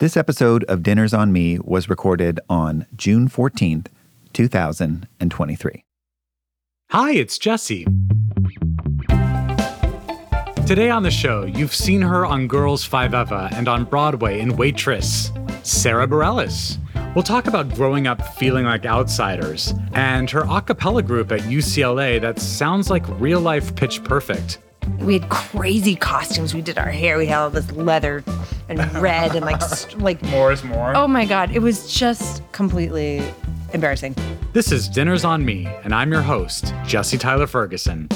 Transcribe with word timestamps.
This 0.00 0.16
episode 0.16 0.62
of 0.68 0.84
Dinners 0.84 1.12
on 1.12 1.32
Me 1.32 1.58
was 1.58 1.88
recorded 1.88 2.38
on 2.48 2.86
June 2.94 3.28
14th, 3.28 3.88
2023. 4.32 5.84
Hi, 6.90 7.10
it's 7.14 7.36
Jesse. 7.36 7.84
Today 10.68 10.88
on 10.88 11.02
the 11.02 11.10
show, 11.10 11.46
you've 11.46 11.74
seen 11.74 12.00
her 12.02 12.24
on 12.24 12.48
Girls5Eva 12.48 13.50
and 13.54 13.66
on 13.66 13.86
Broadway 13.86 14.38
in 14.38 14.56
Waitress, 14.56 15.32
Sara 15.64 16.06
Bareilles. 16.06 16.78
We'll 17.16 17.24
talk 17.24 17.48
about 17.48 17.74
growing 17.74 18.06
up 18.06 18.22
feeling 18.36 18.66
like 18.66 18.86
outsiders 18.86 19.74
and 19.94 20.30
her 20.30 20.46
a 20.48 20.62
cappella 20.62 21.02
group 21.02 21.32
at 21.32 21.40
UCLA 21.40 22.20
that 22.20 22.38
sounds 22.38 22.88
like 22.88 23.02
real 23.20 23.40
life 23.40 23.74
pitch 23.74 24.04
perfect. 24.04 24.60
We 24.98 25.18
had 25.18 25.28
crazy 25.30 25.94
costumes. 25.96 26.54
We 26.54 26.62
did 26.62 26.78
our 26.78 26.90
hair. 26.90 27.18
We 27.18 27.26
had 27.26 27.38
all 27.38 27.50
this 27.50 27.70
leather 27.72 28.22
and 28.68 28.78
red 29.02 29.34
and 29.34 29.44
like 29.44 29.62
st- 29.62 30.02
like 30.02 30.22
More 30.24 30.52
is 30.52 30.62
more. 30.64 30.94
oh 30.96 31.08
my 31.08 31.24
god, 31.24 31.50
it 31.54 31.60
was 31.60 31.92
just 31.92 32.42
completely 32.52 33.22
embarrassing. 33.72 34.14
This 34.52 34.72
is 34.72 34.88
Dinners 34.88 35.24
on 35.24 35.44
Me, 35.44 35.66
and 35.84 35.94
I'm 35.94 36.10
your 36.10 36.22
host, 36.22 36.72
Jesse 36.86 37.18
Tyler 37.18 37.46
Ferguson. 37.46 38.08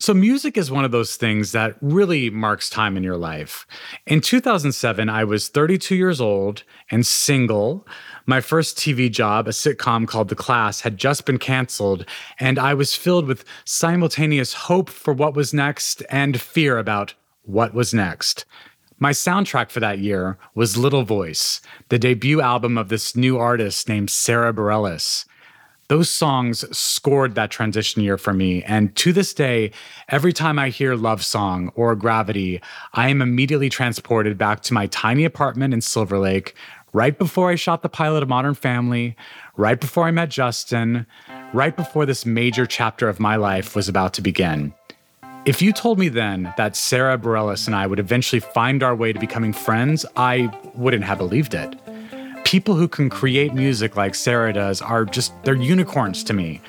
So, 0.00 0.14
music 0.14 0.56
is 0.56 0.70
one 0.70 0.84
of 0.84 0.90
those 0.92 1.16
things 1.16 1.52
that 1.52 1.76
really 1.82 2.30
marks 2.30 2.70
time 2.70 2.96
in 2.96 3.02
your 3.02 3.16
life. 3.16 3.66
In 4.06 4.20
2007, 4.20 5.08
I 5.08 5.24
was 5.24 5.48
32 5.48 5.96
years 5.96 6.20
old 6.20 6.62
and 6.90 7.04
single. 7.04 7.86
My 8.28 8.42
first 8.42 8.76
TV 8.76 9.10
job, 9.10 9.48
a 9.48 9.52
sitcom 9.52 10.06
called 10.06 10.28
The 10.28 10.34
Class, 10.34 10.82
had 10.82 10.98
just 10.98 11.24
been 11.24 11.38
canceled, 11.38 12.04
and 12.38 12.58
I 12.58 12.74
was 12.74 12.94
filled 12.94 13.26
with 13.26 13.42
simultaneous 13.64 14.52
hope 14.52 14.90
for 14.90 15.14
what 15.14 15.34
was 15.34 15.54
next 15.54 16.02
and 16.10 16.38
fear 16.38 16.76
about 16.76 17.14
what 17.44 17.72
was 17.72 17.94
next. 17.94 18.44
My 18.98 19.12
soundtrack 19.12 19.70
for 19.70 19.80
that 19.80 20.00
year 20.00 20.36
was 20.54 20.76
Little 20.76 21.04
Voice, 21.04 21.62
the 21.88 21.98
debut 21.98 22.42
album 22.42 22.76
of 22.76 22.90
this 22.90 23.16
new 23.16 23.38
artist 23.38 23.88
named 23.88 24.10
Sara 24.10 24.52
Bareilles. 24.52 25.24
Those 25.88 26.10
songs 26.10 26.66
scored 26.76 27.34
that 27.34 27.50
transition 27.50 28.02
year 28.02 28.18
for 28.18 28.34
me. 28.34 28.62
And 28.64 28.94
to 28.96 29.10
this 29.10 29.32
day, 29.32 29.70
every 30.10 30.34
time 30.34 30.58
I 30.58 30.68
hear 30.68 30.94
Love 30.94 31.24
Song 31.24 31.72
or 31.74 31.96
Gravity, 31.96 32.60
I 32.92 33.08
am 33.08 33.22
immediately 33.22 33.70
transported 33.70 34.36
back 34.36 34.60
to 34.64 34.74
my 34.74 34.86
tiny 34.88 35.24
apartment 35.24 35.72
in 35.72 35.80
Silver 35.80 36.18
Lake, 36.18 36.54
right 36.92 37.18
before 37.18 37.50
I 37.50 37.54
shot 37.54 37.82
the 37.82 37.88
pilot 37.88 38.22
of 38.22 38.28
Modern 38.28 38.54
Family, 38.54 39.16
right 39.56 39.80
before 39.80 40.04
I 40.04 40.10
met 40.10 40.30
Justin, 40.30 41.06
right 41.52 41.76
before 41.76 42.06
this 42.06 42.24
major 42.24 42.66
chapter 42.66 43.08
of 43.08 43.20
my 43.20 43.36
life 43.36 43.76
was 43.76 43.88
about 43.88 44.14
to 44.14 44.22
begin. 44.22 44.72
If 45.44 45.62
you 45.62 45.72
told 45.72 45.98
me 45.98 46.08
then 46.08 46.52
that 46.56 46.76
Sara 46.76 47.16
Bareilles 47.16 47.66
and 47.66 47.74
I 47.74 47.86
would 47.86 47.98
eventually 47.98 48.40
find 48.40 48.82
our 48.82 48.94
way 48.94 49.12
to 49.12 49.18
becoming 49.18 49.52
friends, 49.52 50.04
I 50.16 50.50
wouldn't 50.74 51.04
have 51.04 51.18
believed 51.18 51.54
it. 51.54 51.74
People 52.44 52.74
who 52.74 52.88
can 52.88 53.08
create 53.10 53.54
music 53.54 53.96
like 53.96 54.14
Sara 54.14 54.52
does 54.52 54.82
are 54.82 55.04
just, 55.04 55.32
they're 55.44 55.54
unicorns 55.54 56.24
to 56.24 56.32
me. 56.32 56.60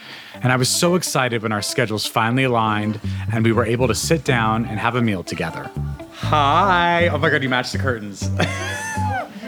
And 0.41 0.53
I 0.53 0.55
was 0.55 0.69
so 0.69 0.95
excited 0.95 1.41
when 1.41 1.51
our 1.51 1.61
schedules 1.61 2.05
finally 2.05 2.43
aligned 2.43 2.99
and 3.33 3.43
we 3.43 3.51
were 3.51 3.65
able 3.65 3.87
to 3.87 3.95
sit 3.95 4.23
down 4.23 4.65
and 4.65 4.79
have 4.79 4.95
a 4.95 5.01
meal 5.01 5.23
together. 5.23 5.69
Hi. 6.13 7.07
Oh 7.07 7.17
my 7.17 7.29
God, 7.29 7.43
you 7.43 7.49
matched 7.49 7.73
the 7.73 7.79
curtains. 7.79 8.29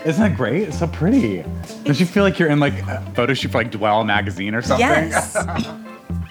Isn't 0.04 0.22
that 0.24 0.36
great? 0.36 0.64
It's 0.64 0.80
so 0.80 0.88
pretty. 0.88 1.44
Don't 1.84 2.00
you 2.00 2.08
feel 2.08 2.24
like 2.24 2.40
you're 2.40 2.50
in 2.50 2.60
like 2.60 2.74
a 2.88 3.02
photo 3.14 3.36
shoot 3.36 3.52
for 3.52 3.60
like 3.60 3.72
Dwell 3.72 4.04
magazine 4.04 4.56
or 4.56 4.62
something? 4.62 4.88
Yes. 4.88 5.36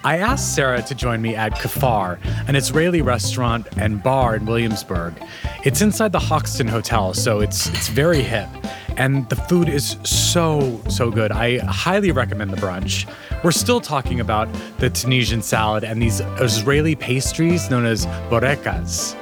I 0.03 0.17
asked 0.17 0.55
Sara 0.55 0.83
to 0.83 0.95
join 0.95 1.21
me 1.21 1.37
at 1.37 1.53
K'Far, 1.53 2.19
an 2.48 2.57
Israeli 2.57 3.03
restaurant 3.03 3.69
and 3.77 4.03
bar 4.03 4.35
in 4.35 4.47
Williamsburg. 4.47 5.15
It's 5.63 5.83
inside 5.83 6.13
the 6.13 6.19
Hoxton 6.19 6.67
Hotel, 6.67 7.13
so 7.13 7.41
it's 7.41 7.69
it's 7.69 7.89
very 7.89 8.23
hip. 8.23 8.48
And 8.97 9.29
the 9.29 9.37
food 9.37 9.69
is 9.69 9.97
so, 10.03 10.81
so 10.89 11.11
good. 11.11 11.33
I 11.33 11.59
highly 11.59 12.13
recommend 12.13 12.51
the 12.51 12.57
brunch. 12.57 13.07
We're 13.45 13.53
still 13.53 13.81
talking 13.81 14.21
about 14.21 14.48
the 14.79 14.91
Tunisian 14.91 15.42
salad 15.42 15.85
and 15.85 16.03
these 16.03 16.20
Israeli 16.41 16.97
pastries 16.97 17.70
known 17.70 17.86
as 17.86 18.07
borekas. 18.30 19.14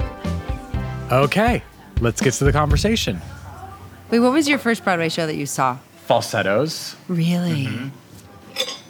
Okay, 1.13 1.63
let's 2.01 2.21
get 2.21 2.35
to 2.35 2.45
the 2.45 2.53
conversation. 2.53 3.21
Wait, 4.11 4.21
what 4.21 4.33
was 4.33 4.49
your 4.49 4.59
first 4.59 4.85
Broadway 4.85 5.09
show 5.09 5.27
that 5.27 5.37
you 5.37 5.47
saw? 5.47 5.79
Falsettos, 6.07 6.97
Really? 7.09 7.67
Mm-hmm. 7.67 7.89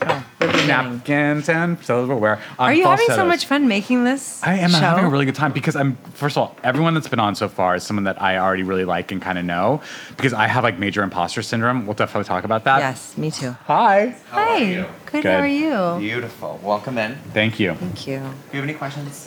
Oh, 0.01 0.25
the 0.39 0.47
beginning. 0.47 0.67
napkins, 0.69 1.49
and 1.49 1.77
silverware. 1.85 2.41
Are 2.59 2.73
you 2.73 2.85
having 2.87 3.09
so 3.09 3.27
much 3.27 3.47
fun 3.47 3.67
making 3.67 4.05
this? 4.05 4.41
I 4.45 4.55
am 4.55 4.71
show? 4.71 4.77
having 4.79 5.05
a 5.05 5.09
really 5.09 5.27
good 5.27 5.35
time 5.35 5.53
because 5.53 5.75
I'm 5.75 5.97
first 6.15 6.37
of 6.37 6.43
all, 6.45 6.57
everyone 6.63 6.95
that's 6.95 7.09
been 7.09 7.19
on 7.19 7.35
so 7.35 7.49
far 7.49 7.75
is 7.75 7.83
someone 7.83 8.05
that 8.05 8.23
I 8.23 8.39
already 8.39 8.63
really 8.63 8.85
like 8.85 9.11
and 9.11 9.21
kind 9.21 9.37
of 9.39 9.45
know 9.45 9.83
because 10.17 10.33
I 10.33 10.47
have 10.47 10.63
like 10.63 10.79
major 10.79 11.03
imposter 11.03 11.43
syndrome. 11.43 11.85
We'll 11.85 11.95
definitely 11.95 12.29
talk 12.29 12.45
about 12.45 12.63
that. 12.65 12.79
Yes, 12.79 13.19
me 13.19 13.33
too. 13.33 13.51
Hi. 13.65 14.15
Hi. 14.31 14.57
you? 14.59 14.87
Good, 15.07 15.25
Good. 15.25 15.27
How 15.27 15.41
are 15.41 15.47
you? 15.49 15.99
Beautiful. 16.01 16.61
Welcome 16.63 16.97
in. 16.97 17.17
Thank 17.35 17.59
you. 17.59 17.75
Thank 17.75 18.07
you. 18.07 18.19
Do 18.21 18.25
you 18.25 18.61
have 18.61 18.65
any 18.65 18.75
questions? 18.75 19.27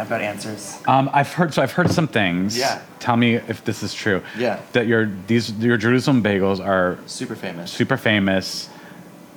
I've 0.00 0.08
got 0.08 0.20
answers. 0.22 0.78
Um, 0.88 1.10
I've 1.12 1.32
heard 1.32 1.52
so 1.54 1.62
I've 1.62 1.72
heard 1.72 1.90
some 1.90 2.08
things. 2.08 2.56
Yeah. 2.58 2.80
Tell 2.98 3.16
me 3.16 3.34
if 3.36 3.64
this 3.64 3.82
is 3.82 3.92
true. 3.94 4.22
Yeah. 4.38 4.60
That 4.72 4.86
your 4.86 5.10
these 5.26 5.52
your 5.52 5.76
Jerusalem 5.76 6.22
bagels 6.22 6.64
are 6.64 6.98
Super 7.06 7.36
famous. 7.36 7.70
super 7.70 7.96
famous. 7.96 8.68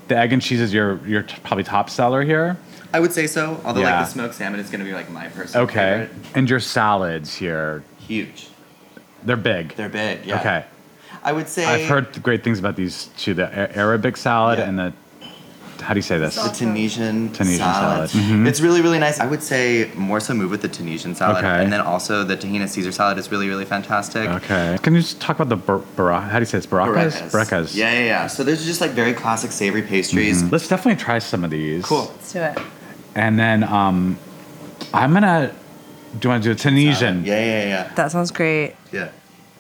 The 0.08 0.18
egg 0.18 0.34
and 0.34 0.42
cheese 0.42 0.62
is 0.62 0.74
your 0.74 1.00
your 1.06 1.24
t- 1.24 1.36
probably 1.44 1.64
top 1.64 1.90
seller 1.90 2.24
here. 2.24 2.58
I 2.94 3.00
would 3.00 3.12
say 3.12 3.28
so. 3.28 3.60
Although 3.66 3.82
Yeah. 3.82 3.98
like 3.98 4.06
the 4.06 4.12
smoked 4.12 4.36
salmon 4.36 4.60
is 4.60 4.70
gonna 4.70 4.84
be 4.86 4.94
like 4.94 5.10
my 5.10 5.28
personal 5.28 5.66
Okay. 5.66 6.08
favorite. 6.08 6.12
And 6.36 6.50
your 6.50 6.60
salads 6.60 7.36
here, 7.36 7.84
Huge. 8.08 8.48
they're 9.24 9.36
big. 9.36 9.76
They're 9.76 9.90
big. 9.90 10.26
Yeah. 10.26 10.40
Okay. 10.40 10.64
I 11.26 11.32
would 11.32 11.48
say 11.48 11.66
I've 11.66 11.88
heard 11.90 12.22
great 12.22 12.44
things 12.44 12.60
about 12.60 12.76
these 12.76 13.10
two: 13.18 13.34
the 13.34 13.48
Arabic 13.78 14.18
salad 14.18 14.60
Yeah. 14.60 14.68
and 14.70 14.78
the 14.80 14.94
how 15.84 15.94
do 15.94 15.98
you 16.00 16.02
say 16.12 16.18
this? 16.18 16.36
the 16.36 16.50
Tunisian, 16.50 17.30
Tunisian 17.32 17.60
salad. 17.60 18.10
salad. 18.10 18.26
Mhm. 18.26 18.48
It's 18.48 18.62
really, 18.62 18.82
really 18.82 19.00
nice. 19.00 19.20
I 19.20 19.26
would 19.26 19.44
say 19.44 19.90
more 19.96 20.20
so 20.20 20.34
move 20.34 20.50
with 20.52 20.62
the 20.62 20.68
Tunisian 20.68 21.14
salad. 21.16 21.44
Okay. 21.44 21.64
And 21.64 21.72
then 21.74 21.82
also 21.82 22.24
the 22.24 22.38
tahina 22.38 22.68
Caesar 22.70 22.92
salad 22.92 23.18
is 23.18 23.30
really, 23.32 23.48
really 23.48 23.66
fantastic. 23.66 24.28
Okay. 24.30 24.78
Can 24.82 24.96
you 24.96 25.02
just 25.02 25.20
talk 25.22 25.36
about 25.40 25.50
the 25.50 25.56
bar- 25.68 25.84
bara- 25.96 26.22
how 26.22 26.38
do 26.40 26.44
you 26.44 26.46
say 26.46 26.58
this? 26.58 26.66
Barakas? 26.68 27.14
Barakas. 27.32 27.76
Yeah, 27.76 27.92
yeah, 27.92 28.06
yeah. 28.06 28.28
So 28.28 28.44
there's 28.44 28.66
just 28.66 28.82
like 28.82 28.92
very 28.92 29.14
classic 29.14 29.52
savory 29.52 29.82
pastries. 29.84 30.42
Let's 30.52 30.68
definitely 30.68 31.02
try 31.04 31.20
some 31.20 31.44
of 31.44 31.52
these. 31.52 31.84
Cool. 31.86 32.06
Let's 32.16 32.34
do 32.34 32.40
it. 32.40 32.58
And 33.16 33.38
then 33.38 33.64
um, 33.64 34.18
I'm 34.94 35.14
gonna. 35.14 35.52
Do 36.20 36.28
you 36.28 36.30
want 36.30 36.44
to 36.44 36.50
do 36.50 36.54
a 36.54 36.56
Tunisian? 36.56 37.26
Yeah, 37.26 37.40
yeah, 37.44 37.64
yeah. 37.68 37.92
That 37.96 38.12
sounds 38.12 38.30
great. 38.32 38.76
Yeah. 38.92 39.10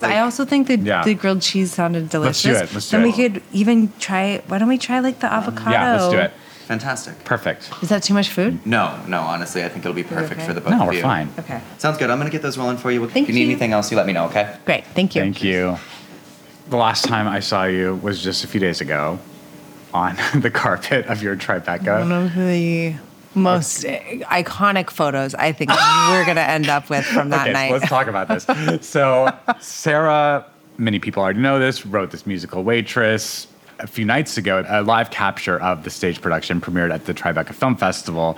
I 0.03 0.19
also 0.19 0.45
think 0.45 0.67
the, 0.67 0.77
Yeah. 0.77 1.03
the 1.03 1.13
grilled 1.13 1.41
cheese 1.41 1.73
sounded 1.73 2.09
delicious. 2.09 2.43
Let's 2.43 2.43
delicious. 2.43 2.69
do 2.69 2.71
it, 2.71 2.73
let's 2.75 2.89
do 2.89 2.97
then 2.97 3.05
it. 3.05 3.09
we 3.09 3.13
could 3.39 3.43
even 3.53 3.91
try. 3.99 4.41
Why 4.47 4.57
don't 4.57 4.67
we 4.69 4.77
try 4.77 4.99
like 4.99 5.19
the 5.19 5.31
avocado? 5.31 5.71
Yeah, 5.71 5.95
let's 5.95 6.11
do 6.13 6.17
it. 6.19 6.31
Fantastic. 6.67 7.23
Perfect. 7.25 7.69
Is 7.81 7.89
that 7.89 8.03
too 8.03 8.13
much 8.13 8.29
food? 8.29 8.65
No, 8.65 8.97
no, 9.07 9.19
honestly, 9.19 9.63
I 9.65 9.69
think 9.69 9.83
it'll 9.83 9.93
be 9.93 10.03
perfect 10.03 10.39
okay? 10.39 10.47
for 10.47 10.53
the 10.53 10.61
both 10.61 10.71
No, 10.71 10.81
of 10.83 10.87
we're 10.87 10.93
you. 10.93 11.01
fine. 11.01 11.29
Okay. 11.37 11.59
Sounds 11.77 11.97
good. 11.97 12.09
I'm 12.09 12.17
gonna 12.17 12.29
get 12.29 12.41
those 12.41 12.57
rolling 12.57 12.77
for 12.77 12.89
you. 12.89 13.05
Thank 13.09 13.27
if 13.27 13.35
you 13.35 13.35
need 13.35 13.41
you. 13.41 13.47
anything 13.51 13.73
else, 13.73 13.91
you 13.91 13.97
let 13.97 14.07
me 14.07 14.13
know, 14.13 14.25
okay? 14.27 14.55
Great. 14.65 14.85
Thank 14.95 15.13
you. 15.15 15.21
Thank 15.21 15.43
you. 15.43 15.77
The 16.69 16.77
last 16.77 17.03
time 17.03 17.27
I 17.27 17.41
saw 17.41 17.65
you 17.65 17.95
was 18.01 18.23
just 18.23 18.45
a 18.45 18.47
few 18.47 18.61
days 18.61 18.79
ago 18.79 19.19
on 19.93 20.17
the 20.35 20.49
carpet 20.49 21.05
of 21.07 21.21
your 21.21 21.35
Tribeca. 21.35 21.99
One 21.99 22.11
of 22.13 22.33
the 22.33 22.95
most 23.35 23.83
iconic 23.83 24.89
photos 24.89 25.33
I 25.35 25.51
think 25.51 25.69
we're 25.71 26.25
gonna 26.25 26.41
end 26.41 26.69
up 26.69 26.89
with 26.89 27.05
from 27.05 27.29
that 27.29 27.41
okay, 27.49 27.53
night. 27.53 27.67
so 27.69 27.73
let's 27.73 27.89
talk 27.89 28.07
about 28.07 28.27
this. 28.27 28.87
So, 28.87 29.35
Sara, 29.59 30.45
many 30.77 30.99
people 30.99 31.23
already 31.23 31.39
know 31.39 31.59
this, 31.59 31.85
wrote 31.85 32.11
this 32.11 32.25
musical 32.25 32.63
Waitress. 32.63 33.47
A 33.79 33.87
few 33.87 34.05
nights 34.05 34.37
ago, 34.37 34.63
a 34.67 34.81
live 34.83 35.09
capture 35.09 35.59
of 35.59 35.83
the 35.83 35.89
stage 35.89 36.21
production 36.21 36.61
premiered 36.61 36.93
at 36.93 37.05
the 37.05 37.13
Tribeca 37.13 37.53
Film 37.53 37.75
Festival. 37.75 38.37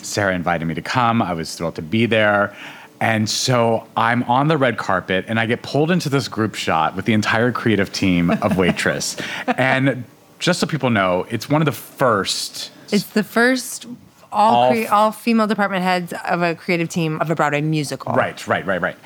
Sara 0.00 0.34
invited 0.34 0.64
me 0.64 0.74
to 0.74 0.80
come. 0.82 1.20
I 1.20 1.32
was 1.34 1.54
thrilled 1.54 1.74
to 1.74 1.82
be 1.82 2.06
there. 2.06 2.54
And 3.00 3.28
so 3.28 3.86
I'm 3.96 4.22
on 4.22 4.48
the 4.48 4.56
red 4.56 4.78
carpet 4.78 5.26
and 5.28 5.38
I 5.38 5.44
get 5.44 5.60
pulled 5.62 5.90
into 5.90 6.08
this 6.08 6.28
group 6.28 6.54
shot 6.54 6.96
with 6.96 7.04
the 7.04 7.12
entire 7.12 7.52
creative 7.52 7.92
team 7.92 8.30
of 8.30 8.56
Waitress. 8.56 9.16
and 9.58 10.04
just 10.38 10.60
so 10.60 10.66
people 10.66 10.88
know, 10.88 11.26
it's 11.30 11.50
one 11.50 11.60
of 11.60 11.66
the 11.66 11.72
first 11.72 12.70
It's 12.92 13.04
the 13.04 13.24
first 13.24 13.86
all 14.32 14.54
All 14.64 14.72
cre- 14.72 14.92
all 14.92 15.12
female 15.12 15.46
department 15.46 15.82
heads 15.82 16.12
of 16.24 16.42
a 16.42 16.54
creative 16.54 16.88
team 16.88 17.20
of 17.20 17.30
a 17.30 17.34
Broadway 17.34 17.60
musical. 17.60 18.12
Right, 18.14 18.46
right, 18.46 18.64
right, 18.66 18.80
right. 18.80 18.96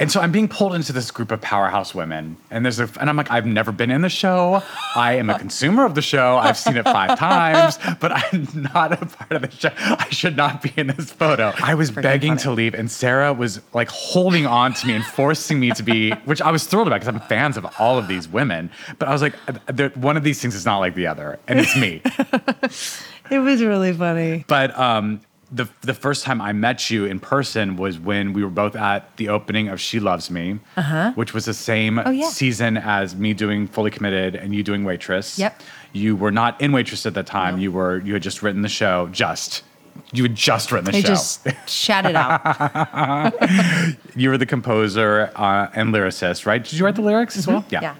And 0.00 0.10
so 0.10 0.20
I'm 0.20 0.32
being 0.32 0.48
pulled 0.48 0.74
into 0.74 0.92
this 0.92 1.12
group 1.12 1.30
of 1.30 1.40
powerhouse 1.40 1.94
women, 1.94 2.36
and 2.50 2.64
there's 2.64 2.80
a, 2.80 2.90
and 2.98 3.08
I'm 3.08 3.16
like, 3.16 3.30
I've 3.30 3.46
never 3.46 3.70
been 3.70 3.92
in 3.92 4.00
the 4.00 4.08
show. 4.08 4.60
I 4.96 5.12
am 5.14 5.30
a 5.30 5.38
consumer 5.38 5.84
of 5.84 5.94
the 5.94 6.02
show. 6.02 6.36
I've 6.36 6.58
seen 6.58 6.76
it 6.76 6.82
five 6.82 7.16
times, 7.18 7.78
but 8.00 8.10
I'm 8.10 8.48
not 8.74 8.92
a 8.92 9.06
part 9.06 9.32
of 9.32 9.42
the 9.42 9.50
show. 9.52 9.70
I 9.76 10.08
should 10.10 10.36
not 10.36 10.62
be 10.62 10.72
in 10.76 10.88
this 10.88 11.12
photo. 11.12 11.52
I 11.62 11.74
was 11.74 11.92
begging 11.92 12.32
funny. 12.32 12.42
to 12.42 12.50
leave, 12.50 12.74
and 12.74 12.90
Sara 12.90 13.32
was 13.32 13.60
like 13.72 13.88
holding 13.88 14.46
on 14.46 14.74
to 14.74 14.86
me 14.86 14.94
and 14.94 15.04
forcing 15.04 15.60
me 15.60 15.70
to 15.70 15.82
be, 15.84 16.10
which 16.24 16.42
I 16.42 16.50
was 16.50 16.66
thrilled 16.66 16.88
about 16.88 17.00
because 17.00 17.14
I'm 17.14 17.20
fans 17.28 17.56
of 17.56 17.64
all 17.78 17.96
of 17.96 18.08
these 18.08 18.26
women. 18.28 18.70
But 18.98 19.06
I 19.06 19.12
was 19.12 19.22
like, 19.22 19.34
one 19.96 20.16
of 20.16 20.24
these 20.24 20.42
things 20.42 20.56
is 20.56 20.64
not 20.64 20.78
like 20.78 20.96
the 20.96 21.06
other, 21.06 21.38
and 21.46 21.60
it's 21.60 21.76
me. 21.76 22.02
It 23.30 23.38
was 23.38 23.62
really 23.62 23.92
funny. 23.94 24.44
But 24.46 24.78
um, 24.78 25.22
the 25.54 25.68
the 25.82 25.94
first 25.94 26.24
time 26.24 26.40
I 26.40 26.52
met 26.52 26.90
you 26.90 27.04
in 27.04 27.20
person 27.20 27.76
was 27.76 27.98
when 27.98 28.32
we 28.32 28.42
were 28.42 28.50
both 28.50 28.74
at 28.74 29.16
the 29.18 29.28
opening 29.28 29.68
of 29.68 29.80
She 29.80 30.00
Loves 30.00 30.30
Me, 30.30 30.58
which 31.14 31.32
was 31.32 31.44
the 31.44 31.54
same 31.54 31.98
Uh-huh. 31.98 32.08
Oh, 32.08 32.12
yeah. 32.12 32.28
season 32.28 32.76
as 32.76 33.14
me 33.14 33.32
doing 33.34 33.68
Fully 33.68 33.90
Committed 33.90 34.34
and 34.34 34.54
you 34.54 34.62
doing 34.64 34.82
Waitress. 34.84 35.38
Yep. 35.38 35.62
You 35.92 36.16
were 36.16 36.32
not 36.32 36.60
in 36.60 36.72
Waitress 36.72 37.06
at 37.06 37.14
that 37.14 37.26
time. 37.26 37.58
You 37.58 37.70
were 37.72 38.00
you 38.00 38.14
had 38.14 38.22
just 38.22 38.42
written 38.42 38.62
the 38.62 38.68
show. 38.68 39.08
Just 39.12 39.62
you 40.12 40.24
had 40.24 40.34
just 40.34 40.72
written 40.72 40.90
the 40.90 40.96
I 40.98 41.00
show. 41.02 41.08
just 41.08 41.46
shout 41.68 42.04
it 42.04 42.16
out. 42.16 43.32
you 44.16 44.28
were 44.30 44.38
the 44.38 44.46
composer 44.46 45.30
uh, 45.36 45.68
and 45.74 45.94
lyricist, 45.94 46.46
right? 46.46 46.62
Did 46.64 46.72
you 46.72 46.84
write 46.84 46.96
the 46.96 47.02
lyrics 47.02 47.36
as 47.36 47.46
well? 47.46 47.62
Mm-hmm. 47.62 47.84
yeah. 47.84 47.94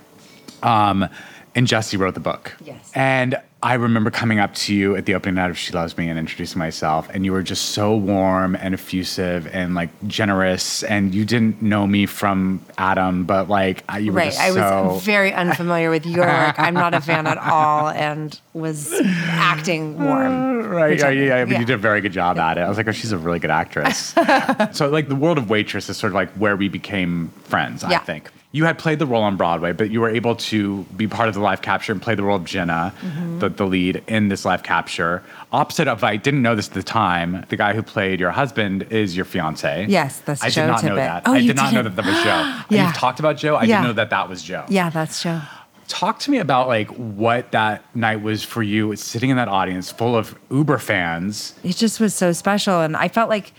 Um, 0.62 1.08
and 1.54 1.66
Jessie 1.68 1.96
wrote 1.96 2.14
the 2.14 2.20
book. 2.20 2.52
Yes. 2.64 2.90
And 2.96 3.36
I 3.64 3.74
remember 3.74 4.10
coming 4.10 4.40
up 4.40 4.52
to 4.56 4.74
you 4.74 4.94
at 4.94 5.06
the 5.06 5.14
opening 5.14 5.36
night 5.36 5.48
of 5.48 5.56
She 5.56 5.72
Loves 5.72 5.96
Me 5.96 6.10
and 6.10 6.18
introducing 6.18 6.58
myself, 6.58 7.08
and 7.14 7.24
you 7.24 7.32
were 7.32 7.42
just 7.42 7.70
so 7.70 7.96
warm 7.96 8.54
and 8.56 8.74
effusive 8.74 9.48
and 9.54 9.74
like 9.74 9.88
generous. 10.06 10.82
And 10.82 11.14
you 11.14 11.24
didn't 11.24 11.62
know 11.62 11.86
me 11.86 12.04
from 12.04 12.60
Adam, 12.76 13.24
but 13.24 13.48
like 13.48 13.82
I- 13.88 14.00
you 14.00 14.12
were 14.12 14.18
Right. 14.18 14.38
I 14.38 14.50
was 14.52 15.02
very 15.02 15.32
unfamiliar 15.32 15.88
with 15.88 16.04
your 16.04 16.26
work. 16.26 16.56
I'm 16.58 16.74
not 16.74 16.92
a 16.92 17.00
fan 17.00 17.26
at 17.26 17.38
all 17.38 17.88
and 17.88 18.38
was 18.52 18.92
acting 18.92 19.98
warm. 19.98 20.52
Right, 20.74 20.98
yeah, 20.98 21.08
yeah, 21.10 21.44
mean, 21.44 21.52
Yeah. 21.52 21.60
you 21.60 21.66
did 21.66 21.74
a 21.74 21.78
very 21.78 22.00
good 22.00 22.12
job 22.12 22.36
at 22.38 22.58
it. 22.58 22.62
I 22.62 22.68
was 22.68 22.76
like, 22.78 22.88
oh, 22.88 22.92
she's 22.92 23.12
a 23.12 23.18
really 23.18 23.38
good 23.38 23.50
actress. 23.50 24.12
so, 24.72 24.88
like, 24.88 25.08
the 25.08 25.14
world 25.14 25.38
of 25.38 25.48
Waitress 25.48 25.88
is 25.88 25.96
sort 25.96 26.10
of 26.10 26.14
like 26.14 26.30
where 26.32 26.56
we 26.56 26.68
became 26.68 27.28
friends, 27.44 27.84
I 27.84 27.96
think. 27.98 28.30
You 28.54 28.64
had 28.66 28.78
played 28.78 29.00
the 29.00 29.06
role 29.06 29.24
on 29.24 29.36
Broadway, 29.36 29.72
but 29.72 29.90
you 29.90 30.00
were 30.00 30.08
able 30.08 30.36
to 30.36 30.84
be 30.96 31.08
part 31.08 31.26
of 31.28 31.34
the 31.34 31.40
live 31.40 31.60
capture 31.60 31.90
and 31.90 32.00
play 32.00 32.14
the 32.14 32.22
role 32.22 32.36
of 32.36 32.44
Jenna, 32.44 32.94
Mm-hmm. 33.02 33.40
the, 33.40 33.48
the 33.48 33.66
lead 33.66 34.04
in 34.06 34.28
this 34.28 34.44
live 34.44 34.62
capture. 34.62 35.24
Opposite 35.50 35.88
of, 35.88 36.04
I 36.04 36.14
didn't 36.16 36.40
know 36.42 36.54
this 36.54 36.68
at 36.68 36.74
the 36.74 36.82
time, 36.84 37.44
the 37.48 37.56
guy 37.56 37.74
who 37.74 37.82
played 37.82 38.20
your 38.20 38.30
husband 38.30 38.84
is 38.90 39.16
your 39.16 39.24
fiance. 39.24 39.86
Yes, 39.88 40.20
that's 40.20 40.40
I 40.40 40.50
Joe 40.50 40.62
did 40.62 40.68
not 40.68 40.84
know 40.84 40.94
that. 40.94 41.22
Oh, 41.26 41.32
I 41.32 41.40
did 41.40 41.56
not 41.56 41.72
know 41.74 41.82
didn't? 41.82 41.96
that 41.96 42.04
that 42.04 42.14
was 42.14 42.22
Joe. 42.22 42.60
Yeah. 42.76 42.86
You've 42.86 42.96
talked 42.96 43.18
about 43.18 43.36
Joe. 43.38 43.56
I 43.56 43.64
Yeah. 43.64 43.78
didn't 43.78 43.84
know 43.88 43.92
that 43.94 44.10
that 44.10 44.28
was 44.28 44.40
Joe 44.44 44.64
Yeah, 44.68 44.88
that's 44.88 45.20
Joe. 45.20 45.40
talk 45.88 46.20
to 46.20 46.30
me 46.30 46.38
about 46.38 46.68
like 46.68 46.88
what 46.90 47.50
that 47.50 47.82
night 47.96 48.22
was 48.22 48.44
for 48.44 48.62
you 48.62 48.94
sitting 48.94 49.30
in 49.30 49.36
that 49.36 49.48
audience 49.48 49.90
full 49.90 50.14
of 50.16 50.34
uber 50.52 50.78
fans 50.78 51.54
It 51.64 51.74
just 51.76 51.98
was 51.98 52.14
so 52.14 52.30
special. 52.32 52.80
And 52.82 52.96
I 52.96 53.08
felt 53.08 53.28
like 53.28 53.52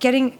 getting 0.00 0.38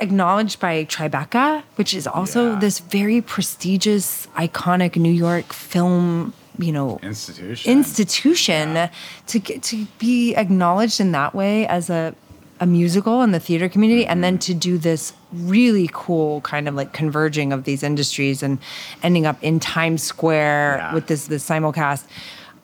acknowledged 0.00 0.60
by 0.60 0.84
Tribeca, 0.84 1.62
which 1.76 1.94
is 1.94 2.06
also 2.06 2.52
Yeah. 2.52 2.58
this 2.58 2.78
very 2.80 3.20
prestigious, 3.20 4.26
iconic 4.36 4.96
New 4.96 5.12
York 5.12 5.52
film, 5.52 6.32
you 6.58 6.72
know, 6.72 6.98
institution 7.02 7.72
institution 7.72 8.90
to 9.28 9.38
to 9.40 9.86
be 9.98 10.34
acknowledged 10.34 11.00
in 11.00 11.12
that 11.12 11.34
way 11.34 11.66
as 11.66 11.90
a 11.90 12.14
a 12.62 12.66
musical 12.66 13.22
in 13.22 13.30
the 13.32 13.40
theater 13.40 13.70
community 13.70 14.04
and 14.04 14.22
then 14.22 14.34
mm-hmm. 14.34 14.52
to 14.52 14.54
do 14.54 14.76
this 14.76 15.14
really 15.32 15.88
cool 15.94 16.42
kind 16.42 16.68
of 16.68 16.74
like 16.74 16.92
converging 16.92 17.54
of 17.54 17.64
these 17.64 17.82
industries 17.82 18.42
and 18.42 18.58
ending 19.02 19.24
up 19.24 19.38
in 19.42 19.58
Times 19.58 20.02
Square 20.02 20.76
Yeah. 20.78 20.94
with 20.94 21.06
this 21.06 21.26
this 21.28 21.48
simulcast. 21.48 22.04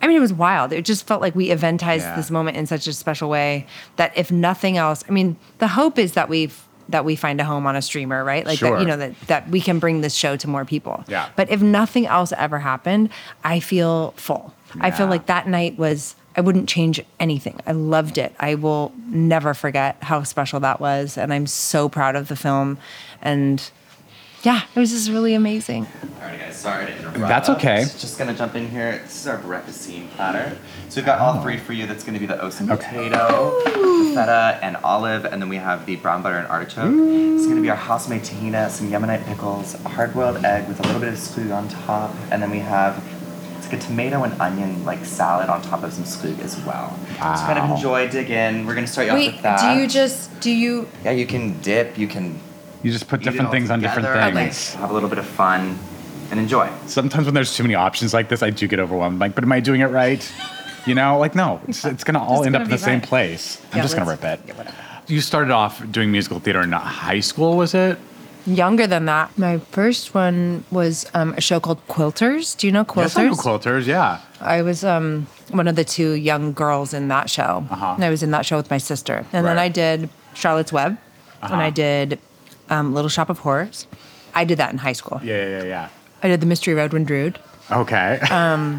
I 0.03 0.07
mean, 0.07 0.19
it 0.19 0.21
was 0.21 0.35
wild. 0.35 0.75
It 0.75 0.85
just 0.85 1.07
felt 1.07 1.23
like 1.23 1.35
we 1.35 1.49
eventized 1.49 2.01
Yeah. 2.01 2.17
this 2.17 2.31
moment 2.31 2.59
in 2.59 2.67
such 2.67 2.87
a 2.87 2.93
special 2.93 3.31
way 3.31 3.67
that 3.97 4.13
if 4.15 4.31
nothing 4.31 4.77
else, 4.77 5.03
I 5.09 5.13
mean, 5.13 5.37
the 5.59 5.69
hope 5.69 5.99
is 5.99 6.13
that 6.13 6.29
we've 6.29 6.61
that 6.89 7.05
we 7.05 7.17
find 7.17 7.41
a 7.41 7.45
home 7.45 7.67
on 7.67 7.77
a 7.77 7.83
streamer, 7.83 8.23
right? 8.25 8.47
Like 8.47 8.59
Sure. 8.59 8.73
that, 8.77 8.81
you 8.81 8.87
know, 8.87 8.97
that 8.97 9.19
that 9.27 9.49
we 9.51 9.61
can 9.61 9.79
bring 9.79 10.01
this 10.01 10.15
show 10.15 10.37
to 10.37 10.49
more 10.49 10.65
people. 10.65 11.05
Yeah. 11.09 11.29
But 11.37 11.51
if 11.51 11.61
nothing 11.63 12.07
else 12.07 12.33
ever 12.37 12.59
happened, 12.59 13.11
I 13.45 13.61
feel 13.61 14.13
full. 14.17 14.55
I 14.81 14.91
feel 14.91 15.07
like 15.07 15.27
that 15.27 15.49
night 15.49 15.79
was 15.79 16.17
I 16.37 16.43
wouldn't 16.43 16.69
change 16.69 17.03
anything. 17.19 17.59
I 17.67 17.73
loved 17.73 18.19
it. 18.19 18.35
I 18.39 18.57
will 18.57 18.93
never 19.09 19.55
forget 19.55 19.97
how 20.03 20.23
special 20.23 20.61
that 20.61 20.81
was 20.81 21.17
and 21.17 21.33
I'm 21.33 21.47
so 21.47 21.89
proud 21.89 22.15
of 22.15 22.29
the 22.29 22.37
film 22.37 22.77
and 23.23 23.71
yeah, 24.43 24.63
it 24.75 24.79
was 24.79 24.91
just 24.91 25.11
really 25.11 25.35
amazing. 25.35 25.87
Alright, 26.21 26.41
guys, 26.41 26.57
sorry 26.57 26.87
to 26.87 26.97
interrupt. 26.97 27.19
That's 27.19 27.49
okay. 27.51 27.85
Just 27.99 28.19
gonna 28.19 28.35
jump 28.35 28.55
in 28.55 28.69
here. 28.69 28.99
This 29.03 29.21
is 29.21 29.27
our 29.27 29.39
breakfast 29.39 29.83
scene 29.83 30.09
platter. 30.09 30.57
So 30.89 30.97
we've 31.01 31.07
got 31.07 31.19
all 31.19 31.43
three 31.43 31.57
for 31.59 31.73
you. 31.73 31.87
That's 31.87 32.05
gonna 32.05 32.19
be 32.19 32.27
the 32.27 32.37
osen 32.37 32.67
potato, 32.69 33.63
the 33.65 34.13
feta, 34.15 34.59
and 34.63 34.77
olive, 34.79 35.25
and 35.25 35.41
then 35.41 35.49
we 35.49 35.57
have 35.57 35.87
the 35.87 35.97
brown 35.97 36.23
butter 36.23 36.39
and 36.39 36.47
artichoke. 36.49 36.93
It's 36.95 37.47
gonna 37.47 37.61
be 37.61 37.71
our 37.71 37.77
house-made 37.77 38.23
tahina, 38.23 38.71
some 38.71 38.91
Yemenite 38.91 39.25
pickles, 39.27 39.75
a 39.75 39.89
hard-boiled 39.89 40.45
egg 40.45 40.69
with 40.69 40.81
a 40.81 40.83
little 40.85 41.01
bit 41.01 41.11
of 41.11 41.19
squig 41.19 41.55
on 41.55 41.69
top, 41.69 42.15
and 42.31 42.43
then 42.43 42.51
we 42.51 42.59
have 42.59 43.03
it's 43.59 43.73
like 43.73 43.83
a 43.83 43.85
tomato 43.87 44.23
and 44.23 44.41
onion 44.41 44.85
like 44.85 45.05
salad 45.05 45.49
on 45.49 45.61
top 45.63 45.83
of 45.83 45.93
some 45.93 46.05
squig 46.05 46.39
as 46.41 46.59
well. 46.65 46.97
So 47.09 47.23
kind 47.47 47.59
of 47.59 47.71
enjoy, 47.71 48.09
dig 48.09 48.31
in. 48.31 48.67
We're 48.67 48.75
gonna 48.75 48.87
start 48.87 49.07
you 49.09 49.13
off 49.13 49.19
with 49.19 49.43
that. 49.43 49.75
do 49.75 49.81
you 49.81 49.89
just 49.89 50.41
do 50.41 50.51
you 50.51 50.89
Yeah, 51.05 51.11
you 51.13 51.27
can 51.27 51.61
dip. 51.61 51.99
You 51.99 52.07
can 52.07 52.39
you 52.87 52.93
just 52.93 53.09
put 53.09 53.21
eat 53.21 53.25
different 53.25 53.47
all 53.47 53.53
things 53.53 53.71
on 53.71 53.81
different 53.81 54.07
things 54.09 54.73
Like, 54.75 54.81
have 54.81 54.91
a 54.91 54.95
little 54.95 55.09
bit 55.09 55.19
of 55.19 55.27
fun 55.27 55.79
and 56.31 56.41
enjoy. 56.41 56.71
sometimes 56.87 57.25
when 57.27 57.35
there's 57.35 57.55
too 57.57 57.63
many 57.63 57.75
options 57.75 58.13
like 58.15 58.29
this 58.29 58.43
i 58.43 58.51
do 58.51 58.67
get 58.69 58.79
overwhelmed 58.81 59.19
like 59.19 59.35
but 59.35 59.45
am 59.45 59.53
i 59.53 59.61
doing 59.61 59.81
it 59.81 59.91
right 60.03 60.23
you 60.87 60.95
know 60.95 61.19
like 61.19 61.35
no 61.35 61.61
it's, 61.69 61.85
it's 61.85 62.05
gonna 62.05 62.23
all 62.23 62.39
Just 62.39 62.47
end 62.47 62.57
up 62.57 62.61
gonna 62.61 62.65
in 62.65 62.71
the 62.71 62.77
be 62.77 62.83
same 62.83 63.01
right. 63.01 63.09
place 63.09 63.61
i'm 63.73 63.83
just 63.83 63.97
gonna 63.97 64.09
rip 64.11 64.25
it 64.25 64.41
yeah, 64.47 64.55
whatever. 64.55 64.77
you 65.09 65.21
started 65.21 65.51
off 65.51 65.75
doing 65.91 66.11
musical 66.13 66.39
theater 66.41 66.63
in 66.63 66.73
high 66.73 67.21
school 67.21 67.57
was 67.57 67.75
it 67.75 67.99
younger 68.49 68.87
than 68.87 69.07
that? 69.07 69.37
My 69.37 69.59
first 69.59 70.15
one 70.15 70.63
was 70.71 71.05
um, 71.15 71.35
a 71.37 71.41
show 71.41 71.59
called 71.59 71.85
Quilters. 71.89 72.57
Do 72.57 72.69
you 72.69 72.73
know 72.73 72.85
Quilters? 72.85 73.03
yes 73.03 73.17
i 73.17 73.25
know 73.25 73.33
quilters 73.35 73.87
yeah 73.89 74.21
I 74.41 74.63
was 74.63 74.85
um, 74.85 75.27
one 75.51 75.67
of 75.67 75.75
the 75.75 75.83
two 75.85 76.13
young 76.13 76.53
girls 76.53 76.95
in 76.95 77.09
that 77.09 77.29
show. 77.29 77.67
Uh-huh. 77.69 77.95
And 77.97 78.05
I 78.05 78.11
was 78.11 78.23
in 78.23 78.31
that 78.31 78.47
show 78.47 78.57
with 78.57 78.71
my 78.71 78.79
sister. 78.79 79.27
And 79.33 79.45
then 79.45 79.57
Right. 79.57 79.57
Uh-huh. 79.57 79.61
I 79.63 79.69
did 79.97 80.11
Charlotte's 80.35 80.73
Web, 80.73 80.97
and 81.43 81.55
I 81.55 81.71
did 81.71 82.21
um, 82.71 82.95
Little 82.95 83.09
Shop 83.09 83.29
of 83.31 83.39
Horrors. 83.41 83.87
I 84.35 84.45
did 84.45 84.59
that 84.59 84.71
in 84.73 84.79
high 84.79 84.93
school. 84.95 85.21
yeah 85.23 85.47
yeah 85.49 85.63
yeah 85.65 85.89
I 86.23 86.29
did 86.29 86.41
the 86.41 86.47
Mystery 86.47 86.73
of 86.73 86.79
Edwin 86.79 87.05
Drood. 87.05 87.39
okay 87.71 88.19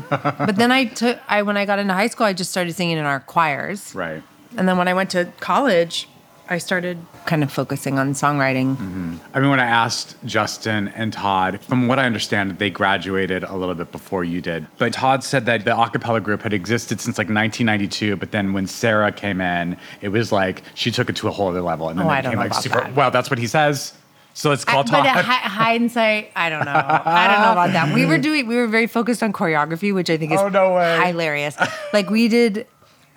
But 0.10 0.56
then 0.56 0.72
I 0.72 0.86
took, 0.86 1.20
I 1.28 1.42
when 1.42 1.58
I 1.58 1.66
got 1.66 1.80
into 1.80 1.94
high 1.94 2.08
school, 2.08 2.26
I 2.26 2.34
just 2.34 2.52
started 2.52 2.74
singing 2.74 2.98
in 2.98 3.06
our 3.06 3.20
choirs. 3.20 3.94
right 3.96 4.24
And 4.58 4.68
then 4.68 4.78
when 4.78 4.88
I 4.88 4.94
went 4.94 5.10
to 5.12 5.32
college, 5.40 6.08
I 6.50 6.58
started 6.60 6.98
kind 7.26 7.44
of 7.44 7.52
focusing 7.52 8.00
on 8.00 8.14
songwriting. 8.14 8.76
Mm-hmm. 8.78 9.16
I 9.34 9.40
mean, 9.40 9.50
when 9.50 9.60
I 9.60 9.66
asked 9.66 10.16
Justin 10.26 10.88
and 10.90 11.12
Todd, 11.12 11.60
from 11.62 11.88
what 11.88 12.00
I 12.00 12.06
understand, 12.06 12.58
they 12.60 12.70
graduated 12.70 13.44
a 13.44 13.56
little 13.56 13.76
bit 13.76 13.92
before 13.92 14.24
you 14.24 14.40
did. 14.42 14.66
But 14.78 14.94
Todd 14.94 15.24
said 15.24 15.46
that 15.46 15.66
the 15.66 15.78
a 15.78 15.90
cappella 15.90 16.22
group 16.22 16.42
had 16.42 16.54
existed 16.54 17.02
since 17.02 17.18
like 17.18 17.26
1992. 17.28 18.16
But 18.16 18.32
then 18.32 18.54
when 18.54 18.66
Sara 18.68 19.12
came 19.12 19.42
in, 19.42 19.78
it 20.02 20.10
was 20.10 20.32
like 20.32 20.64
she 20.74 20.90
took 20.92 21.10
it 21.10 21.16
to 21.18 21.28
a 21.28 21.32
whole 21.32 21.50
other 21.50 21.62
level. 21.62 21.90
And 21.90 22.00
then 22.00 22.06
Oh, 22.06 22.10
they 22.10 22.16
I 22.16 22.22
don't 22.22 22.32
became 22.32 22.48
know 22.50 22.56
like 22.56 22.64
super. 22.64 22.80
that. 22.82 22.96
Well, 22.96 23.12
that's 23.12 23.30
what 23.30 23.40
he 23.40 23.48
says. 23.48 23.94
So 24.34 24.50
let's 24.52 24.64
call 24.64 24.82
I- 24.82 24.84
Todd. 24.84 25.04
But 25.04 25.06
at 25.18 25.26
hi- 25.26 25.50
hindsight, 25.50 26.32
I 26.36 26.50
don't 26.50 26.64
know. 26.66 26.72
I 26.72 27.28
don't 27.28 27.42
know 27.42 27.52
about 27.54 27.74
that. 27.74 27.94
We 27.94 28.06
were 28.06 28.18
doing, 28.28 28.46
we 28.48 28.56
were 28.56 28.68
very 28.68 28.88
focused 28.88 29.24
on 29.24 29.34
choreography, 29.34 29.94
which 29.94 30.10
I 30.10 30.18
think 30.18 30.32
is 30.32 30.40
Oh, 30.40 30.48
no 30.50 30.76
way. 30.76 31.08
hilarious. 31.08 31.58
Like 31.92 32.10
we 32.10 32.28
did 32.28 32.68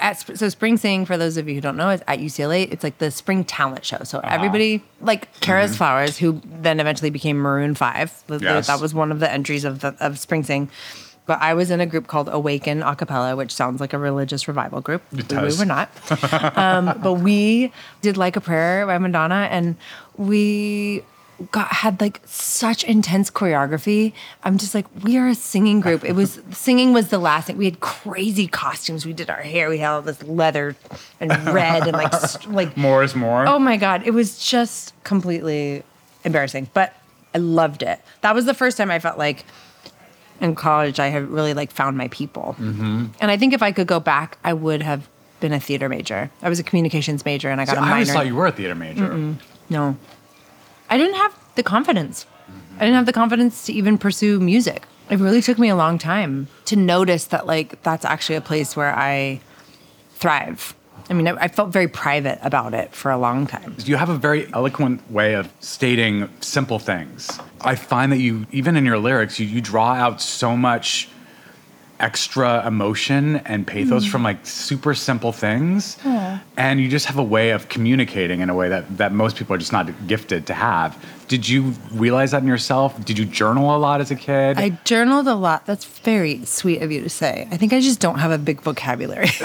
at 0.00 0.36
so 0.38 0.48
Spring 0.48 0.76
Sing 0.76 1.04
for 1.06 1.16
those 1.16 1.36
of 1.36 1.48
you 1.48 1.54
who 1.54 1.60
don't 1.60 1.76
know 1.76 1.90
is 1.90 2.02
at 2.08 2.18
UCLA. 2.18 2.70
It's 2.72 2.82
like 2.82 2.98
the 2.98 3.10
spring 3.10 3.44
talent 3.44 3.84
show. 3.84 3.98
So 4.04 4.18
Uh-huh. 4.18 4.28
everybody 4.34 4.82
like 5.00 5.32
Kara's 5.40 5.76
Flowers, 5.76 6.18
who 6.18 6.40
then 6.44 6.80
eventually 6.80 7.10
became 7.10 7.36
Maroon 7.38 7.74
Five. 7.74 8.22
Yes. 8.28 8.66
That 8.66 8.80
was 8.80 8.94
one 8.94 9.12
of 9.12 9.20
the 9.20 9.30
entries 9.30 9.64
of 9.64 9.80
the, 9.80 9.94
of 10.00 10.18
Spring 10.18 10.42
Sing. 10.42 10.70
But 11.26 11.40
I 11.40 11.54
was 11.54 11.70
in 11.70 11.80
a 11.80 11.86
group 11.86 12.08
called 12.08 12.28
Awaken 12.28 12.82
a 12.82 12.96
cappella, 12.96 13.36
which 13.36 13.52
sounds 13.54 13.80
like 13.80 13.92
a 13.92 13.98
religious 13.98 14.48
revival 14.48 14.80
group. 14.80 15.02
It 15.12 15.16
We- 15.18 15.22
does. 15.24 15.56
We 15.58 15.62
were 15.62 15.66
not. 15.66 15.88
um, 16.58 16.98
but 17.02 17.14
we 17.14 17.72
did 18.02 18.16
like 18.16 18.34
a 18.36 18.40
prayer 18.40 18.84
by 18.86 18.98
Madonna, 18.98 19.46
and 19.50 19.76
we 20.16 21.04
got 21.52 21.68
had 21.68 22.00
like 22.00 22.20
such 22.26 22.84
intense 22.84 23.30
choreography. 23.30 24.12
I'm 24.44 24.58
just 24.58 24.74
like, 24.74 24.86
we 25.02 25.16
are 25.16 25.28
a 25.28 25.34
singing 25.34 25.80
group. 25.80 26.04
It 26.04 26.12
was 26.12 26.40
singing 26.50 26.92
was 26.92 27.08
the 27.08 27.18
last 27.18 27.46
thing. 27.46 27.56
We 27.56 27.64
had 27.64 27.80
crazy 27.80 28.46
costumes. 28.46 29.06
We 29.06 29.12
did 29.12 29.30
our 29.30 29.40
hair. 29.42 29.68
We 29.68 29.78
had 29.78 29.90
all 29.90 30.02
this 30.02 30.22
leather 30.22 30.76
and 31.20 31.30
red 31.46 31.84
and 31.84 31.92
like 31.92 32.12
st- 32.14 32.52
like 32.54 32.76
more 32.76 33.02
is 33.02 33.14
more. 33.14 33.46
Oh 33.46 33.58
my 33.58 33.76
god, 33.76 34.02
it 34.06 34.12
was 34.12 34.38
just 34.38 34.92
completely 35.04 35.82
embarrassing, 36.24 36.68
but 36.74 36.94
I 37.34 37.38
loved 37.38 37.82
it. 37.82 38.00
That 38.20 38.34
was 38.34 38.44
the 38.44 38.54
first 38.54 38.76
time 38.76 38.90
I 38.90 38.98
felt 38.98 39.16
like 39.18 39.44
in 40.40 40.54
college 40.54 40.98
I 40.98 41.08
had 41.08 41.28
really 41.28 41.54
like 41.54 41.70
found 41.70 41.96
my 41.96 42.08
people. 42.08 42.56
Mm-hmm. 42.58 43.06
And 43.20 43.30
I 43.30 43.36
think 43.36 43.52
if 43.52 43.62
I 43.62 43.72
could 43.72 43.86
go 43.86 44.00
back, 44.00 44.38
I 44.44 44.52
would 44.52 44.82
have 44.82 45.08
been 45.40 45.52
a 45.52 45.60
theater 45.60 45.88
major. 45.88 46.30
I 46.42 46.48
was 46.48 46.58
a 46.58 46.62
communications 46.62 47.24
major, 47.24 47.48
and 47.50 47.60
I 47.60 47.64
got 47.64 47.72
See, 47.72 47.78
a 47.78 47.80
I 47.80 47.82
minor. 47.84 47.94
always 47.94 48.12
thought 48.12 48.26
you 48.26 48.34
were 48.34 48.46
a 48.46 48.52
theater 48.52 48.74
major. 48.74 49.36
no, 49.70 49.96
I 50.90 50.98
didn't 50.98 51.14
have 51.14 51.34
the 51.54 51.62
confidence. 51.62 52.26
I 52.76 52.80
didn't 52.80 52.96
have 52.96 53.06
the 53.06 53.12
confidence 53.12 53.64
to 53.66 53.72
even 53.72 53.96
pursue 53.96 54.40
music. 54.40 54.86
It 55.08 55.18
really 55.18 55.40
took 55.40 55.58
me 55.58 55.68
a 55.68 55.76
long 55.76 55.98
time 55.98 56.48
to 56.66 56.76
notice 56.76 57.26
that 57.26 57.46
like 57.46 57.82
that's 57.82 58.04
actually 58.04 58.36
a 58.36 58.40
place 58.40 58.76
where 58.76 58.94
I 58.94 59.40
thrive. 60.14 60.74
I 61.08 61.12
mean, 61.12 61.26
I, 61.26 61.32
I 61.44 61.48
felt 61.48 61.70
very 61.70 61.88
private 61.88 62.38
about 62.42 62.74
it 62.74 62.94
for 62.94 63.10
a 63.10 63.18
long 63.18 63.46
time. 63.46 63.76
You 63.84 63.96
have 63.96 64.08
a 64.08 64.16
very 64.16 64.52
eloquent 64.52 65.10
way 65.10 65.34
of 65.34 65.52
stating 65.60 66.28
simple 66.40 66.78
things. 66.78 67.40
I 67.60 67.74
find 67.74 68.12
that 68.12 68.18
you, 68.18 68.46
even 68.52 68.76
in 68.76 68.84
your 68.84 68.98
lyrics, 68.98 69.40
you, 69.40 69.46
you 69.46 69.60
draw 69.60 69.94
out 69.94 70.20
so 70.20 70.56
much 70.56 71.08
extra 72.00 72.66
emotion 72.66 73.36
and 73.46 73.66
pathos 73.66 74.04
from 74.06 74.22
like 74.22 74.44
super 74.46 74.94
simple 74.94 75.32
things. 75.32 75.98
And 76.56 76.80
you 76.80 76.88
just 76.88 77.06
have 77.06 77.18
a 77.18 77.22
way 77.22 77.50
of 77.50 77.68
communicating 77.68 78.40
in 78.40 78.50
a 78.50 78.54
way 78.54 78.68
that, 78.68 78.96
that 78.98 79.12
most 79.12 79.36
people 79.36 79.54
are 79.54 79.58
just 79.58 79.72
not 79.72 79.88
gifted 80.06 80.46
to 80.48 80.54
have. 80.54 80.96
Did 81.28 81.48
you 81.48 81.74
realize 81.92 82.32
that 82.32 82.42
in 82.42 82.48
yourself? 82.48 83.02
Did 83.04 83.18
you 83.18 83.24
journal 83.24 83.76
a 83.76 83.78
lot 83.78 84.00
as 84.00 84.10
a 84.10 84.16
kid? 84.16 84.58
I 84.58 84.70
journaled 84.84 85.28
a 85.28 85.34
lot. 85.34 85.64
That's 85.66 85.84
very 85.84 86.44
sweet 86.44 86.82
of 86.82 86.90
you 86.90 87.00
to 87.02 87.08
say. 87.08 87.46
I 87.52 87.56
think 87.56 87.72
I 87.72 87.80
just 87.80 88.00
don't 88.00 88.18
have 88.18 88.32
a 88.32 88.38
big 88.38 88.60
vocabulary. 88.62 89.28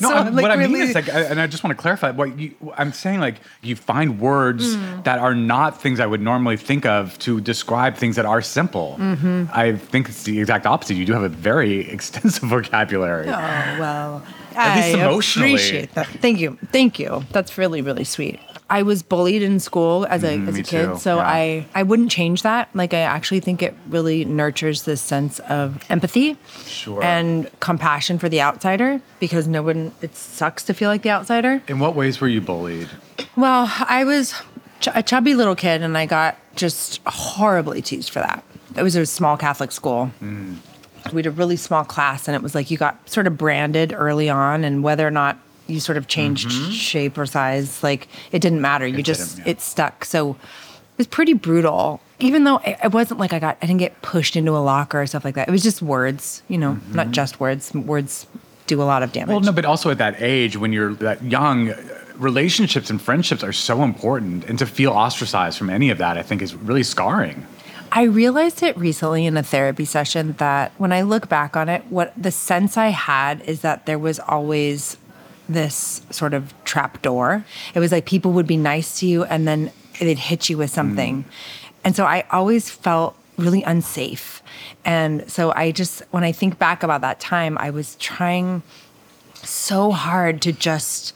No, 0.00 0.08
So, 0.08 0.14
I'm- 0.14 0.34
like, 0.34 0.42
what 0.42 0.50
I 0.50 0.56
mean 0.56 0.76
is 0.76 0.94
like, 0.94 1.08
I- 1.08 1.22
and 1.22 1.40
I 1.40 1.46
just 1.46 1.64
want 1.64 1.76
to 1.76 1.80
clarify. 1.80 2.10
What 2.10 2.38
you, 2.38 2.54
I'm 2.76 2.92
saying, 2.92 3.20
like, 3.20 3.36
you 3.62 3.74
find 3.76 4.20
words 4.20 4.76
Mm. 4.76 5.04
that 5.04 5.18
are 5.18 5.34
not 5.34 5.80
things 5.82 5.98
I 6.00 6.06
would 6.06 6.20
normally 6.20 6.56
think 6.56 6.86
of 6.86 7.18
to 7.20 7.40
describe 7.40 7.96
things 7.96 8.16
that 8.16 8.24
are 8.26 8.40
simple. 8.42 8.96
Mm-hmm. 9.00 9.44
I 9.52 9.72
think 9.76 10.08
it's 10.08 10.22
the 10.22 10.38
exact 10.40 10.66
opposite. 10.66 10.94
You 10.94 11.04
do 11.06 11.12
have 11.12 11.22
a 11.24 11.28
very 11.28 11.80
extensive 11.94 12.44
vocabulary. 12.48 13.28
Oh 13.28 13.76
well, 13.80 14.22
At 14.56 14.76
least 14.76 14.98
I 14.98 15.02
emotionally. 15.08 15.54
appreciate 15.54 15.94
that. 15.94 16.06
Thank 16.06 16.38
you, 16.40 16.58
thank 16.72 16.98
you. 16.98 17.24
That's 17.32 17.56
really 17.58 17.82
really 17.82 18.04
sweet. 18.04 18.38
I 18.70 18.82
was 18.82 19.02
bullied 19.02 19.42
in 19.42 19.58
school 19.60 20.06
as 20.08 20.22
a 20.22 20.38
mm, 20.38 20.48
as 20.48 20.56
a 20.56 20.62
kid, 20.62 20.92
too, 20.92 20.98
so 20.98 21.16
yeah. 21.16 21.22
I 21.26 21.66
I 21.74 21.82
wouldn't 21.82 22.10
change 22.10 22.42
that. 22.42 22.68
Like 22.72 22.94
I 22.94 23.00
actually 23.00 23.40
think 23.40 23.62
it 23.62 23.74
really 23.88 24.24
nurtures 24.24 24.84
this 24.84 25.00
sense 25.02 25.40
of 25.40 25.84
empathy, 25.90 26.36
Sure. 26.64 27.02
and 27.02 27.50
compassion 27.60 28.18
for 28.18 28.28
the 28.28 28.40
outsider 28.40 29.02
because 29.18 29.48
no 29.48 29.62
one. 29.62 29.92
It 30.00 30.14
sucks 30.16 30.62
to 30.64 30.72
feel 30.74 30.88
like 30.88 31.02
the 31.02 31.10
outsider. 31.10 31.62
In 31.68 31.80
what 31.80 31.94
ways 31.96 32.20
were 32.20 32.28
you 32.28 32.40
bullied? 32.40 32.88
Well, 33.36 33.70
I 33.88 34.04
was 34.04 34.34
ch- 34.80 34.88
a 34.94 35.02
chubby 35.02 35.34
little 35.34 35.56
kid, 35.56 35.82
and 35.82 35.98
I 35.98 36.06
got 36.06 36.36
just 36.56 37.00
horribly 37.06 37.82
teased 37.82 38.10
for 38.10 38.20
that. 38.20 38.42
It 38.76 38.82
was 38.84 38.94
a 38.94 39.04
small 39.04 39.36
Catholic 39.36 39.72
school. 39.72 40.12
Mm. 40.22 40.56
We 41.12 41.18
had 41.18 41.26
a 41.26 41.30
really 41.32 41.56
small 41.56 41.82
class, 41.84 42.28
and 42.28 42.36
it 42.36 42.42
was 42.42 42.54
like 42.54 42.70
you 42.70 42.78
got 42.78 43.08
sort 43.08 43.26
of 43.26 43.36
branded 43.36 43.92
early 43.96 44.28
on, 44.30 44.62
and 44.64 44.84
whether 44.84 45.04
or 45.06 45.10
not 45.10 45.38
you 45.70 45.80
sort 45.80 45.96
of 45.96 46.08
changed 46.08 46.48
mm-hmm. 46.48 46.70
shape 46.70 47.16
or 47.16 47.26
size, 47.26 47.82
like 47.82 48.08
it 48.32 48.40
didn't 48.40 48.60
matter. 48.60 48.86
You 48.86 49.02
just 49.02 49.38
yeah. 49.38 49.44
it 49.46 49.60
stuck. 49.60 50.04
So 50.04 50.32
it 50.32 50.98
was 50.98 51.06
pretty 51.06 51.34
brutal. 51.34 52.00
Even 52.18 52.44
though 52.44 52.58
it 52.58 52.76
it 52.84 52.92
wasn't 52.92 53.20
like 53.20 53.32
I 53.32 53.38
got, 53.38 53.56
I 53.62 53.66
didn't 53.66 53.80
get 53.80 54.02
pushed 54.02 54.36
into 54.36 54.52
a 54.52 54.58
locker 54.58 55.00
or 55.00 55.06
stuff 55.06 55.24
like 55.24 55.36
that. 55.36 55.48
It 55.48 55.52
was 55.52 55.62
just 55.62 55.80
words, 55.80 56.42
you 56.48 56.58
know, 56.58 56.72
mm-hmm. 56.72 56.94
not 56.94 57.10
just 57.10 57.40
words. 57.40 57.72
Words 57.72 58.26
do 58.66 58.82
a 58.82 58.84
lot 58.84 59.02
of 59.02 59.12
damage. 59.12 59.30
Well, 59.30 59.40
no, 59.40 59.52
but 59.52 59.64
also 59.64 59.90
at 59.90 59.98
that 59.98 60.20
age, 60.20 60.56
when 60.56 60.72
you're 60.72 60.94
that 60.94 61.22
young, 61.24 61.74
relationships 62.16 62.90
and 62.90 63.00
friendships 63.00 63.42
are 63.42 63.52
so 63.52 63.82
important. 63.82 64.44
And 64.44 64.58
to 64.58 64.66
feel 64.66 64.92
ostracized 64.92 65.58
from 65.58 65.70
any 65.70 65.90
of 65.90 65.98
that, 65.98 66.16
I 66.16 66.22
think, 66.22 66.42
is 66.42 66.54
really 66.54 66.82
scarring. 66.82 67.46
I 67.92 68.04
realized 68.04 68.62
it 68.62 68.76
recently 68.78 69.26
in 69.26 69.36
a 69.36 69.42
therapy 69.42 69.84
session 69.84 70.34
that 70.38 70.72
when 70.78 70.92
I 70.92 71.02
look 71.02 71.28
back 71.28 71.56
on 71.56 71.68
it, 71.68 71.84
what 71.90 72.12
the 72.16 72.30
sense 72.30 72.76
I 72.76 72.88
had 72.88 73.42
is 73.42 73.62
that 73.62 73.86
there 73.86 73.98
was 73.98 74.20
always 74.20 74.96
this 75.52 76.02
sort 76.10 76.34
of 76.34 76.54
trap 76.64 77.02
door. 77.02 77.44
It 77.74 77.80
was 77.80 77.92
like 77.92 78.06
people 78.06 78.32
would 78.32 78.46
be 78.46 78.56
nice 78.56 79.00
to 79.00 79.06
you 79.06 79.24
and 79.24 79.46
then 79.46 79.72
they'd 79.98 80.18
hit 80.18 80.48
you 80.48 80.56
with 80.56 80.70
something. 80.70 81.24
Mm. 81.24 81.30
And 81.84 81.96
so 81.96 82.04
I 82.04 82.24
always 82.30 82.70
felt 82.70 83.16
really 83.36 83.62
unsafe. 83.62 84.42
And 84.84 85.30
so 85.30 85.52
I 85.54 85.72
just, 85.72 86.02
when 86.10 86.24
I 86.24 86.32
think 86.32 86.58
back 86.58 86.82
about 86.82 87.00
that 87.00 87.20
time, 87.20 87.56
I 87.58 87.70
was 87.70 87.96
trying 87.96 88.62
so 89.34 89.90
hard 89.90 90.42
to 90.42 90.52
just 90.52 91.14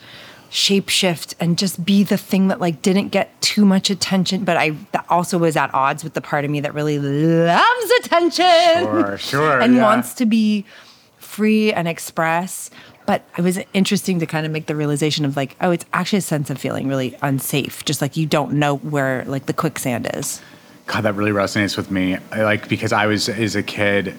shapeshift 0.51 1.35
and 1.41 1.59
just 1.59 1.85
be 1.85 2.05
the 2.05 2.17
thing 2.17 2.49
that 2.49 2.61
like 2.61 2.81
didn't 2.81 3.09
get 3.09 3.41
too 3.43 3.65
much 3.65 3.91
attention 3.91 4.45
but 4.45 4.57
i 4.57 4.71
that 4.93 5.05
also 5.09 5.37
was 5.37 5.57
at 5.57 5.69
odds 5.75 6.05
with 6.05 6.15
the 6.15 6.21
part 6.21 6.45
of 6.45 6.51
me 6.51 6.61
that 6.61 6.73
really 6.73 6.97
loves 6.97 7.91
attention 7.99 8.85
Sure, 8.85 9.19
sure, 9.19 9.61
and 9.65 9.75
yeah. 9.75 9.83
wants 9.83 10.15
to 10.15 10.25
be 10.25 10.65
free 11.19 11.73
and 11.73 11.89
express 11.89 12.71
but 13.07 13.23
it 13.39 13.43
was 13.43 13.59
interesting 13.73 14.19
to 14.21 14.27
kind 14.27 14.47
of 14.47 14.53
make 14.53 14.67
the 14.67 14.75
realization 14.77 15.25
of 15.25 15.37
like 15.37 15.57
oh 15.61 15.71
it's 15.71 15.85
actually 15.93 16.19
a 16.19 16.23
sense 16.23 16.51
of 16.51 16.59
feeling 16.59 16.89
really 16.89 17.17
unsafe 17.23 17.85
just 17.85 18.01
like 18.01 18.17
you 18.17 18.27
don't 18.27 18.53
know 18.53 18.77
where 18.77 19.25
like 19.27 19.47
the 19.47 19.53
quicksand 19.53 20.09
is 20.15 20.41
God, 20.87 21.01
that 21.05 21.15
really 21.15 21.31
resonates 21.31 21.79
with 21.79 21.91
me. 21.91 22.19
I 22.31 22.43
Like 22.43 22.69
because 22.69 22.93
I 22.93 23.07
was 23.07 23.31
as 23.31 23.57
a 23.57 23.63
kid 23.63 24.15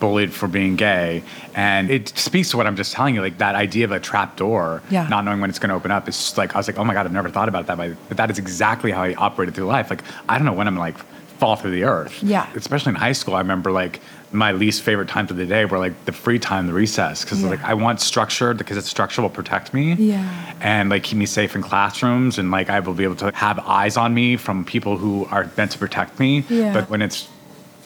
bullied 0.00 0.32
for 0.32 0.48
being 0.48 0.74
gay, 0.74 1.22
and 1.54 1.90
it 1.90 2.08
speaks 2.16 2.50
to 2.52 2.56
what 2.56 2.66
I'm 2.66 2.74
just 2.74 2.94
telling 2.94 3.14
you. 3.14 3.20
Like 3.20 3.36
that 3.36 3.54
idea 3.54 3.84
of 3.84 3.92
a 3.92 4.00
trap 4.00 4.34
door, 4.36 4.82
Yeah. 4.88 5.06
not 5.08 5.26
knowing 5.26 5.42
when 5.42 5.50
it's 5.50 5.58
going 5.58 5.68
to 5.68 5.74
open 5.76 5.90
up. 5.90 6.08
It's 6.08 6.16
just 6.18 6.38
like 6.38 6.54
I 6.54 6.58
was 6.58 6.68
like, 6.68 6.78
oh 6.78 6.84
my 6.84 6.94
God, 6.94 7.04
I've 7.04 7.12
never 7.12 7.28
thought 7.28 7.50
about 7.50 7.66
that. 7.66 7.76
But 8.08 8.16
that 8.16 8.30
is 8.30 8.38
exactly 8.38 8.92
how 8.92 9.02
I 9.02 9.12
operated 9.14 9.54
through 9.54 9.66
life. 9.66 9.90
Like 9.90 10.02
I 10.26 10.38
don't 10.38 10.46
know 10.46 10.54
when 10.54 10.66
I'm 10.66 10.78
like 10.78 10.96
fall 11.38 11.54
through 11.54 11.72
the 11.72 11.84
earth. 11.84 12.22
Yeah. 12.22 12.48
Especially 12.54 12.90
in 12.90 12.96
high 12.96 13.12
school, 13.12 13.34
I 13.34 13.40
remember 13.40 13.70
like 13.70 14.00
my 14.32 14.52
least 14.52 14.82
favorite 14.82 15.08
times 15.08 15.30
of 15.30 15.36
the 15.36 15.46
day 15.46 15.64
were 15.64 15.78
like 15.78 16.04
the 16.04 16.12
free 16.12 16.38
time, 16.38 16.66
the 16.66 16.72
recess, 16.72 17.24
because 17.24 17.42
Yeah. 17.42 17.50
like 17.50 17.62
I 17.62 17.74
want 17.74 18.00
structure 18.00 18.54
because 18.54 18.76
it's 18.76 18.88
structure 18.88 19.22
will 19.22 19.30
protect 19.30 19.72
me. 19.72 19.94
Yeah. 19.94 20.52
And 20.60 20.90
like 20.90 21.04
keep 21.04 21.16
me 21.18 21.26
safe 21.26 21.54
in 21.54 21.62
classrooms, 21.62 22.38
and 22.38 22.50
like 22.50 22.68
I 22.68 22.80
will 22.80 22.94
be 22.94 23.04
able 23.04 23.16
to 23.16 23.30
have 23.34 23.58
eyes 23.60 23.96
on 23.96 24.14
me 24.14 24.36
from 24.36 24.64
people 24.64 24.96
who 24.98 25.26
are 25.30 25.50
meant 25.56 25.70
to 25.72 25.78
protect 25.78 26.18
me. 26.18 26.44
Yeah. 26.48 26.72
But 26.72 26.90
when 26.90 27.02
it's 27.02 27.28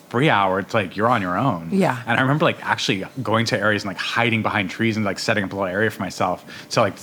free 0.08 0.28
hour, 0.30 0.58
it's 0.58 0.74
like 0.74 0.96
you're 0.96 1.06
on 1.08 1.22
your 1.22 1.36
own. 1.38 1.68
Yeah. 1.70 2.02
And 2.06 2.18
I 2.18 2.22
remember 2.22 2.44
like 2.44 2.64
actually 2.66 3.04
going 3.22 3.44
to 3.46 3.58
areas 3.58 3.82
and 3.84 3.88
like 3.90 3.96
hiding 3.98 4.42
behind 4.42 4.68
trees 4.70 4.96
and 4.96 5.04
like 5.06 5.18
setting 5.20 5.44
up 5.44 5.52
a 5.52 5.56
little 5.56 5.70
area 5.72 5.88
for 5.90 6.02
myself 6.02 6.44
to 6.70 6.80
like 6.80 6.94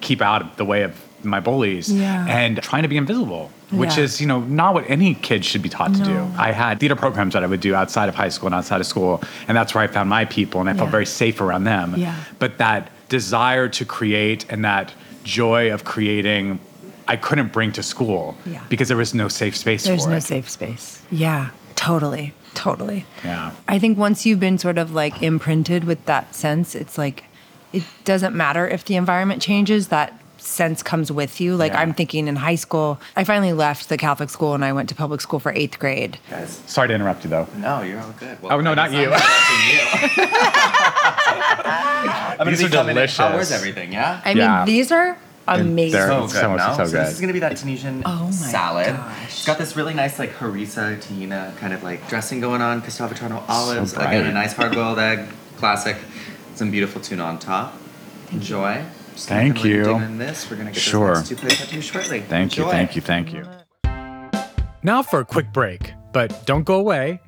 keep 0.00 0.22
out 0.22 0.40
of 0.40 0.56
the 0.56 0.64
way 0.64 0.82
of 0.82 0.98
my 1.24 1.40
bullies 1.40 1.90
Yeah. 1.92 2.26
and 2.28 2.60
trying 2.62 2.82
to 2.82 2.88
be 2.88 2.96
invisible, 2.96 3.50
which 3.70 3.96
Yeah. 3.96 4.04
is, 4.04 4.20
you 4.20 4.26
know, 4.26 4.40
not 4.40 4.74
what 4.74 4.84
any 4.88 5.14
kid 5.14 5.44
should 5.44 5.62
be 5.62 5.68
taught 5.68 5.94
to 5.94 6.02
do. 6.02 6.26
I 6.38 6.52
had 6.52 6.80
theater 6.80 6.96
programs 6.96 7.34
that 7.34 7.42
I 7.42 7.46
would 7.46 7.60
do 7.60 7.74
outside 7.74 8.08
of 8.08 8.14
high 8.14 8.28
school 8.28 8.46
and 8.46 8.54
outside 8.54 8.80
of 8.80 8.86
school, 8.86 9.22
and 9.48 9.56
that's 9.56 9.74
where 9.74 9.82
I 9.84 9.86
found 9.86 10.08
my 10.10 10.24
people 10.24 10.60
and 10.60 10.68
I 10.70 10.74
felt 10.74 10.90
very 10.90 11.06
safe 11.06 11.40
around 11.40 11.64
them. 11.64 11.94
Yeah. 11.96 12.14
But 12.38 12.58
that 12.58 12.90
desire 13.08 13.68
to 13.68 13.84
create 13.84 14.44
and 14.50 14.64
that 14.64 14.92
joy 15.24 15.72
of 15.72 15.84
creating 15.84 16.58
I 17.06 17.16
couldn't 17.16 17.52
bring 17.52 17.70
to 17.72 17.82
school 17.82 18.34
Yeah. 18.46 18.60
because 18.70 18.88
there 18.88 18.96
was 18.96 19.12
no 19.12 19.28
safe 19.28 19.54
space 19.56 19.82
for 19.84 19.88
it. 19.92 19.96
there's 19.96 20.06
no 20.06 20.16
it. 20.16 20.22
safe 20.22 20.48
space 20.48 21.02
yeah 21.10 21.48
totally 21.76 22.32
totally 22.54 23.04
Yeah. 23.22 23.50
I 23.68 23.78
think 23.78 23.98
once 23.98 24.24
you've 24.24 24.40
been 24.40 24.56
sort 24.56 24.78
of 24.78 24.92
like 24.92 25.22
imprinted 25.22 25.84
with 25.84 26.04
that 26.06 26.34
sense, 26.34 26.74
it's 26.74 26.96
like 26.96 27.24
it 27.74 27.82
doesn't 28.06 28.34
matter 28.34 28.66
if 28.66 28.84
the 28.86 28.96
environment 28.96 29.42
changes, 29.42 29.88
that 29.88 30.18
sense 30.46 30.82
comes 30.82 31.10
with 31.12 31.40
you. 31.40 31.56
Like 31.56 31.72
Yeah. 31.72 31.80
I'm 31.80 31.92
thinking 31.94 32.28
in 32.28 32.36
high 32.36 32.54
school, 32.56 33.00
I 33.16 33.24
finally 33.24 33.52
left 33.52 33.88
the 33.88 33.96
Catholic 33.96 34.30
school 34.30 34.54
and 34.54 34.64
I 34.64 34.72
went 34.72 34.88
to 34.90 34.94
public 34.94 35.20
school 35.20 35.38
for 35.40 35.52
eighth 35.52 35.78
grade. 35.78 36.18
Guys, 36.30 36.60
Sorry 36.66 36.88
to 36.88 36.94
interrupt 36.94 37.24
you 37.24 37.30
though. 37.30 37.46
no, 37.56 37.82
you're 37.82 38.00
all 38.00 38.12
good. 38.18 38.40
Well, 38.42 38.52
Oh, 38.52 38.60
no, 38.60 38.74
not 38.74 38.92
you. 38.92 39.10
I'm 39.12 39.20
you. 39.70 40.24
I'm 41.64 42.38
gonna 42.38 42.50
These 42.50 42.62
are 42.64 42.68
coming. 42.68 42.96
How 42.96 43.02
delicious. 43.02 43.18
was 43.18 43.52
everything? 43.52 43.92
Yeah. 43.92 44.20
I 44.24 44.32
Yeah. 44.32 44.56
mean, 44.58 44.66
these 44.66 44.90
are 44.92 45.16
amazing. 45.46 45.92
they're- 45.92 46.08
so 46.08 46.24
It's 46.24 46.32
good. 46.32 46.40
so- 46.42 46.56
no? 46.56 46.74
so 46.76 46.84
So 46.84 46.90
good. 46.92 47.06
this 47.06 47.14
is 47.14 47.20
gonna 47.20 47.32
be 47.32 47.38
that 47.40 47.56
Tunisian 47.56 48.02
Oh 48.04 48.24
my 48.26 48.30
salad. 48.30 48.96
gosh. 48.96 49.24
It's 49.28 49.44
got 49.44 49.58
this 49.58 49.76
really 49.76 49.94
nice 49.94 50.18
like 50.18 50.36
harissa 50.38 50.98
tahina 51.00 51.56
kind 51.58 51.72
of 51.72 51.82
like 51.82 52.08
dressing 52.08 52.40
going 52.40 52.60
on. 52.62 52.82
Castelvetrano 52.82 53.42
olives. 53.48 53.92
bright. 53.94 54.08
Again, 54.14 54.26
a 54.26 54.32
nice 54.32 54.52
hard 54.54 54.72
boiled 54.72 54.98
egg, 54.98 55.20
classic. 55.58 55.96
Some 56.54 56.70
beautiful 56.70 57.00
tuna 57.00 57.24
on 57.24 57.38
top. 57.38 57.74
Enjoy. 58.32 58.74
Just 58.74 59.03
gonna 59.14 59.40
Thank 59.40 59.56
kinda, 59.56 59.68
you. 59.68 59.84
dig 59.84 60.02
in 60.02 60.18
this. 60.18 60.50
We're 60.50 60.56
gonna 60.56 60.70
get 60.72 60.80
Sure. 60.80 61.14
those 61.14 61.16
next 61.18 61.28
two 61.28 61.36
plates 61.36 61.62
out 61.62 61.68
to 61.68 61.76
you 61.76 61.82
shortly. 61.82 62.20
Thank 62.20 62.56
you, 62.56 62.64
thank 62.70 62.96
you, 62.96 63.02
thank 63.02 63.32
you. 63.32 63.44
Now 64.82 65.02
for 65.02 65.20
a 65.20 65.24
quick 65.24 65.52
break, 65.52 65.94
but 66.12 66.44
don't 66.46 66.64
go 66.64 66.74
away. 66.78 67.20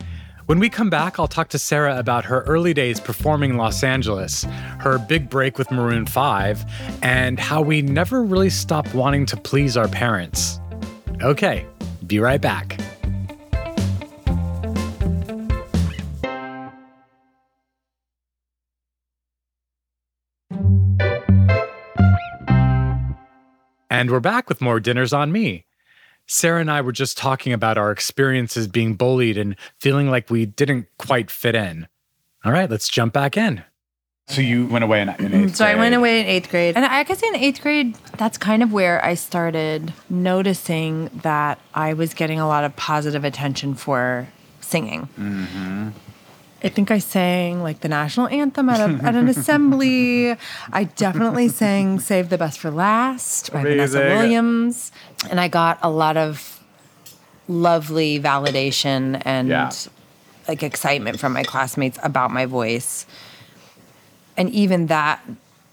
When 0.47 0.59
we 0.61 0.69
come 0.69 0.91
back, 0.91 1.19
I'll 1.19 1.27
talk 1.27 1.49
to 1.49 1.59
Sara 1.59 1.99
about 1.99 2.25
her 2.27 2.43
early 2.43 2.73
days 2.73 3.01
performing 3.01 3.51
in 3.51 3.57
Los 3.57 3.83
Angeles, 3.83 4.45
her 4.79 4.97
big 4.99 5.29
break 5.29 5.59
with 5.59 5.71
Maroon 5.73 6.07
5, 6.07 6.65
and 7.03 7.41
how 7.41 7.63
we 7.63 7.83
never 7.83 8.23
really 8.23 8.51
stopped 8.51 8.95
wanting 8.95 9.27
to 9.27 9.37
please 9.37 9.77
our 9.77 9.89
parents. 9.89 10.61
Okay, 11.21 11.67
be 12.07 12.21
right 12.21 12.41
back. 12.41 12.79
And 23.97 24.11
we're 24.11 24.21
back 24.21 24.51
with 24.51 24.61
more 24.61 24.79
Dinners 24.79 25.15
on 25.15 25.33
Me. 25.33 25.65
Sara 26.27 26.61
and 26.61 26.71
I 26.71 26.83
were 26.83 26.93
just 26.93 27.17
talking 27.17 27.55
about 27.55 27.79
our 27.79 27.91
experiences 27.91 28.69
being 28.69 28.93
bullied 28.93 29.39
and 29.39 29.57
feeling 29.81 30.11
like 30.11 30.29
we 30.29 30.45
didn't 30.45 30.87
quite 30.99 31.31
fit 31.31 31.55
in. 31.55 31.89
All 32.45 32.53
right, 32.53 32.69
let's 32.69 32.91
jump 32.91 33.15
back 33.15 33.39
in. 33.39 33.65
So 34.29 34.43
you 34.43 34.67
went 34.67 34.85
away 34.85 35.01
in, 35.01 35.09
in 35.09 35.33
eighth 35.33 35.57
So 35.57 35.65
I 35.65 35.77
went 35.77 35.93
grade. 35.93 35.99
away 35.99 36.21
in 36.21 36.27
eighth 36.27 36.51
grade. 36.51 36.77
And 36.77 36.85
I 36.85 37.05
guess 37.05 37.23
in 37.23 37.37
eighth 37.37 37.63
grade, 37.63 37.97
that's 38.19 38.37
kind 38.37 38.63
of 38.63 38.71
where 38.71 39.03
I 39.03 39.15
started 39.15 39.95
noticing 40.11 41.09
that 41.23 41.59
I 41.73 41.95
was 41.95 42.13
getting 42.13 42.39
a 42.39 42.47
lot 42.47 42.65
of 42.65 42.77
positive 42.77 43.25
attention 43.25 43.75
for 43.75 44.29
singing. 44.61 45.09
Mm-hmm. 45.19 45.89
I 46.67 46.69
think 46.71 46.91
I 46.91 46.99
sang 46.99 47.63
like 47.63 47.81
the 47.81 47.89
national 47.89 48.29
anthem 48.29 48.69
at, 48.69 48.81
a, 48.81 48.93
at 49.05 49.15
an 49.15 49.29
assembly. 49.29 50.35
I 50.73 50.85
definitely 50.85 51.49
sang 51.49 52.01
Save 52.01 52.29
the 52.29 52.39
Best 52.39 52.59
for 52.59 52.71
Last 52.71 53.53
by 53.53 53.63
Vanessa 53.63 53.99
Williams. 54.01 54.93
And 55.31 55.41
I 55.41 55.49
got 55.49 55.79
a 55.83 55.91
lot 55.91 56.17
of 56.17 56.61
lovely 57.49 58.19
validation 58.21 59.23
and 59.25 59.49
Yeah. 59.49 59.71
like 60.49 60.63
excitement 60.63 61.21
from 61.21 61.33
my 61.33 61.43
classmates 61.45 61.99
about 62.03 62.31
my 62.31 62.47
voice. 62.47 63.07
And 64.37 64.51
even 64.51 64.87
that, 64.89 65.21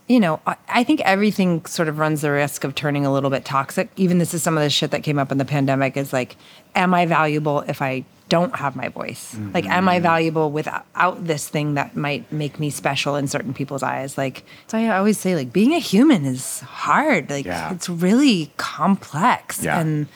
you 0.07 0.19
know, 0.19 0.39
I 0.69 0.83
think 0.83 1.01
everything 1.01 1.65
sort 1.65 1.87
of 1.87 1.97
runs 1.97 2.21
the 2.21 2.31
risk 2.31 2.63
of 2.63 2.75
turning 2.75 3.05
a 3.05 3.11
little 3.11 3.29
bit 3.29 3.45
toxic. 3.45 3.89
Even 3.95 4.19
this 4.19 4.33
is 4.33 4.43
some 4.43 4.57
of 4.57 4.63
the 4.63 4.69
shit 4.69 4.91
that 4.91 5.01
came 5.03 5.17
up 5.19 5.31
in 5.31 5.37
the 5.37 5.45
pandemic 5.45 5.97
is 5.97 6.13
like, 6.13 6.35
am 6.75 6.93
I 6.93 7.05
valuable 7.05 7.61
if 7.61 7.81
I 7.81 8.05
don't 8.29 8.55
have 8.55 8.75
my 8.75 8.89
voice? 8.89 9.33
Mm-hmm. 9.33 9.51
Like, 9.53 9.65
am 9.65 9.87
I 9.87 9.99
valuable 9.99 10.51
without 10.51 10.85
this 11.25 11.47
thing 11.47 11.75
that 11.75 11.95
might 11.95 12.31
make 12.31 12.59
me 12.59 12.69
special 12.69 13.15
in 13.15 13.27
certain 13.27 13.53
people's 13.53 13.83
eyes? 13.83 14.17
Like, 14.17 14.43
so 14.67 14.77
I 14.77 14.97
always 14.97 15.19
say, 15.19 15.35
like, 15.35 15.53
being 15.53 15.73
a 15.73 15.79
human 15.79 16.25
is 16.25 16.61
hard. 16.61 17.29
Like, 17.29 17.45
Yeah. 17.45 17.73
it's 17.73 17.89
really 17.89 18.51
complex. 18.57 19.63
Yeah. 19.63 19.79
And 19.79 20.07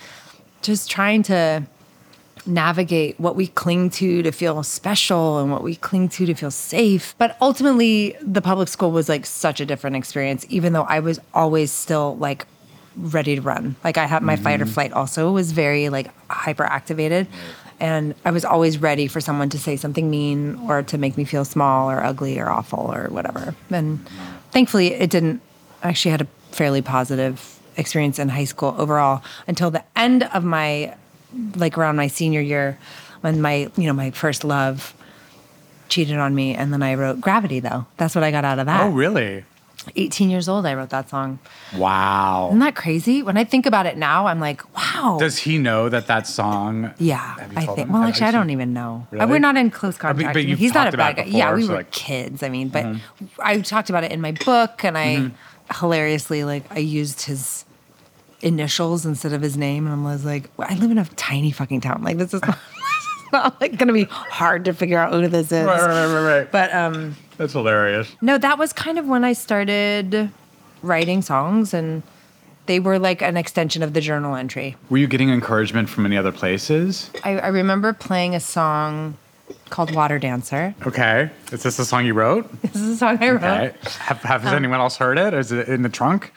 just 0.62 0.90
trying 0.90 1.24
to 1.24 1.64
navigate 2.46 3.20
what 3.20 3.36
we 3.36 3.48
cling 3.48 3.90
to 3.90 4.24
to 4.24 4.32
feel 4.32 4.64
special 4.64 5.40
and 5.40 5.52
what 5.52 5.64
we 5.64 5.76
cling 5.76 6.10
to 6.10 6.26
to 6.26 6.34
feel 6.34 6.52
safe. 6.52 7.14
But 7.18 7.38
ultimately, 7.42 8.16
the 8.22 8.42
public 8.42 8.70
school 8.70 8.92
was 8.92 9.10
like 9.10 9.26
such 9.26 9.60
a 9.60 9.66
different 9.66 9.96
experience, 9.96 10.46
even 10.50 10.74
though 10.74 10.84
I 10.84 11.00
was 11.00 11.20
always 11.34 11.72
still 11.72 12.16
like 12.18 12.48
ready 12.96 13.36
to 13.36 13.42
run. 13.42 13.76
Like 13.84 13.98
I 13.98 14.06
had 14.06 14.24
my 14.24 14.36
fight 14.36 14.62
or 14.62 14.66
mm-hmm. 14.66 14.74
flight 14.74 14.94
also 14.94 15.32
was 15.32 15.52
very 15.52 15.90
like 15.90 16.10
hyper 16.32 16.64
activated. 16.64 17.28
And 17.80 18.16
I 18.26 18.32
was 18.32 18.44
always 18.44 18.80
ready 18.80 19.08
for 19.08 19.22
someone 19.22 19.50
to 19.50 19.60
say 19.60 19.76
something 19.76 20.10
mean 20.10 20.56
or 20.68 20.82
to 20.84 20.98
make 20.98 21.16
me 21.18 21.26
feel 21.26 21.46
small 21.46 21.92
or 21.92 22.04
ugly 22.04 22.40
or 22.40 22.50
awful 22.50 22.92
or 22.92 23.08
whatever. 23.10 23.54
And 23.70 24.06
thankfully, 24.52 24.94
it 24.94 25.10
didn't. 25.10 25.42
I 25.84 25.90
actually 25.90 26.12
had 26.12 26.22
a 26.22 26.28
fairly 26.52 26.82
positive 26.82 27.60
experience 27.78 28.18
in 28.18 28.30
high 28.30 28.46
school 28.46 28.74
overall 28.80 29.22
until 29.48 29.70
the 29.70 29.84
end 29.96 30.24
of 30.24 30.44
my 30.44 30.96
like 31.56 31.78
around 31.78 31.96
my 31.96 32.08
senior 32.08 32.42
year 32.42 32.80
when 33.22 33.42
my 33.42 33.70
you 33.78 33.86
know 33.86 33.94
my 33.94 34.10
first 34.12 34.44
love 34.44 34.96
cheated 35.90 36.18
on 36.18 36.34
me 36.34 36.56
and 36.56 36.74
then 36.74 36.82
I 36.82 36.96
wrote 36.96 37.22
Gravity 37.22 37.60
though. 37.60 37.86
That's 37.98 38.16
what 38.16 38.24
I 38.24 38.32
got 38.32 38.46
out 38.46 38.60
of 38.60 38.66
that. 38.66 38.82
Oh, 38.82 38.90
really? 38.90 39.46
18 39.96 40.29
years 40.29 40.50
old 40.50 40.65
I 40.65 40.74
wrote 40.74 40.89
that 40.89 41.10
song. 41.10 41.39
Wow. 41.75 42.48
Isn't 42.50 42.60
that 42.60 42.75
crazy? 42.75 43.24
When 43.24 43.38
I 43.38 43.44
think 43.44 43.65
about 43.65 43.86
it 43.86 43.98
now, 43.98 44.27
I'm 44.27 44.39
like, 44.39 44.62
wow. 44.75 45.17
Does 45.20 45.38
he 45.38 45.58
know 45.58 45.89
that 45.89 46.08
that 46.08 46.27
song? 46.27 46.91
yeah, 46.98 47.36
I 47.56 47.65
think. 47.65 47.77
him? 47.79 47.91
Well, 47.94 48.03
actually, 48.03 48.27
I 48.27 48.32
don't 48.32 48.50
even 48.50 48.74
know. 48.74 49.08
Really? 49.12 49.25
We're 49.25 49.39
not 49.39 49.58
in 49.58 49.70
close 49.72 49.96
I 50.03 50.13
mean, 50.13 50.25
contact. 50.27 50.34
but 50.34 50.44
He's 50.58 50.74
not 50.74 50.94
a 50.94 50.98
bad 50.98 51.15
guy. 51.17 51.24
yeah, 51.25 51.53
we 51.53 51.63
so 51.63 51.70
were 51.70 51.75
like- 51.75 51.91
Mm-hmm. 51.91 52.06
kids. 52.08 52.44
I 52.44 52.50
mean, 52.50 52.70
but 52.70 52.86
I 53.39 53.62
talked 53.62 53.89
about 53.89 54.03
it 54.03 54.12
in 54.12 54.22
my 54.22 54.32
book, 54.34 54.84
and 54.84 54.98
I 54.98 55.32
hilariously 55.79 56.44
like 56.44 56.63
I 56.72 56.79
used 56.79 57.22
his 57.24 57.65
initials 58.41 59.06
instead 59.06 59.34
of 59.34 59.41
his 59.41 59.58
name, 59.58 59.88
and 59.88 60.08
I 60.08 60.12
was 60.12 60.24
like, 60.25 60.50
I 60.60 60.75
live 60.75 60.91
in 60.91 60.98
a 60.98 61.06
tiny 61.15 61.51
fucking 61.51 61.82
town. 61.82 62.03
Like 62.03 62.17
this 62.17 62.34
is 62.34 62.41
not, 62.41 62.58
this 62.58 62.77
is 62.77 62.77
not 63.34 63.60
like 63.62 63.78
going 63.78 63.88
to 63.88 63.94
be 63.94 64.06
hard 64.06 64.66
to 64.66 64.74
figure 64.74 64.98
out 65.00 65.12
who 65.14 65.28
this 65.28 65.52
is. 65.52 65.66
Right, 65.66 65.80
right, 65.82 66.06
right, 66.14 66.38
right. 66.40 66.52
But 66.52 66.74
um, 66.74 67.16
That's 67.38 67.54
hilarious. 67.54 68.16
no, 68.22 68.38
that 68.38 68.58
was 68.58 68.74
kind 68.74 68.98
of 69.00 69.06
when 69.08 69.24
I 69.24 69.34
started 69.34 70.30
writing 70.82 71.22
songs, 71.22 71.74
and 71.74 72.04
they 72.68 72.80
were 72.80 73.00
like 73.00 73.22
an 73.22 73.38
extension 73.38 73.82
of 73.84 73.94
the 73.94 74.02
journal 74.02 74.36
entry. 74.36 74.76
Were 74.90 74.98
you 74.98 75.08
getting 75.08 75.30
encouragement 75.30 75.90
from 75.90 76.06
any 76.06 76.18
other 76.18 76.32
places? 76.32 77.10
I, 77.24 77.40
I 77.40 77.48
remember 77.48 77.94
playing 77.94 78.36
a 78.36 78.40
song 78.40 79.18
called 79.70 79.94
Water 79.96 80.20
Dancer. 80.20 80.76
Okay. 80.86 81.30
Is 81.52 81.64
this 81.64 81.78
the 81.78 81.86
song 81.86 82.06
you 82.06 82.14
wrote? 82.14 82.50
This 82.62 82.76
is 82.76 82.90
a 82.90 82.98
song 82.98 83.18
I 83.22 83.30
wrote. 83.32 83.44
Okay. 83.44 83.74
Have, 84.00 84.22
have 84.24 84.42
Um, 84.42 84.48
has 84.48 84.54
anyone 84.54 84.80
else 84.80 84.98
heard 84.98 85.18
it? 85.18 85.34
Is 85.34 85.52
it 85.52 85.68
in 85.70 85.82
the 85.84 85.90
trunk? 85.90 86.34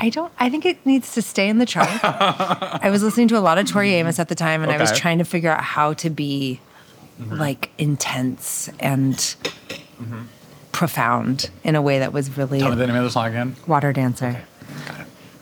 I 0.00 0.10
don't. 0.10 0.32
I 0.38 0.48
think 0.48 0.64
it 0.64 0.84
needs 0.86 1.12
to 1.14 1.22
stay 1.22 1.48
in 1.48 1.58
the 1.58 1.66
trunk. 1.66 1.90
I 2.02 2.88
was 2.90 3.02
listening 3.02 3.26
to 3.28 3.38
a 3.38 3.40
lot 3.40 3.58
of 3.58 3.68
Tori 3.68 3.88
mm-hmm. 3.88 3.96
Amos 3.96 4.20
at 4.20 4.28
the 4.28 4.36
time, 4.36 4.62
and 4.62 4.70
I 4.70 4.78
was 4.78 4.96
trying 4.96 5.18
to 5.18 5.24
figure 5.24 5.50
out 5.50 5.62
how 5.62 5.92
to 5.94 6.08
be 6.08 6.60
mm-hmm. 7.20 7.34
like 7.34 7.70
intense 7.78 8.70
and 8.78 9.14
mm-hmm. 9.14 10.22
profound 10.70 11.50
in 11.64 11.74
a 11.74 11.82
way 11.82 11.98
that 11.98 12.12
was 12.12 12.36
really 12.36 12.60
Tell 12.60 12.70
me 12.70 12.76
the 12.76 12.86
name 12.86 12.96
of 12.96 13.02
the 13.02 13.10
song 13.10 13.26
again. 13.26 13.56
Water 13.66 13.92
Dancer. 13.92 14.42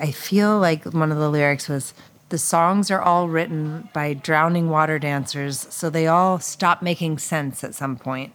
I 0.00 0.10
feel 0.10 0.58
like 0.58 0.84
one 0.84 1.12
of 1.12 1.18
the 1.18 1.30
lyrics 1.30 1.68
was 1.68 1.92
the 2.30 2.38
songs 2.38 2.90
are 2.90 3.00
all 3.00 3.28
written 3.28 3.88
by 3.92 4.14
drowning 4.14 4.70
water 4.70 4.98
dancers, 4.98 5.66
so 5.70 5.90
they 5.90 6.06
all 6.06 6.40
stop 6.40 6.82
making 6.82 7.18
sense 7.18 7.62
at 7.62 7.74
some 7.74 7.96
point. 7.96 8.32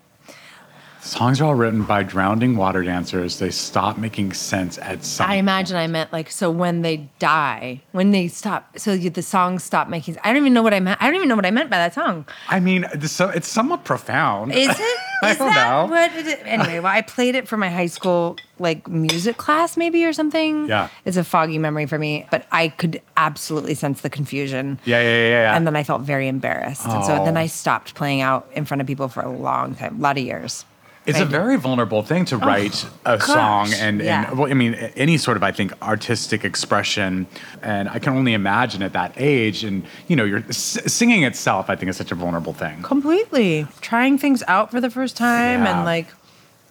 Songs 1.01 1.41
are 1.41 1.45
all 1.45 1.55
written 1.55 1.83
by 1.83 2.03
drowning 2.03 2.55
water 2.55 2.83
dancers. 2.83 3.39
They 3.39 3.49
stop 3.49 3.97
making 3.97 4.33
sense 4.33 4.77
at 4.77 5.03
some. 5.03 5.29
I 5.29 5.35
imagine 5.35 5.75
I 5.75 5.87
meant 5.87 6.13
like 6.13 6.29
so 6.29 6.51
when 6.51 6.83
they 6.83 7.09
die, 7.17 7.81
when 7.91 8.11
they 8.11 8.27
stop, 8.27 8.77
so 8.77 8.93
you, 8.93 9.09
the 9.09 9.23
songs 9.23 9.63
stop 9.63 9.89
making. 9.89 10.17
I 10.23 10.27
don't 10.27 10.37
even 10.37 10.53
know 10.53 10.61
what 10.61 10.75
I 10.75 10.79
meant. 10.79 11.01
I 11.01 11.07
don't 11.07 11.15
even 11.15 11.27
know 11.27 11.35
what 11.35 11.45
I 11.45 11.51
meant 11.51 11.71
by 11.71 11.77
that 11.77 11.95
song. 11.95 12.25
I 12.49 12.59
mean, 12.59 12.85
so 13.07 13.29
it's 13.29 13.47
somewhat 13.47 13.83
profound. 13.83 14.53
Is 14.53 14.69
it? 14.69 14.99
I 15.23 15.31
Is 15.31 15.37
don't 15.37 15.53
that 15.53 15.69
know. 15.69 15.85
What 15.91 16.11
it? 16.15 16.39
Anyway, 16.45 16.79
well, 16.79 16.91
I 16.91 17.01
played 17.01 17.33
it 17.33 17.47
for 17.47 17.57
my 17.57 17.69
high 17.69 17.87
school 17.87 18.37
like 18.59 18.87
music 18.87 19.37
class, 19.37 19.77
maybe 19.77 20.05
or 20.05 20.13
something. 20.13 20.67
Yeah. 20.67 20.89
it's 21.05 21.17
a 21.17 21.23
foggy 21.23 21.57
memory 21.57 21.87
for 21.87 21.97
me, 21.97 22.27
but 22.29 22.45
I 22.51 22.69
could 22.69 23.01
absolutely 23.17 23.73
sense 23.73 24.01
the 24.01 24.09
confusion. 24.09 24.79
Yeah, 24.85 25.01
yeah, 25.01 25.09
yeah, 25.09 25.29
yeah. 25.29 25.55
And 25.57 25.65
then 25.65 25.75
I 25.75 25.83
felt 25.83 26.03
very 26.03 26.27
embarrassed, 26.27 26.85
and 26.85 27.03
so 27.03 27.17
oh. 27.21 27.25
then 27.25 27.37
Oh. 27.37 27.39
I 27.41 27.47
stopped 27.47 27.95
playing 27.95 28.21
out 28.21 28.47
in 28.53 28.65
front 28.65 28.81
of 28.81 28.87
people 28.87 29.07
for 29.07 29.21
a 29.21 29.29
long 29.31 29.73
time, 29.73 29.97
a 29.97 30.01
lot 30.01 30.17
of 30.17 30.23
years. 30.23 30.63
It's 31.05 31.19
a 31.19 31.25
very 31.25 31.57
vulnerable 31.57 32.03
thing 32.03 32.25
to 32.25 32.37
write 32.37 32.85
a 33.05 33.19
song 33.19 33.73
and, 33.73 33.99
yeah. 34.01 34.29
and 34.29 34.37
well, 34.37 34.51
I 34.51 34.53
mean, 34.53 34.75
any 34.95 35.17
sort 35.17 35.35
of, 35.35 35.41
I 35.43 35.51
think, 35.51 35.73
artistic 35.81 36.45
expression. 36.45 37.25
And 37.63 37.89
I 37.89 37.97
can 37.99 38.13
only 38.13 38.33
imagine 38.33 38.83
at 38.83 38.93
that 38.93 39.13
age, 39.17 39.63
and 39.63 39.83
you 40.07 40.15
know, 40.15 40.23
you're 40.25 40.43
s- 40.49 40.79
singing 40.93 41.23
itself. 41.23 41.69
I 41.69 41.75
think 41.75 41.89
is 41.89 41.97
such 41.97 42.11
a 42.11 42.15
vulnerable 42.15 42.53
thing. 42.53 42.83
completely 42.83 43.65
trying 43.81 44.17
things 44.19 44.43
out 44.47 44.69
for 44.71 44.79
the 44.79 44.89
first 44.91 45.17
time 45.17 45.63
Yeah. 45.63 45.75
and 45.77 45.85
like 45.85 46.07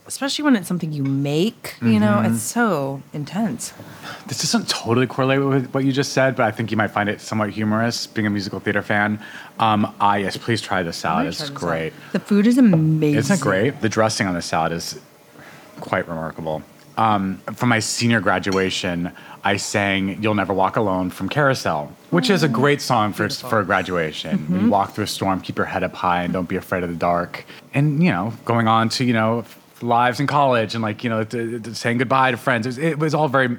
especially 0.06 0.44
when 0.44 0.56
it's 0.56 0.66
something 0.68 0.92
you 0.92 1.04
make 1.04 1.76
you 1.80 1.88
Mm-hmm. 1.88 2.00
know 2.00 2.22
it's 2.28 2.42
so 2.42 3.00
intense 3.12 3.72
This 4.26 4.38
doesn't 4.42 4.68
totally 4.68 5.06
correlate 5.06 5.40
with 5.40 5.70
what 5.72 5.84
you 5.84 5.92
just 5.92 6.12
said, 6.12 6.36
but 6.36 6.44
I 6.46 6.50
think 6.50 6.70
you 6.70 6.76
might 6.76 6.90
find 6.90 7.08
it 7.08 7.20
somewhat 7.20 7.50
humorous. 7.50 8.06
Being 8.06 8.26
a 8.26 8.30
musical 8.30 8.60
theater 8.60 8.82
fan, 8.82 9.18
um, 9.58 9.92
ah, 10.00 10.14
yes, 10.16 10.36
please 10.36 10.60
try 10.60 10.82
the 10.82 10.92
salad. 10.92 11.26
It's 11.26 11.50
great. 11.50 11.92
the 12.12 12.20
food 12.20 12.46
is 12.46 12.56
amazing 12.58 13.18
Isn't 13.18 13.36
it 13.38 13.42
great? 13.42 13.80
The 13.80 13.88
dressing 13.88 14.26
on 14.26 14.34
the 14.34 14.42
salad 14.42 14.72
is 14.72 14.98
quite 15.80 16.06
remarkable. 16.08 16.62
Um, 16.96 17.38
for 17.54 17.66
my 17.66 17.78
senior 17.80 18.20
graduation, 18.20 19.10
I 19.42 19.56
sang 19.56 20.22
"You'll 20.22 20.34
Never 20.34 20.52
Walk 20.52 20.76
Alone" 20.76 21.08
from 21.10 21.28
Carousel, 21.28 21.90
which 22.10 22.28
is 22.30 22.42
a 22.42 22.48
great 22.48 22.80
song 22.82 23.12
for 23.12 23.28
for 23.30 23.60
a 23.60 23.64
graduation. 23.64 24.38
When 24.50 24.60
you 24.64 24.70
walk 24.70 24.92
through 24.94 25.04
a 25.04 25.14
storm, 25.18 25.40
keep 25.40 25.56
your 25.56 25.66
head 25.66 25.82
up 25.82 25.94
high 25.94 26.22
and 26.24 26.32
don't 26.32 26.48
be 26.48 26.56
afraid 26.56 26.82
of 26.82 26.90
the 26.90 26.96
dark. 26.96 27.44
And 27.72 28.02
you 28.02 28.10
know, 28.10 28.32
going 28.44 28.68
on 28.68 28.88
to 28.90 29.04
you 29.04 29.14
know 29.14 29.44
lives 29.82 30.20
in 30.20 30.26
college 30.26 30.74
and 30.74 30.82
like 30.82 31.02
you 31.04 31.10
know 31.10 31.24
to, 31.24 31.58
to 31.60 31.74
saying 31.74 31.98
goodbye 31.98 32.30
to 32.30 32.36
friends. 32.36 32.66
It 32.66 32.68
was, 32.68 32.78
it 32.78 32.98
was 32.98 33.14
all 33.14 33.28
very. 33.28 33.56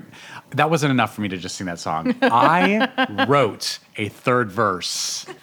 That 0.52 0.70
wasn't 0.70 0.92
enough 0.92 1.16
for 1.16 1.22
me 1.22 1.30
to 1.30 1.38
just 1.38 1.56
sing 1.56 1.68
that 1.68 1.80
song. 1.80 2.14
I 2.22 3.26
wrote 3.28 3.80
a 3.98 4.10
third 4.10 4.52
verse. 4.52 5.26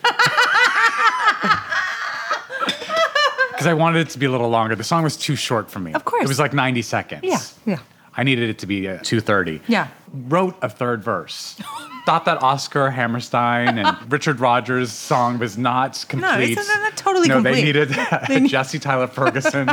Because 3.50 3.66
I 3.66 3.74
wanted 3.74 4.06
it 4.06 4.10
to 4.10 4.20
be 4.20 4.26
a 4.26 4.30
little 4.30 4.50
longer. 4.50 4.76
The 4.76 4.84
song 4.84 5.02
was 5.02 5.16
too 5.16 5.34
short 5.34 5.68
for 5.68 5.80
me. 5.80 5.92
Of 5.92 6.04
course. 6.04 6.22
It 6.22 6.28
was 6.28 6.38
like 6.38 6.52
90 6.52 6.80
seconds. 6.82 7.22
yeah 7.24 7.40
yeah 7.66 7.78
I 8.16 8.22
needed 8.22 8.48
it 8.50 8.58
to 8.60 8.66
be 8.66 8.86
uh, 8.86 8.98
230. 9.02 9.60
Yeah. 9.66 9.88
Wrote 10.12 10.56
a 10.62 10.68
third 10.68 11.02
verse. 11.02 11.60
Thought 12.06 12.24
that 12.24 12.42
Oscar 12.42 12.90
Hammerstein 12.90 13.78
and 13.78 13.96
Richard 14.12 14.40
Rodgers 14.40 14.90
song 14.92 15.38
was 15.38 15.58
not 15.58 16.04
complete. 16.08 16.28
No, 16.30 16.38
it's 16.38 16.68
not- 16.68 16.80
not 16.80 16.96
totally 16.96 17.28
no, 17.28 17.42
complete. 17.42 17.54
they 17.72 18.40
needed 18.40 18.46
a 18.46 18.48
Jesse 18.48 18.78
Tyler 18.78 19.06
Ferguson 19.06 19.68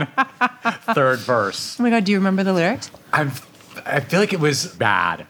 third 0.94 1.20
verse. 1.20 1.80
oh 1.80 1.84
my 1.84 1.90
god 1.90 2.04
do 2.04 2.12
you 2.12 2.18
remember 2.18 2.44
the 2.44 2.54
lyrics 2.54 2.92
I'm, 3.14 3.32
I 3.86 4.00
feel 4.02 4.20
like 4.20 4.34
it 4.34 4.40
was 4.40 4.68
bad. 4.68 5.26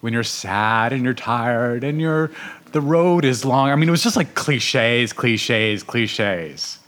When 0.00 0.12
you're 0.12 0.22
sad 0.22 0.92
and 0.92 1.02
you're 1.02 1.14
tired 1.14 1.82
and 1.82 1.98
you're 2.00 2.30
the 2.72 2.80
road 2.80 3.24
is 3.24 3.44
long. 3.44 3.70
I 3.70 3.76
mean, 3.76 3.88
it 3.88 3.92
was 3.92 4.02
just 4.02 4.16
like 4.16 4.34
cliches, 4.34 5.12
cliches, 5.12 5.82
cliches. 5.82 6.78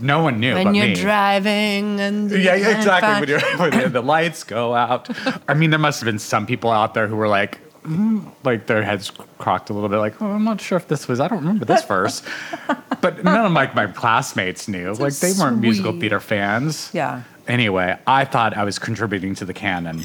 No 0.00 0.22
one 0.22 0.40
knew 0.40 0.54
when 0.54 0.64
but 0.64 0.74
you're 0.74 0.86
me. 0.86 0.94
driving 0.94 2.00
and 2.00 2.30
Yeah, 2.30 2.54
yeah, 2.54 2.76
exactly. 2.78 3.20
When, 3.20 3.28
you're, 3.28 3.70
when 3.70 3.92
the, 3.92 4.02
lights 4.02 4.44
go 4.44 4.74
out. 4.74 5.08
I 5.48 5.54
mean, 5.54 5.70
there 5.70 5.78
must 5.78 6.00
have 6.00 6.06
been 6.06 6.18
some 6.18 6.46
people 6.46 6.70
out 6.70 6.94
there 6.94 7.06
who 7.06 7.16
were 7.16 7.28
like, 7.28 7.60
mm, 7.82 8.30
like 8.44 8.66
their 8.66 8.82
heads 8.82 9.10
crocked 9.38 9.70
a 9.70 9.72
little 9.72 9.88
bit, 9.88 9.98
like, 9.98 10.20
oh, 10.22 10.30
I'm 10.30 10.44
not 10.44 10.60
sure 10.60 10.76
if 10.76 10.88
this 10.88 11.06
was. 11.08 11.20
I 11.20 11.28
don't 11.28 11.40
remember 11.40 11.64
this 11.64 11.84
verse. 11.84 12.22
but 13.00 13.22
none 13.24 13.46
of 13.46 13.52
my 13.52 13.72
my 13.74 13.86
classmates 13.86 14.68
knew. 14.68 14.92
like 14.94 15.14
they 15.14 15.32
weren't 15.32 15.58
musical 15.58 15.92
theater 15.98 16.20
fans. 16.20 16.90
yeah 16.92 17.22
Anyway, 17.48 17.98
I 18.06 18.24
thought 18.26 18.56
I 18.56 18.62
was 18.62 18.78
contributing 18.78 19.34
to 19.36 19.44
the 19.44 19.54
canon, 19.54 20.02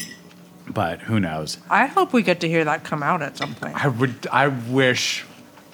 but 0.67 1.01
who 1.01 1.19
knows? 1.19 1.60
i 1.69 1.86
hope 1.86 2.12
we 2.12 2.23
get 2.23 2.39
to 2.39 2.49
hear 2.49 2.63
that 2.65 2.84
come 2.84 3.03
out 3.03 3.21
at 3.21 3.38
some 3.38 3.53
point 3.55 3.75
I 3.75 3.88
would. 3.88 4.27
I 4.31 4.47
wish 4.47 5.25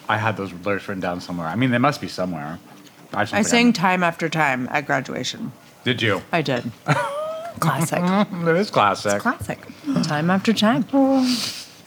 I 0.10 0.18
had 0.18 0.36
those 0.36 0.52
lyrics 0.52 0.88
written 0.88 1.00
down 1.00 1.22
somewhere. 1.22 1.48
I 1.48 1.56
mean, 1.56 1.72
they 1.72 1.78
must 1.78 2.02
be 2.02 2.10
somewhere. 2.10 2.60
I, 3.14 3.22
i 3.34 3.42
sang 3.42 3.74
time 3.74 4.04
after 4.04 4.30
time 4.30 4.68
at 4.72 4.86
graduation 4.86 5.52
Did 5.84 6.02
you? 6.02 6.22
i 6.32 6.42
did 6.42 6.72
classic 7.60 8.00
It 8.04 8.56
is 8.58 8.70
classic. 8.72 9.14
It's 9.14 9.22
classic 9.24 9.60
time 10.04 10.30
after 10.30 10.54
time 10.54 10.86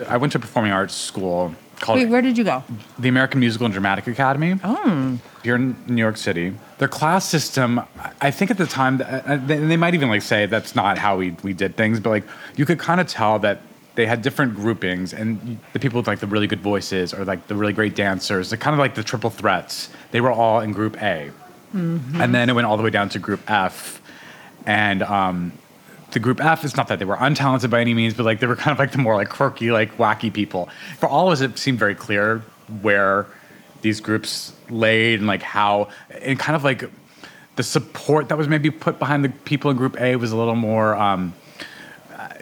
I 0.09 0.17
went 0.17 0.33
to 0.33 0.39
performing 0.39 0.73
arts 0.73 0.95
school 0.95 1.55
called 1.81 1.99
Wait, 1.99 2.07
where 2.09 2.23
did 2.23 2.37
you 2.39 2.45
go? 2.45 2.63
the 2.99 3.09
American 3.09 3.41
Musical 3.41 3.65
and 3.67 3.73
Dramatic 3.73 4.07
Academy 4.07 4.59
Oh. 4.65 5.19
here 5.43 5.55
in 5.57 5.77
New 5.87 6.03
York 6.03 6.17
City. 6.17 6.55
Their 6.79 6.89
class 6.89 7.29
system, 7.29 7.81
I 8.21 8.31
think 8.31 8.51
at 8.51 8.59
the 8.59 8.67
time, 8.67 9.01
uh, 9.05 9.37
they, 9.37 9.59
they 9.59 9.77
might 9.77 9.95
even 9.95 10.09
like 10.09 10.23
say 10.23 10.47
that's 10.47 10.75
not 10.75 10.99
how 10.99 11.17
we, 11.17 11.31
we 11.43 11.53
did 11.53 11.77
things, 11.77 12.01
but 12.01 12.11
like 12.11 12.25
you 12.57 12.67
could 12.67 12.79
kind 12.79 13.01
of 13.01 13.07
tell 13.07 13.39
that 13.41 13.61
they 13.95 14.07
had 14.07 14.23
different 14.23 14.55
groupings 14.55 15.13
and 15.13 15.59
the 15.73 15.79
people 15.79 15.99
with 15.99 16.07
like 16.07 16.19
the 16.19 16.27
really 16.27 16.47
good 16.47 16.61
voices 16.61 17.15
or 17.15 17.25
like 17.25 17.47
the 17.47 17.55
really 17.55 17.73
great 17.73 17.95
dancers, 17.95 18.51
they're 18.51 18.59
kind 18.59 18.75
of 18.75 18.79
like 18.79 18.95
the 18.95 19.05
triple 19.05 19.31
threats. 19.31 19.89
They 20.11 20.21
were 20.21 20.33
all 20.33 20.61
in 20.61 20.73
group 20.73 21.01
A. 21.03 21.31
And 22.21 22.35
then 22.35 22.49
it 22.51 22.55
went 22.55 22.67
all 22.67 22.77
the 22.77 22.83
way 22.83 22.91
down 22.91 23.09
to 23.11 23.19
group 23.19 23.49
F. 23.49 24.01
And 24.67 25.03
um, 25.03 25.53
the 26.13 26.19
group 26.21 26.41
F, 26.43 26.65
it's 26.65 26.77
not 26.77 26.89
that 26.89 26.99
they 26.99 27.05
were 27.05 27.17
untalented 27.17 27.71
by 27.71 27.81
any 27.81 27.95
means, 27.95 28.15
but 28.15 28.25
like 28.25 28.41
they 28.41 28.47
were 28.47 28.57
kind 28.57 28.73
of 28.73 28.79
like 28.79 28.93
the 28.93 28.99
more 28.99 29.15
like 29.15 29.29
quirky, 29.29 29.71
like 29.71 29.97
wacky 29.97 30.33
people. 30.33 30.69
For 30.99 31.09
all 31.09 31.29
of 31.29 31.33
us, 31.33 31.41
it 31.41 31.59
seemed 31.59 31.79
very 31.79 31.95
clear 31.95 32.43
where 32.83 33.27
these 33.83 34.01
groups 34.01 34.53
laid 34.71 35.19
and 35.19 35.27
like 35.27 35.43
how, 35.43 35.89
and 36.23 36.39
kind 36.39 36.57
of 36.57 36.65
like 36.65 36.85
the 37.57 37.63
support 37.63 38.29
that 38.31 38.39
was 38.39 38.49
maybe 38.49 38.71
put 38.71 38.99
behind 38.99 39.25
the 39.25 39.29
people 39.29 39.71
in 39.71 39.77
group 39.77 40.01
A 40.01 40.17
was 40.17 40.33
a 40.33 40.37
little 40.37 40.57
more. 40.57 40.95
Um, 40.95 41.35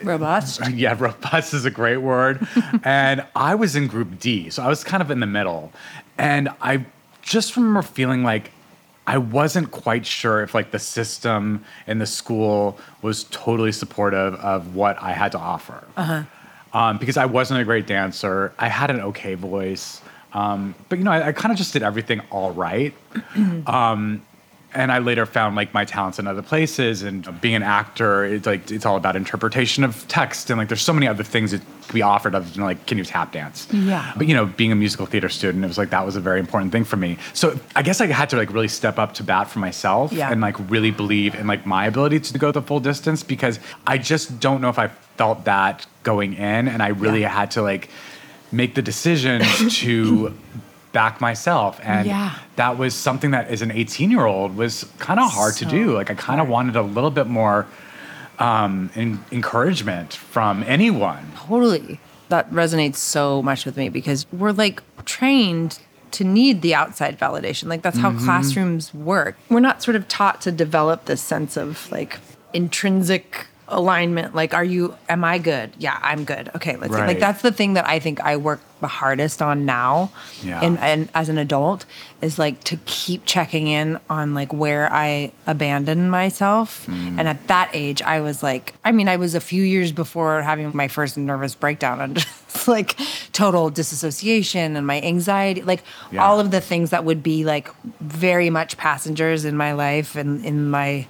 Robust. 0.02 0.68
yeah, 0.72 0.96
robust 0.98 1.54
is 1.54 1.64
a 1.64 1.70
great 1.70 1.98
word. 1.98 2.46
and 2.84 3.24
I 3.34 3.54
was 3.54 3.76
in 3.76 3.86
group 3.86 4.18
D, 4.18 4.50
so 4.50 4.62
I 4.62 4.68
was 4.68 4.84
kind 4.84 5.02
of 5.02 5.10
in 5.10 5.20
the 5.20 5.26
middle. 5.26 5.72
And 6.18 6.48
I 6.60 6.84
just 7.22 7.56
remember 7.56 7.82
feeling 7.82 8.22
like 8.22 8.50
I 9.06 9.18
wasn't 9.18 9.70
quite 9.70 10.06
sure 10.06 10.42
if 10.42 10.54
like 10.54 10.70
the 10.70 10.78
system 10.78 11.64
and 11.86 12.00
the 12.00 12.06
school 12.06 12.78
was 13.02 13.24
totally 13.24 13.72
supportive 13.72 14.34
of 14.36 14.74
what 14.74 15.00
I 15.02 15.12
had 15.12 15.32
to 15.32 15.38
offer. 15.38 15.84
Uh-huh. 15.96 16.22
Um, 16.72 16.98
because 16.98 17.16
I 17.16 17.26
wasn't 17.26 17.60
a 17.60 17.64
great 17.64 17.86
dancer. 17.86 18.52
I 18.58 18.68
had 18.68 18.90
an 18.90 19.00
okay 19.00 19.34
voice. 19.34 20.00
Um, 20.32 20.74
but 20.88 20.98
you 20.98 21.04
know, 21.04 21.10
I, 21.10 21.28
I 21.28 21.32
kind 21.32 21.52
of 21.52 21.58
just 21.58 21.72
did 21.72 21.82
everything 21.82 22.20
all 22.30 22.52
right. 22.52 22.94
Um, 23.66 24.22
and 24.74 24.90
I 24.92 24.98
later 24.98 25.26
found 25.26 25.56
like 25.56 25.74
my 25.74 25.84
talents 25.84 26.18
in 26.18 26.26
other 26.26 26.42
places. 26.42 27.02
And 27.02 27.40
being 27.40 27.54
an 27.54 27.62
actor, 27.62 28.24
it's 28.24 28.46
like 28.46 28.70
it's 28.70 28.86
all 28.86 28.96
about 28.96 29.16
interpretation 29.16 29.84
of 29.84 30.06
text, 30.08 30.50
and 30.50 30.58
like 30.58 30.68
there's 30.68 30.82
so 30.82 30.92
many 30.92 31.06
other 31.06 31.24
things 31.24 31.50
that 31.50 31.60
we 31.92 32.00
offered 32.02 32.34
other 32.34 32.48
than 32.48 32.62
like 32.64 32.86
can 32.86 32.96
you 32.98 33.04
tap 33.04 33.32
dance? 33.32 33.68
Yeah. 33.72 34.12
But 34.16 34.26
you 34.28 34.34
know, 34.34 34.46
being 34.46 34.72
a 34.72 34.74
musical 34.74 35.06
theater 35.06 35.28
student, 35.28 35.64
it 35.64 35.68
was 35.68 35.78
like 35.78 35.90
that 35.90 36.04
was 36.06 36.16
a 36.16 36.20
very 36.20 36.40
important 36.40 36.72
thing 36.72 36.84
for 36.84 36.96
me. 36.96 37.18
So 37.34 37.58
I 37.76 37.82
guess 37.82 38.00
I 38.00 38.06
had 38.06 38.30
to 38.30 38.36
like 38.36 38.52
really 38.52 38.68
step 38.68 38.98
up 38.98 39.14
to 39.14 39.22
bat 39.24 39.48
for 39.50 39.58
myself 39.58 40.12
Yeah. 40.12 40.30
and 40.32 40.40
like 40.40 40.56
really 40.70 40.90
believe 40.90 41.34
in 41.34 41.46
like 41.46 41.66
my 41.66 41.86
ability 41.86 42.20
to 42.20 42.38
go 42.38 42.50
the 42.52 42.62
full 42.62 42.80
distance 42.80 43.22
because 43.22 43.58
I 43.86 43.98
just 43.98 44.40
don't 44.40 44.60
know 44.60 44.68
if 44.70 44.78
I 44.78 44.88
felt 45.16 45.44
that 45.44 45.86
going 46.02 46.34
in, 46.34 46.68
and 46.68 46.82
I 46.82 46.88
really 46.88 47.20
Yeah. 47.22 47.28
had 47.28 47.50
to 47.52 47.62
like 47.62 47.88
make 48.50 48.74
the 48.74 48.82
decision 48.82 49.42
to 49.70 50.34
back 50.92 51.20
myself 51.20 51.80
and 51.82 52.06
Yeah. 52.06 52.34
that 52.56 52.76
was 52.78 52.94
something 52.94 53.30
that 53.32 53.48
as 53.48 53.62
an 53.62 53.70
18 53.70 54.10
year 54.10 54.26
old 54.26 54.56
was 54.56 54.84
kind 54.98 55.18
of 55.18 55.30
hard 55.32 55.54
to 55.56 55.64
do 55.64 55.94
like 55.94 56.10
i 56.10 56.14
kind 56.14 56.40
of 56.40 56.48
wanted 56.48 56.76
a 56.76 56.82
little 56.82 57.10
bit 57.10 57.26
more 57.26 57.66
um, 58.38 58.90
en- 58.94 59.24
encouragement 59.30 60.12
from 60.14 60.62
anyone 60.64 61.32
Totally. 61.36 62.00
That 62.28 62.50
resonates 62.50 62.96
so 62.96 63.42
much 63.42 63.66
with 63.66 63.76
me 63.76 63.88
because 63.90 64.26
we're 64.32 64.52
like 64.52 64.82
trained 65.04 65.78
to 66.12 66.24
need 66.24 66.62
the 66.62 66.74
outside 66.74 67.18
validation. 67.18 67.68
Like 67.68 67.82
that's 67.82 67.98
how 67.98 68.10
Mm-hmm. 68.10 68.24
classrooms 68.24 68.94
work. 68.94 69.36
We're 69.50 69.60
not 69.60 69.82
sort 69.82 69.96
of 69.96 70.08
taught 70.08 70.40
to 70.42 70.50
develop 70.52 71.04
this 71.04 71.20
sense 71.22 71.56
of 71.58 71.90
like 71.92 72.18
intrinsic 72.54 73.46
alignment. 73.68 74.34
Like, 74.34 74.54
are 74.54 74.64
you, 74.64 74.94
am 75.08 75.24
I 75.24 75.38
good? 75.38 75.72
Yeah, 75.78 75.98
I'm 76.02 76.24
good. 76.24 76.50
Okay, 76.56 76.76
let's 76.76 76.92
see. 76.92 77.00
Right. 77.00 77.06
Like, 77.08 77.20
that's 77.20 77.42
the 77.42 77.52
thing 77.52 77.74
that 77.74 77.86
I 77.88 77.98
think 77.98 78.20
I 78.20 78.36
work 78.36 78.60
the 78.80 78.88
hardest 78.88 79.40
on 79.40 79.64
now. 79.64 80.10
Yeah. 80.42 80.60
And, 80.60 80.76
and 80.80 81.08
as 81.14 81.28
an 81.28 81.38
adult 81.38 81.86
is 82.20 82.38
like 82.38 82.62
to 82.64 82.76
keep 82.84 83.24
checking 83.24 83.68
in 83.68 83.98
on 84.10 84.34
like 84.34 84.52
where 84.52 84.92
I 84.92 85.32
abandoned 85.46 86.10
myself. 86.10 86.86
Mm. 86.86 87.18
And 87.20 87.28
at 87.28 87.46
that 87.46 87.70
age, 87.72 88.02
I 88.02 88.20
was 88.20 88.42
like, 88.42 88.74
I 88.84 88.90
mean, 88.92 89.08
I 89.08 89.16
was 89.16 89.34
a 89.36 89.40
few 89.40 89.62
years 89.62 89.92
before 89.92 90.42
having 90.42 90.70
my 90.74 90.88
first 90.88 91.16
nervous 91.16 91.54
breakdown 91.54 92.00
and 92.00 92.16
just 92.16 92.66
like 92.68 92.98
total 93.32 93.70
disassociation 93.70 94.76
and 94.76 94.86
my 94.86 95.00
anxiety, 95.00 95.62
like 95.62 95.84
Yeah. 96.10 96.24
all 96.24 96.40
of 96.40 96.50
the 96.50 96.60
things 96.60 96.90
that 96.90 97.04
would 97.04 97.22
be 97.22 97.44
like 97.44 97.70
very 98.00 98.50
much 98.50 98.76
passengers 98.76 99.44
in 99.44 99.56
my 99.56 99.72
life 99.72 100.16
and 100.16 100.44
in 100.44 100.68
my 100.68 101.06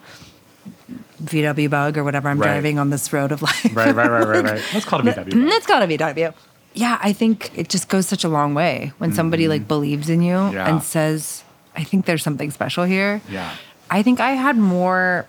VW 1.23 1.69
bug 1.71 1.97
or 1.99 2.05
whatever 2.05 2.29
I'm 2.29 2.39
Right. 2.39 2.49
driving 2.49 2.79
on 2.79 2.91
this 2.91 3.13
road 3.13 3.33
of 3.33 3.43
life. 3.49 3.65
right 3.75 3.95
right 3.95 4.11
right 4.11 4.27
right 4.27 4.45
right 4.45 4.63
let's 4.75 4.85
call 4.85 5.01
it 5.01 5.07
a 5.17 5.21
bw 5.25 5.49
It's 5.53 5.67
gotta 5.67 5.87
be 5.87 5.97
VW. 5.99 6.33
Yeah, 6.75 6.99
I 7.03 7.13
think 7.13 7.51
it 7.57 7.69
just 7.69 7.89
goes 7.91 8.07
such 8.07 8.25
a 8.25 8.29
long 8.29 8.55
way 8.55 8.93
when 8.99 9.13
somebody 9.13 9.47
like 9.47 9.69
believes 9.69 10.09
in 10.09 10.23
you 10.23 10.35
Mm-hmm. 10.37 10.55
Yeah. 10.57 10.69
and 10.71 10.83
says, 10.83 11.45
I 11.77 11.85
think 11.85 12.07
there's 12.07 12.23
something 12.23 12.51
special 12.51 12.85
here. 12.85 13.21
yeah 13.29 13.55
I 13.91 14.03
think 14.03 14.21
I 14.21 14.31
had 14.33 14.57
more 14.57 15.27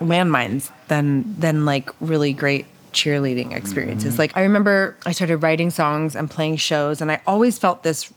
landmines 0.00 0.70
than 0.88 1.34
than 1.38 1.64
like 1.64 1.90
really 2.00 2.32
great 2.32 2.66
cheerleading 2.92 3.52
experiences. 3.52 4.12
Mm-hmm. 4.14 4.20
Like 4.22 4.36
I 4.36 4.42
remember 4.42 4.96
I 5.04 5.12
started 5.12 5.38
writing 5.38 5.70
songs 5.70 6.14
and 6.16 6.30
playing 6.30 6.56
shows 6.56 7.00
and 7.00 7.10
I 7.10 7.20
always 7.26 7.58
felt 7.58 7.82
this 7.82 8.12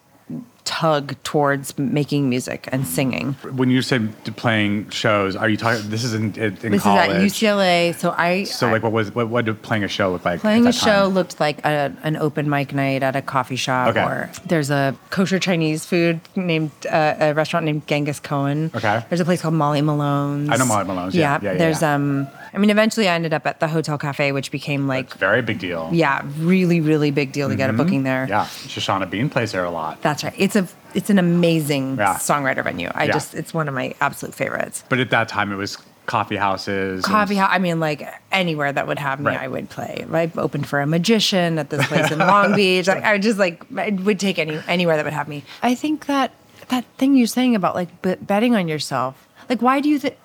tug 0.69 1.15
towards 1.23 1.75
making 1.79 2.29
music 2.29 2.69
and 2.71 2.85
singing. 2.85 3.33
when 3.57 3.71
you 3.71 3.81
said 3.81 4.13
playing 4.37 4.87
shows 4.91 5.35
are 5.35 5.49
you 5.49 5.57
talking 5.57 5.89
this 5.89 6.03
is 6.03 6.13
in, 6.13 6.35
in 6.35 6.71
This 6.71 6.83
college 6.83 7.09
is 7.09 7.15
at 7.15 7.21
UCLA, 7.55 7.95
so 7.95 8.11
I 8.15 8.43
so 8.43 8.69
like 8.69 8.83
what 8.83 8.91
was 8.91 9.13
what, 9.15 9.29
what 9.29 9.45
did 9.45 9.59
playing 9.63 9.83
a 9.83 9.87
show 9.87 10.11
look 10.11 10.23
like 10.23 10.41
Playing 10.41 10.67
a 10.67 10.71
show 10.71 10.85
time? 11.05 11.13
looked 11.15 11.39
like 11.39 11.57
a, 11.65 11.91
an 12.03 12.15
open 12.17 12.47
mic 12.47 12.71
night 12.71 13.01
at 13.01 13.15
a 13.15 13.21
coffee 13.23 13.55
shop, 13.55 13.89
Okay. 13.89 14.03
or 14.03 14.29
there's 14.45 14.69
a 14.69 14.95
kosher 15.09 15.39
Chinese 15.39 15.85
food 15.85 16.21
named 16.35 16.69
uh, 16.85 17.15
a 17.19 17.33
restaurant 17.33 17.65
named 17.65 17.87
Genghis 17.87 18.19
Cohen. 18.19 18.69
Okay. 18.75 19.03
There's 19.09 19.21
a 19.21 19.25
place 19.25 19.41
called 19.41 19.55
Molly 19.55 19.81
Malone's. 19.81 20.49
I 20.51 20.57
know 20.57 20.65
Molly 20.65 20.85
Malone's, 20.85 21.15
yeah. 21.15 21.39
Yeah, 21.41 21.51
yeah, 21.53 21.57
there's 21.57 21.81
yeah. 21.81 21.95
um. 21.95 22.27
I 22.53 22.57
mean, 22.57 22.69
eventually 22.69 23.07
I 23.07 23.15
ended 23.15 23.33
up 23.33 23.45
at 23.45 23.59
the 23.59 23.67
Hotel 23.67 23.97
Cafe, 23.97 24.31
which 24.31 24.51
became 24.51 24.87
like 24.87 25.13
very 25.15 25.41
big 25.41 25.59
deal 25.59 25.89
yeah, 25.91 26.21
really 26.37 26.81
really 26.81 27.11
big 27.11 27.31
deal 27.31 27.49
to 27.49 27.55
get 27.55 27.69
a 27.69 27.73
booking 27.73 28.03
there. 28.03 28.23
Mm-hmm. 28.23 28.31
yeah 28.31 28.45
shoshana 28.45 29.09
bean 29.09 29.29
plays 29.29 29.51
there 29.51 29.63
a 29.65 29.71
lot 29.71 30.01
That's 30.01 30.23
right. 30.23 30.33
It's 30.37 30.55
a 30.55 30.67
it's 30.93 31.09
an 31.09 31.19
amazing 31.19 31.97
Yeah. 31.97 32.15
songwriter 32.15 32.63
venue. 32.63 32.89
I 32.93 33.05
Yeah. 33.05 33.13
just 33.13 33.33
it's 33.35 33.53
one 33.53 33.67
of 33.67 33.73
my 33.73 33.93
absolute 34.01 34.33
favorites. 34.35 34.83
but 34.89 34.99
at 34.99 35.09
that 35.11 35.27
time 35.29 35.51
it 35.51 35.55
was 35.55 35.77
coffee 36.05 36.37
houses 36.37 37.03
and- 37.03 37.13
coffee 37.13 37.35
house. 37.35 37.51
I 37.53 37.59
mean, 37.59 37.79
like 37.79 38.01
anywhere 38.31 38.71
that 38.73 38.87
would 38.87 38.97
have 38.97 39.19
me, 39.19 39.27
Right. 39.27 39.41
I 39.41 39.47
would 39.47 39.69
play. 39.69 40.05
I 40.11 40.31
opened 40.37 40.65
for 40.67 40.81
a 40.81 40.87
magician 40.87 41.59
at 41.59 41.69
this 41.69 41.85
place 41.85 42.09
in 42.11 42.17
Long 42.17 42.55
Beach. 42.59 42.87
Like, 42.87 43.03
I 43.03 43.17
just 43.19 43.37
like 43.37 43.63
I 43.77 43.91
would 43.91 44.19
take 44.19 44.39
any 44.39 44.59
anywhere 44.67 44.95
that 44.97 45.05
would 45.05 45.13
have 45.13 45.27
me. 45.27 45.43
I 45.61 45.75
think 45.75 46.07
that 46.07 46.31
that 46.69 46.85
thing 46.97 47.15
you're 47.15 47.27
saying 47.27 47.53
about 47.55 47.75
like 47.75 48.01
b- 48.01 48.15
betting 48.21 48.55
on 48.55 48.67
yourself. 48.67 49.27
Like, 49.49 49.61
why 49.61 49.79
do 49.81 49.89
you 49.89 49.99
think? 49.99 50.15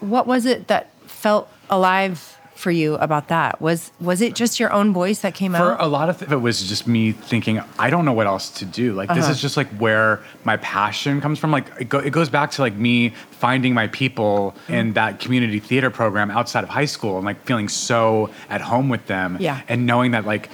What 0.00 0.26
was 0.26 0.44
it 0.46 0.68
that 0.68 0.90
felt 1.06 1.48
alive 1.70 2.38
for 2.54 2.70
you 2.70 2.94
about 2.94 3.28
that? 3.28 3.60
Was 3.60 3.90
was 4.00 4.20
it 4.20 4.34
just 4.36 4.60
your 4.60 4.72
own 4.72 4.92
voice 4.92 5.18
that 5.20 5.34
came 5.34 5.52
for 5.52 5.72
out? 5.72 5.80
a 5.80 5.86
lot 5.88 6.08
of 6.08 6.22
it 6.32 6.36
was 6.40 6.62
just 6.68 6.86
me 6.86 7.10
thinking 7.10 7.60
i 7.80 7.90
don't 7.90 8.04
know 8.04 8.12
what 8.12 8.28
else 8.28 8.48
to 8.48 8.64
do 8.64 8.92
like 8.92 9.08
this 9.08 9.24
Uh-huh. 9.24 9.32
is 9.32 9.40
just 9.42 9.56
like 9.56 9.66
where 9.78 10.20
my 10.44 10.56
passion 10.58 11.20
comes 11.20 11.40
from 11.40 11.50
like 11.50 11.66
it, 11.80 11.88
go, 11.88 11.98
it 11.98 12.10
goes 12.10 12.28
back 12.28 12.52
to 12.52 12.62
like 12.62 12.74
me 12.76 13.08
finding 13.32 13.74
my 13.74 13.88
people 13.88 14.54
Mm. 14.68 14.74
in 14.74 14.92
that 14.92 15.18
community 15.18 15.58
theater 15.58 15.90
program 15.90 16.30
outside 16.30 16.62
of 16.62 16.70
high 16.70 16.84
school 16.84 17.16
and 17.16 17.26
like 17.26 17.44
feeling 17.44 17.68
so 17.68 18.30
at 18.48 18.60
home 18.60 18.88
with 18.88 19.04
them 19.08 19.36
Yeah. 19.40 19.60
and 19.68 19.84
knowing 19.84 20.12
that 20.12 20.24
like 20.24 20.48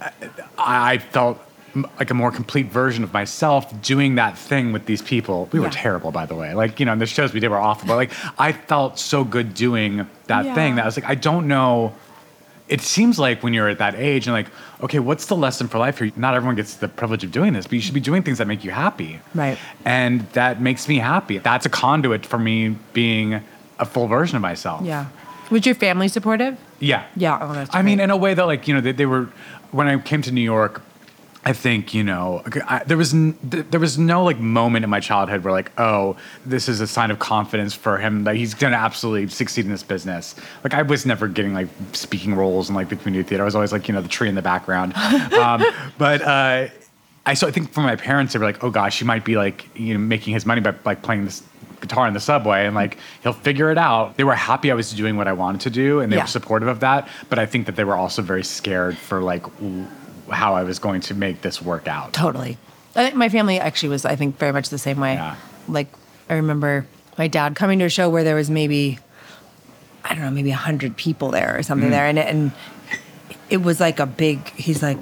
i, 0.00 0.92
I 0.94 0.98
felt 0.98 1.38
like 1.98 2.10
a 2.10 2.14
more 2.14 2.30
complete 2.30 2.66
version 2.66 3.02
of 3.04 3.12
myself 3.12 3.80
doing 3.82 4.16
that 4.16 4.36
thing 4.36 4.72
with 4.72 4.84
these 4.86 5.00
people 5.02 5.48
we 5.52 5.58
were 5.60 5.70
terrible 5.70 6.10
by 6.10 6.26
the 6.26 6.34
way 6.34 6.52
like 6.54 6.78
you 6.78 6.84
know 6.86 6.92
and 6.92 7.00
the 7.00 7.06
shows 7.06 7.32
we 7.32 7.40
did 7.40 7.48
were 7.50 7.56
awful 7.58 7.88
but 7.88 7.96
like 7.96 8.12
i 8.38 8.52
felt 8.52 8.98
so 8.98 9.24
good 9.24 9.54
doing 9.54 10.06
that 10.26 10.44
Yeah. 10.44 10.54
thing 10.54 10.74
that 10.76 10.82
i 10.82 10.86
was 10.86 10.96
like 10.96 11.08
i 11.08 11.14
don't 11.14 11.48
know 11.48 11.94
it 12.68 12.80
seems 12.80 13.18
like 13.18 13.42
when 13.42 13.52
you're 13.52 13.68
at 13.68 13.78
that 13.78 13.96
age 13.96 14.26
and 14.26 14.32
like, 14.32 14.46
okay, 14.82 14.98
what's 14.98 15.26
the 15.26 15.36
lesson 15.36 15.68
for 15.68 15.76
life 15.78 15.98
here? 15.98 16.10
Not 16.16 16.34
everyone 16.34 16.54
gets 16.56 16.76
the 16.76 16.88
privilege 16.88 17.22
of 17.22 17.30
doing 17.30 17.52
this, 17.52 17.66
but 17.66 17.72
you 17.74 17.80
should 17.82 17.92
be 17.92 18.00
doing 18.00 18.22
things 18.22 18.38
that 18.38 18.46
make 18.46 18.64
you 18.64 18.70
happy. 18.70 19.20
Right. 19.34 19.58
And 19.84 20.22
that 20.32 20.62
makes 20.62 20.88
me 20.88 20.96
happy. 20.98 21.36
That's 21.36 21.66
a 21.66 21.68
conduit 21.68 22.24
for 22.24 22.38
me 22.38 22.76
being 22.94 23.42
a 23.78 23.84
full 23.84 24.06
version 24.06 24.36
of 24.36 24.42
myself. 24.42 24.82
yeah. 24.86 25.06
Was 25.50 25.66
your 25.66 25.74
family 25.74 26.08
supportive? 26.08 26.56
Yeah. 26.78 27.04
Yeah. 27.14 27.38
Oh, 27.42 27.52
that's 27.52 27.74
I 27.74 27.82
mean, 27.82 28.00
in 28.00 28.10
a 28.10 28.16
way 28.16 28.32
that, 28.32 28.46
like, 28.46 28.66
you 28.66 28.74
know, 28.74 28.80
they, 28.80 28.92
they 28.92 29.06
were, 29.06 29.28
when 29.72 29.86
I 29.86 29.98
came 29.98 30.22
to 30.22 30.30
New 30.32 30.40
York, 30.40 30.80
I 31.44 31.52
think, 31.52 31.92
you 31.92 32.04
know, 32.04 32.42
I, 32.68 32.84
there 32.84 32.96
was 32.96 33.12
n- 33.12 33.36
there 33.42 33.80
was 33.80 33.98
no 33.98 34.22
like 34.22 34.38
moment 34.38 34.84
in 34.84 34.90
my 34.90 35.00
childhood 35.00 35.42
where 35.42 35.52
like, 35.52 35.72
oh, 35.78 36.16
this 36.46 36.68
is 36.68 36.80
a 36.80 36.86
sign 36.86 37.10
of 37.10 37.18
confidence 37.18 37.74
for 37.74 37.98
him 37.98 38.22
that 38.24 38.36
he's 38.36 38.54
gonna 38.54 38.76
absolutely 38.76 39.26
succeed 39.28 39.64
in 39.64 39.72
this 39.72 39.82
business. 39.82 40.36
Like, 40.62 40.72
I 40.74 40.82
was 40.82 41.04
never 41.04 41.26
getting 41.26 41.52
like 41.52 41.66
speaking 41.94 42.34
roles 42.36 42.68
in 42.68 42.76
like 42.76 42.90
the 42.90 42.96
community 42.96 43.28
theater. 43.28 43.42
I 43.42 43.46
was 43.46 43.56
always 43.56 43.72
like, 43.72 43.88
you 43.88 43.94
know, 43.94 44.00
the 44.02 44.08
tree 44.08 44.28
in 44.28 44.36
the 44.36 44.42
background. 44.42 44.94
um, 45.32 45.64
but 45.98 46.22
uh, 46.22 46.68
I 47.26 47.34
so 47.34 47.48
I 47.48 47.50
think 47.50 47.72
for 47.72 47.80
my 47.80 47.96
parents, 47.96 48.34
they 48.34 48.38
were 48.38 48.44
like, 48.44 48.62
oh 48.62 48.70
gosh, 48.70 49.00
he 49.00 49.04
might 49.04 49.24
be 49.24 49.36
like, 49.36 49.68
you 49.76 49.94
know, 49.94 50.00
making 50.00 50.34
his 50.34 50.46
money 50.46 50.60
by 50.60 50.74
like 50.84 51.02
playing 51.02 51.24
this 51.24 51.42
guitar 51.80 52.06
in 52.06 52.14
the 52.14 52.20
subway 52.20 52.66
and 52.66 52.76
like 52.76 52.98
he'll 53.24 53.32
figure 53.32 53.68
it 53.72 53.78
out. 53.78 54.16
They 54.16 54.22
were 54.22 54.36
happy 54.36 54.70
I 54.70 54.74
was 54.74 54.92
doing 54.92 55.16
what 55.16 55.26
I 55.26 55.32
wanted 55.32 55.62
to 55.62 55.70
do 55.70 55.98
and 55.98 56.12
they 56.12 56.16
Yeah. 56.18 56.22
were 56.22 56.28
supportive 56.28 56.68
of 56.68 56.78
that, 56.78 57.08
but 57.28 57.40
I 57.40 57.46
think 57.46 57.66
that 57.66 57.74
they 57.74 57.82
were 57.82 57.96
also 57.96 58.22
very 58.22 58.44
scared 58.44 58.96
for 58.96 59.20
like 59.20 59.44
how 60.32 60.54
I 60.54 60.64
was 60.64 60.78
going 60.78 61.00
to 61.02 61.14
make 61.14 61.42
this 61.42 61.60
work 61.62 61.88
out. 61.88 62.12
Totally. 62.12 62.58
I 62.94 63.04
think 63.04 63.14
my 63.14 63.28
family 63.28 63.58
actually 63.58 63.90
was, 63.90 64.04
I 64.04 64.16
think, 64.16 64.38
very 64.38 64.52
much 64.52 64.68
the 64.68 64.78
same 64.78 65.00
way. 65.00 65.14
Yeah. 65.14 65.36
Like, 65.68 65.88
I 66.28 66.34
remember 66.34 66.86
my 67.18 67.28
dad 67.28 67.56
coming 67.56 67.78
to 67.78 67.86
a 67.86 67.88
show 67.88 68.10
where 68.10 68.24
there 68.24 68.34
was 68.34 68.50
maybe, 68.50 68.98
I 70.04 70.14
don't 70.14 70.24
know, 70.24 70.30
maybe 70.30 70.50
100 70.50 70.96
people 70.96 71.30
there 71.30 71.56
or 71.56 71.62
something 71.62 71.88
mm. 71.88 71.92
there. 71.92 72.06
And 72.06 72.18
it, 72.18 72.26
and 72.26 72.52
it 73.48 73.58
was 73.58 73.80
like 73.80 73.98
a 73.98 74.06
big, 74.06 74.48
he's 74.50 74.82
like, 74.82 74.98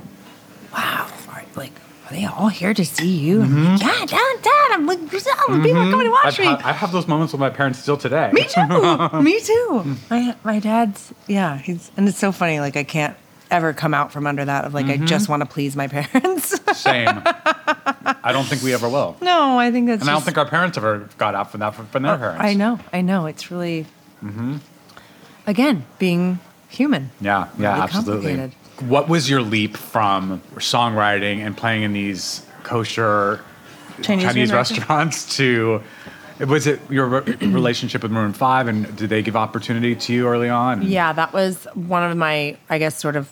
wow, 0.72 1.10
like, 1.56 1.72
are 2.10 2.14
they 2.14 2.24
all 2.24 2.48
here 2.48 2.74
to 2.74 2.84
see 2.84 3.16
you? 3.16 3.42
I'm 3.42 3.48
mm-hmm. 3.48 3.64
like, 3.72 3.80
yeah, 3.82 4.06
dad, 4.06 4.42
dad. 4.42 4.68
I'm 4.72 4.86
like, 4.86 4.98
oh, 4.98 5.06
people 5.06 5.20
are 5.20 5.58
mm-hmm. 5.58 5.90
coming 5.90 6.06
to 6.06 6.10
watch 6.10 6.40
I've 6.40 6.58
me. 6.60 6.64
I 6.64 6.72
have 6.72 6.90
those 6.90 7.06
moments 7.06 7.32
with 7.32 7.40
my 7.40 7.50
parents 7.50 7.78
still 7.78 7.96
today. 7.96 8.30
Me 8.32 8.44
too. 8.44 9.22
Me 9.22 9.40
too. 9.40 9.82
Mm. 9.84 10.10
My 10.10 10.36
my 10.42 10.58
dad's 10.58 11.14
yeah. 11.28 11.58
He's 11.58 11.90
and 11.96 12.08
it's 12.08 12.18
so 12.18 12.32
funny. 12.32 12.58
Like 12.58 12.76
I 12.76 12.82
can't 12.82 13.16
ever 13.50 13.72
come 13.72 13.94
out 13.94 14.12
from 14.12 14.26
under 14.26 14.44
that 14.44 14.64
of 14.64 14.74
like 14.74 14.86
I 14.86 14.96
just 14.96 15.28
want 15.28 15.42
to 15.42 15.46
please 15.48 15.76
my 15.76 15.88
parents. 15.88 16.60
Same. 16.78 17.08
I 17.24 18.30
don't 18.32 18.44
think 18.46 18.62
we 18.62 18.72
ever 18.74 18.88
will. 18.88 19.16
no, 19.20 19.58
I 19.58 19.70
think 19.70 19.86
that's. 19.88 20.02
And 20.02 20.10
I 20.10 20.12
don't 20.12 20.22
think 20.22 20.38
our 20.38 20.46
parents 20.46 20.78
ever 20.78 21.08
got 21.18 21.34
out 21.34 21.50
from 21.50 21.60
that 21.60 21.74
from 21.74 22.02
their 22.02 22.16
parents. 22.16 22.40
Oh, 22.42 22.46
I 22.46 22.54
know. 22.54 22.78
I 22.92 23.00
know. 23.00 23.26
It's 23.26 23.50
really. 23.50 23.86
Mm-hmm. 24.22 24.56
Again, 25.46 25.84
being 25.98 26.38
human. 26.68 27.10
Yeah, 27.20 27.48
yeah, 27.58 27.70
Really 27.72 27.82
absolutely. 27.82 28.52
What 28.88 29.08
was 29.08 29.28
your 29.28 29.42
leap 29.42 29.76
from 29.76 30.40
songwriting 30.56 31.38
and 31.38 31.56
playing 31.56 31.82
in 31.82 31.92
these 31.92 32.46
kosher 32.62 33.42
Chinese, 34.02 34.24
Chinese, 34.24 34.52
restaurants 34.52 35.36
to 35.36 35.82
was 36.40 36.66
it 36.66 36.80
your 36.90 37.06
relationship 37.40 38.02
with 38.02 38.10
Maroon 38.12 38.32
5 38.32 38.68
and 38.68 38.96
did 38.96 39.10
they 39.10 39.22
give 39.22 39.36
opportunity 39.36 39.94
to 39.94 40.12
you 40.12 40.26
early 40.26 40.48
on? 40.48 40.82
Yeah, 40.82 41.12
that 41.12 41.32
was 41.32 41.66
one 41.74 42.08
of 42.08 42.16
my, 42.16 42.56
I 42.70 42.78
guess, 42.78 42.98
sort 42.98 43.16
of 43.16 43.30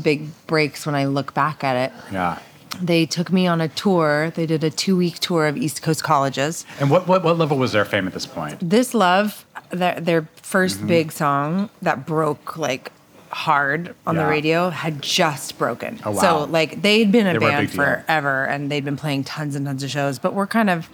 big 0.00 0.28
breaks 0.46 0.86
when 0.86 0.94
I 0.94 1.04
look 1.06 1.34
back 1.34 1.62
at 1.64 1.76
it. 1.76 1.92
Yeah. 2.12 2.38
They 2.80 3.04
took 3.04 3.30
me 3.30 3.46
on 3.46 3.60
a 3.60 3.68
tour. 3.68 4.32
They 4.34 4.46
did 4.46 4.64
a 4.64 4.70
two 4.70 4.96
week 4.96 5.18
tour 5.18 5.46
of 5.46 5.56
East 5.58 5.82
Coast 5.82 6.02
colleges. 6.02 6.64
And 6.80 6.90
what, 6.90 7.06
what 7.06 7.22
what 7.22 7.36
level 7.36 7.58
was 7.58 7.72
their 7.72 7.84
fame 7.84 8.06
at 8.06 8.14
this 8.14 8.24
point? 8.26 8.58
This 8.66 8.94
Love, 8.94 9.44
their, 9.70 10.00
their 10.00 10.22
1st 10.22 10.76
Mm-hmm. 10.76 10.86
big 10.86 11.12
song 11.12 11.70
that 11.82 12.06
broke 12.06 12.56
like 12.56 12.90
hard 13.30 13.94
on 14.06 14.16
the 14.16 14.26
radio 14.26 14.70
had 14.70 15.00
just 15.02 15.56
broken. 15.58 15.98
Oh, 16.04 16.10
wow. 16.12 16.20
So 16.20 16.44
like 16.44 16.80
they'd 16.82 17.10
been 17.12 17.26
a 17.26 17.32
They 17.32 17.36
a 17.36 17.40
band 17.40 17.66
deal. 17.68 17.76
forever 17.76 18.44
and 18.46 18.70
they'd 18.70 18.84
been 18.84 18.96
playing 18.96 19.24
tons 19.24 19.54
and 19.54 19.66
tons 19.66 19.82
of 19.82 19.90
shows, 19.90 20.18
but 20.18 20.32
we're 20.34 20.46
kind 20.46 20.68
of, 20.70 20.88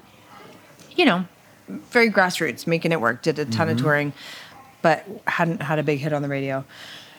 you 0.97 1.05
know, 1.05 1.27
very 1.91 2.11
grassroots, 2.11 2.67
making 2.67 2.91
it 2.93 3.01
work. 3.01 3.23
Did 3.23 3.39
a 3.39 3.45
ton 3.45 3.69
Mm-hmm. 3.69 3.77
of 3.77 3.83
touring, 3.83 4.13
but 4.83 5.05
hadn't 5.27 5.63
had 5.63 5.79
a 5.79 5.83
big 5.85 5.99
hit 6.01 6.13
on 6.13 6.23
the 6.23 6.29
radio. 6.29 6.65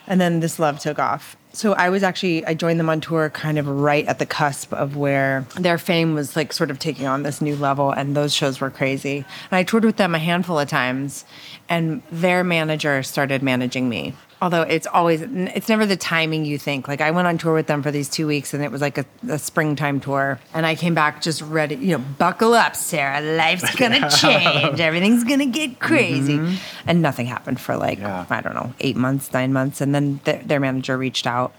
And 0.07 0.19
then 0.19 0.39
this 0.41 0.57
love 0.59 0.79
took 0.79 0.99
off. 0.99 1.37
So 1.51 1.73
I 1.73 1.89
was 1.89 2.03
actually 2.03 2.45
I 2.45 2.53
joined 2.53 2.79
them 2.79 2.89
on 2.89 3.01
tour 3.01 3.29
kind 3.31 3.57
of 3.57 3.67
right 3.67 4.05
at 4.05 4.19
the 4.19 4.25
cusp 4.25 4.71
of 4.73 4.95
where 4.95 5.45
their 5.55 5.77
fame 5.77 6.13
was 6.13 6.35
like 6.35 6.53
sort 6.53 6.69
of 6.69 6.77
taking 6.79 7.07
on 7.07 7.23
this 7.23 7.41
new 7.41 7.55
level 7.55 7.91
and 7.91 8.15
those 8.15 8.33
shows 8.33 8.61
were 8.61 8.69
crazy. 8.69 9.25
And 9.49 9.57
I 9.57 9.63
toured 9.63 9.83
with 9.83 9.97
them 9.97 10.13
a 10.13 10.19
handful 10.19 10.59
of 10.59 10.69
times 10.69 11.25
and 11.67 12.03
their 12.11 12.43
manager 12.43 13.01
started 13.03 13.41
managing 13.41 13.89
me. 13.89 14.13
Although 14.41 14.61
it's 14.61 14.87
always 14.87 15.21
it's 15.21 15.67
never 15.67 15.85
the 15.85 15.97
timing 15.97 16.45
you 16.45 16.57
think. 16.57 16.87
Like 16.87 17.01
I 17.01 17.11
went 17.11 17.27
on 17.27 17.37
tour 17.37 17.53
with 17.53 17.67
them 17.67 17.83
for 17.83 17.91
these 17.91 18.07
2 18.07 18.25
weeks 18.25 18.53
and 18.53 18.63
it 18.63 18.71
was 18.71 18.79
like 18.79 18.97
a, 18.97 19.05
a 19.27 19.37
springtime 19.37 19.99
tour 19.99 20.39
and 20.53 20.65
I 20.65 20.75
came 20.75 20.93
back 20.93 21.21
just 21.21 21.41
ready, 21.41 21.75
you 21.75 21.97
know, 21.97 22.03
buckle 22.17 22.53
up, 22.53 22.75
Sara. 22.75 23.19
Life's 23.19 23.75
going 23.81 23.91
to 24.01 24.09
change. 24.09 24.79
Everything's 24.79 25.25
going 25.25 25.39
to 25.39 25.45
get 25.45 25.79
crazy. 25.79 26.37
Mm-hmm. 26.37 26.55
And 26.87 27.01
nothing 27.01 27.25
happened 27.25 27.59
for 27.59 27.75
like 27.75 27.99
Yeah. 27.99 28.25
I 28.29 28.39
don't 28.39 28.55
know, 28.55 28.73
eight 28.79 28.95
months, 28.95 29.33
nine 29.33 29.51
months. 29.51 29.81
And 29.81 29.93
then 29.93 30.19
th- 30.23 30.45
their 30.45 30.61
manager 30.61 30.97
reached 30.97 31.27
out, 31.27 31.53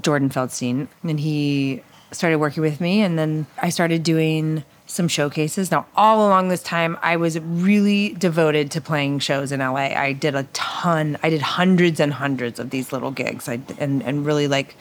Jordan 0.00 0.28
Feldstein, 0.30 0.86
and 1.02 1.18
he 1.18 1.82
started 2.12 2.36
working 2.36 2.62
with 2.62 2.80
me. 2.80 3.02
And 3.02 3.18
then 3.18 3.46
I 3.60 3.70
started 3.70 4.04
doing 4.04 4.62
some 4.86 5.08
showcases. 5.08 5.70
Now, 5.70 5.86
all 5.96 6.26
along 6.26 6.48
this 6.48 6.62
time, 6.62 6.96
I 7.02 7.16
was 7.16 7.38
really 7.40 8.10
devoted 8.10 8.70
to 8.72 8.80
playing 8.80 9.18
shows 9.18 9.52
in 9.52 9.60
LA. 9.60 9.94
I 9.96 10.12
did 10.12 10.34
a 10.34 10.44
ton, 10.52 11.18
I 11.22 11.30
did 11.30 11.42
hundreds 11.42 12.00
and 12.00 12.12
hundreds 12.12 12.58
of 12.58 12.70
these 12.70 12.92
little 12.92 13.10
gigs 13.10 13.48
I, 13.48 13.60
and, 13.78 14.02
and 14.02 14.24
really 14.24 14.48
like 14.48 14.76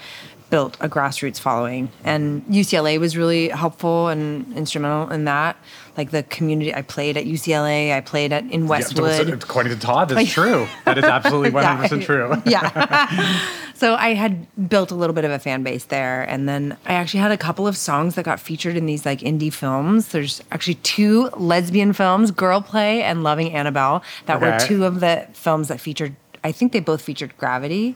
built 0.50 0.78
a 0.80 0.88
grassroots 0.88 1.40
following. 1.40 1.90
And 2.04 2.44
UCLA 2.46 3.00
was 3.00 3.18
really 3.18 3.50
helpful 3.50 4.08
and 4.10 4.56
instrumental 4.56 5.10
in 5.12 5.26
that. 5.26 5.58
Like 5.98 6.12
the 6.12 6.24
community, 6.24 6.74
I 6.74 6.82
played 6.82 7.16
at 7.18 7.26
UCLA, 7.26 7.94
I 7.96 8.02
played 8.02 8.34
at 8.34 8.44
in 8.46 8.64
Yeah, 8.64 8.68
Westwood. 8.68 9.30
according 9.30 9.74
to 9.74 9.80
Todd, 9.80 10.10
that's 10.10 10.32
true. 10.32 10.68
That 10.86 10.98
is 10.98 11.06
absolutely 11.06 11.52
100% 11.62 12.04
true. 12.04 12.36
Yeah. 12.46 13.42
so 13.76 13.96
I 13.96 14.14
had 14.14 14.46
built 14.70 14.92
a 14.92 14.96
little 14.96 15.14
bit 15.14 15.24
of 15.26 15.32
a 15.32 15.40
fan 15.40 15.64
base 15.64 15.86
there. 15.86 16.24
And 16.24 16.48
then 16.50 16.78
I 16.86 16.94
actually 16.94 17.22
had 17.22 17.32
a 17.32 17.38
couple 17.38 17.66
of 17.66 17.78
songs 17.78 18.16
that 18.16 18.24
got 18.26 18.40
featured 18.40 18.76
in 18.76 18.86
these 18.86 19.06
like 19.06 19.20
indie 19.22 19.54
films. 19.54 20.10
There's 20.10 20.44
actually 20.52 20.76
two 20.76 21.30
lesbian 21.38 21.94
films, 21.94 22.32
Girl 22.32 22.62
Play 22.62 23.02
and 23.02 23.24
Loving 23.24 23.54
Annabelle, 23.54 24.04
that 24.26 24.42
were 24.42 24.58
two 24.60 24.84
of 24.86 25.00
the 25.00 25.28
films 25.34 25.70
that 25.70 25.80
featured, 25.80 26.16
I 26.44 26.52
think 26.52 26.72
they 26.74 26.82
both 26.82 27.02
featured 27.02 27.36
Gravity. 27.38 27.96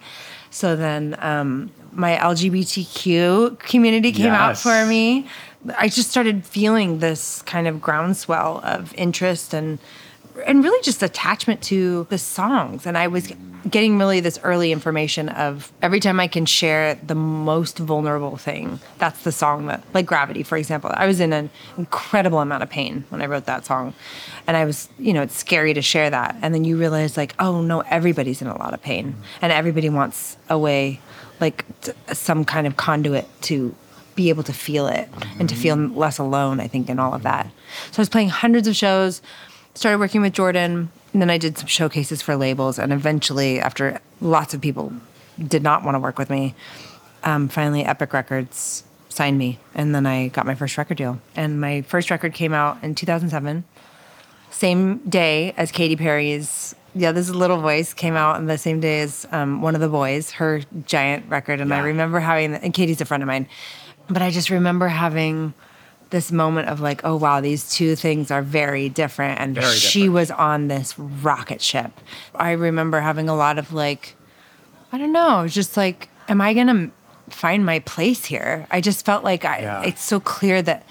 So 0.51 0.75
then 0.75 1.15
um, 1.19 1.69
my 1.99 2.15
LGBTQ 2.15 3.59
community 3.59 4.11
came 4.11 4.31
out 4.31 4.57
for 4.57 4.85
me. 4.85 5.27
I 5.77 5.89
just 5.89 6.09
started 6.09 6.45
feeling 6.45 6.99
this 6.99 7.41
kind 7.41 7.67
of 7.67 7.81
groundswell 7.81 8.61
of 8.63 8.93
interest 8.95 9.53
and 9.53 9.77
and 10.45 10.63
really 10.63 10.81
just 10.81 11.03
attachment 11.03 11.61
to 11.63 12.07
the 12.09 12.17
songs. 12.17 12.85
And 12.85 12.97
I 12.97 13.07
was 13.07 13.33
getting 13.69 13.97
really 13.97 14.19
this 14.19 14.39
early 14.43 14.71
information 14.71 15.29
of 15.29 15.71
every 15.81 15.99
time 15.99 16.19
I 16.19 16.27
can 16.27 16.45
share 16.45 16.95
the 16.95 17.15
most 17.15 17.77
vulnerable 17.77 18.37
thing, 18.37 18.79
that's 18.97 19.23
the 19.23 19.31
song 19.31 19.65
that, 19.67 19.83
like 19.93 20.05
Gravity, 20.05 20.43
for 20.43 20.57
example. 20.57 20.91
I 20.93 21.07
was 21.07 21.19
in 21.19 21.33
an 21.33 21.49
incredible 21.77 22.39
amount 22.39 22.63
of 22.63 22.69
pain 22.69 23.03
when 23.09 23.21
I 23.21 23.25
wrote 23.25 23.45
that 23.45 23.65
song. 23.65 23.93
And 24.47 24.55
I 24.55 24.65
was, 24.65 24.89
you 24.97 25.13
know, 25.13 25.21
it's 25.21 25.35
scary 25.35 25.73
to 25.73 25.81
share 25.81 26.09
that. 26.09 26.37
And 26.41 26.53
then 26.53 26.63
you 26.63 26.77
realize, 26.77 27.17
like, 27.17 27.35
oh 27.39 27.61
no, 27.61 27.81
everybody's 27.81 28.41
in 28.41 28.47
a 28.47 28.57
lot 28.57 28.73
of 28.73 28.81
pain. 28.81 29.15
And 29.41 29.51
everybody 29.51 29.89
wants 29.89 30.37
a 30.49 30.57
way, 30.57 31.01
like 31.39 31.65
t- 31.81 31.91
some 32.13 32.45
kind 32.45 32.67
of 32.67 32.77
conduit 32.77 33.27
to 33.43 33.75
be 34.15 34.29
able 34.29 34.43
to 34.43 34.53
feel 34.53 34.87
it 34.87 35.07
and 35.39 35.47
to 35.47 35.55
feel 35.55 35.77
less 35.77 36.17
alone, 36.17 36.59
I 36.59 36.67
think, 36.67 36.89
in 36.89 36.99
all 36.99 37.13
of 37.13 37.23
that. 37.23 37.45
So 37.91 37.99
I 37.99 38.01
was 38.01 38.09
playing 38.09 38.29
hundreds 38.29 38.67
of 38.67 38.75
shows, 38.75 39.21
started 39.75 39.97
working 39.99 40.21
with 40.21 40.33
Jordan, 40.33 40.91
and 41.13 41.21
then 41.21 41.29
I 41.29 41.37
did 41.37 41.57
some 41.57 41.67
showcases 41.67 42.21
for 42.21 42.35
labels. 42.35 42.77
And 42.77 42.91
eventually, 42.91 43.59
after 43.59 44.01
lots 44.19 44.53
of 44.53 44.59
people 44.59 44.91
did 45.47 45.63
not 45.63 45.83
want 45.83 45.95
to 45.95 45.99
work 45.99 46.19
with 46.19 46.29
me, 46.29 46.53
um, 47.23 47.47
finally 47.47 47.85
Epic 47.85 48.11
Records 48.11 48.83
signed 49.07 49.37
me. 49.37 49.59
And 49.73 49.95
then 49.95 50.05
I 50.05 50.27
got 50.27 50.45
my 50.45 50.55
first 50.55 50.77
record 50.77 50.97
deal. 50.97 51.19
And 51.35 51.59
my 51.59 51.81
first 51.83 52.11
record 52.11 52.33
came 52.33 52.53
out 52.53 52.83
in 52.83 52.95
2007, 52.95 53.63
same 54.51 54.97
day 55.09 55.53
as 55.57 55.71
Katy 55.71 55.95
Perry's. 55.95 56.75
Yeah, 56.95 57.11
this 57.11 57.29
little 57.29 57.61
voice 57.61 57.93
came 57.93 58.15
out 58.15 58.35
on 58.37 58.47
the 58.47 58.57
same 58.57 58.79
day 58.79 59.01
as 59.01 59.27
um, 59.31 59.61
one 59.61 59.75
of 59.75 59.81
the 59.81 59.89
boys, 59.89 60.31
her 60.31 60.61
giant 60.85 61.29
record, 61.29 61.61
and 61.61 61.73
I 61.73 61.79
remember 61.79 62.19
having. 62.19 62.55
And 62.55 62.73
Katy's 62.73 62.99
a 63.01 63.05
friend 63.05 63.21
of 63.23 63.27
mine, 63.27 63.47
but 64.09 64.21
I 64.21 64.31
just 64.31 64.49
remember 64.49 64.87
having 64.87 65.53
this 66.09 66.31
moment 66.31 66.67
of 66.67 66.79
like, 66.81 67.01
oh 67.03 67.15
wow, 67.15 67.39
these 67.41 67.69
two 67.69 67.95
things 67.95 68.31
are 68.31 68.41
very 68.41 68.89
different, 68.89 69.39
and 69.39 69.55
Very 69.55 69.75
she 69.75 69.99
different. 69.99 70.13
was 70.15 70.31
on 70.31 70.67
this 70.67 70.97
rocket 70.97 71.61
ship. 71.61 71.91
I 72.33 72.51
remember 72.53 72.99
having 73.01 73.29
a 73.29 73.35
lot 73.35 73.59
of 73.59 73.71
like, 73.71 74.15
I 74.91 74.97
don't 74.97 75.11
know, 75.11 75.47
just 75.47 75.77
like, 75.77 76.09
am 76.27 76.41
I 76.41 76.55
gonna 76.55 76.89
find 77.29 77.63
my 77.63 77.79
place 77.79 78.25
here? 78.25 78.65
I 78.71 78.81
just 78.81 79.05
felt 79.05 79.23
like 79.23 79.45
I. 79.45 79.59
Yeah. 79.59 79.83
It's 79.83 80.03
so 80.03 80.19
clear 80.19 80.63
that 80.63 80.83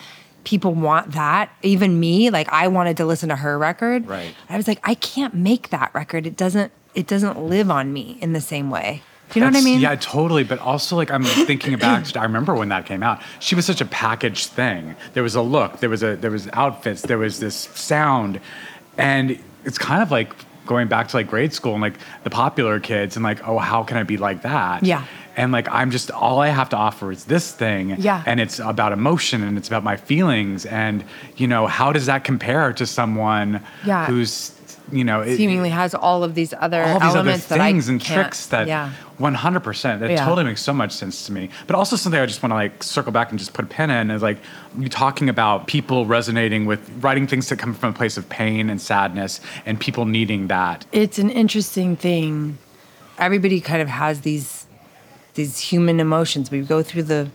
people 0.49 0.73
want 0.73 1.13
that. 1.13 1.51
Even 1.61 2.01
me, 2.01 2.31
like 2.31 2.49
I 2.51 2.69
wanted 2.69 2.97
to 2.97 3.05
listen 3.05 3.29
to 3.29 3.37
her 3.37 3.59
record. 3.59 4.07
Right. 4.07 4.35
I 4.49 4.57
was 4.57 4.67
like, 4.67 4.81
I 4.83 4.95
can't 4.95 5.35
make 5.35 5.69
that 5.69 5.95
record. 5.95 6.27
It 6.27 6.37
doesn't. 6.37 6.73
It 6.95 7.07
doesn't 7.07 7.39
live 7.39 7.71
on 7.71 7.93
me 7.93 8.19
in 8.23 8.33
the 8.33 8.41
same 8.41 8.71
way. 8.71 9.03
Do 9.31 9.39
you 9.39 9.45
know 9.45 9.53
what 9.53 9.61
I 9.61 9.65
mean? 9.65 9.79
Yeah, 9.79 9.95
totally. 9.97 10.43
But 10.43 10.59
also, 10.61 10.97
like, 10.97 11.11
I'm 11.11 11.23
thinking 11.23 11.77
back. 11.77 12.07
I 12.17 12.23
remember 12.23 12.55
when 12.55 12.71
that 12.71 12.87
came 12.87 13.03
out. 13.03 13.21
She 13.41 13.55
was 13.55 13.67
such 13.67 13.83
a 13.83 13.85
packaged 13.85 14.49
thing. 14.49 14.97
There 15.13 15.23
was 15.23 15.35
a 15.35 15.43
look. 15.43 15.81
There 15.81 15.91
was 15.91 16.03
a 16.03 16.17
there 16.17 16.31
was 16.31 16.49
outfits. 16.55 17.03
There 17.03 17.19
was 17.19 17.41
this 17.41 17.55
sound, 17.55 18.41
and 18.97 19.39
it's 19.67 19.77
kind 19.77 20.03
of 20.03 20.11
like 20.11 20.33
going 20.65 20.89
back 20.89 21.09
to 21.09 21.17
like 21.17 21.29
grade 21.29 21.53
school 21.53 21.75
and 21.75 21.83
like 21.83 21.99
the 22.25 22.31
popular 22.31 22.81
kids 22.81 23.17
and 23.17 23.23
like, 23.23 23.47
oh, 23.47 23.59
how 23.59 23.85
can 23.85 23.99
I 23.99 24.03
be 24.03 24.17
like 24.17 24.43
that? 24.43 24.83
Yeah. 24.83 25.05
And 25.39 25.53
like, 25.53 25.69
I'm 25.71 25.91
just 25.91 26.11
all 26.11 26.41
I 26.41 26.49
have 26.49 26.69
to 26.71 26.77
offer 26.77 27.11
is 27.13 27.25
this 27.25 27.53
thing. 27.53 27.95
Yeah. 27.99 28.23
And 28.27 28.41
it's 28.41 28.59
about 28.59 28.93
emotion 28.93 29.43
and 29.43 29.57
it's 29.57 29.69
about 29.69 29.85
my 29.85 29.97
feelings 29.97 30.67
and 30.67 31.05
you 31.37 31.47
know 31.47 31.67
how 31.67 31.93
does 31.93 32.07
that 32.07 32.25
compare 32.25 32.73
to 32.75 32.87
someone 32.87 33.61
Yeah. 33.85 34.07
who's 34.07 34.53
you 34.91 35.05
know 35.05 35.21
it- 35.21 35.37
Seemingly 35.37 35.69
has 35.69 35.95
all 35.95 36.25
of 36.25 36.35
these 36.35 36.55
other 36.59 36.83
all 36.83 36.95
these 36.99 37.03
other 37.11 37.19
elements 37.19 37.47
that 37.47 37.61
I 37.61 37.71
things 37.71 37.89
and 37.91 38.01
tricks 38.01 38.47
that 38.47 38.67
yeah. 38.67 38.93
100% 39.21 40.01
that 40.01 40.11
Yeah. 40.11 40.25
totally 40.25 40.45
makes 40.45 40.63
so 40.63 40.73
much 40.73 40.93
sense 40.93 41.27
to 41.27 41.33
me 41.33 41.51
but 41.67 41.77
also 41.77 41.95
something 41.97 42.19
i 42.21 42.25
just 42.25 42.43
want 42.43 42.53
to 42.53 42.55
like 42.55 42.83
circle 42.83 43.13
back 43.13 43.29
and 43.31 43.39
just 43.39 43.53
put 43.53 43.65
a 43.67 43.69
pin 43.69 43.91
in 43.91 44.11
is 44.11 44.23
like 44.23 44.39
you 44.79 44.89
talking 44.89 45.29
about 45.29 45.67
people 45.67 46.07
resonating 46.07 46.65
with 46.65 46.81
writing 47.03 47.27
things 47.27 47.49
that 47.51 47.59
come 47.59 47.75
from 47.75 47.91
a 47.91 47.93
place 47.93 48.17
of 48.17 48.27
pain 48.31 48.71
and 48.71 48.81
sadness 48.81 49.41
and 49.67 49.79
people 49.79 50.07
needing 50.07 50.47
that 50.49 50.87
it's 50.93 51.19
an 51.19 51.29
interesting 51.31 51.95
thing. 51.97 52.57
Everybody 53.19 53.61
kind 53.61 53.83
of 53.83 53.89
has 53.89 54.21
these 54.23 54.58
these 55.39 55.59
human 55.59 56.01
emotions. 56.01 56.51
We 56.51 56.61
go 56.61 56.83
through 56.83 57.05
the 57.05 57.31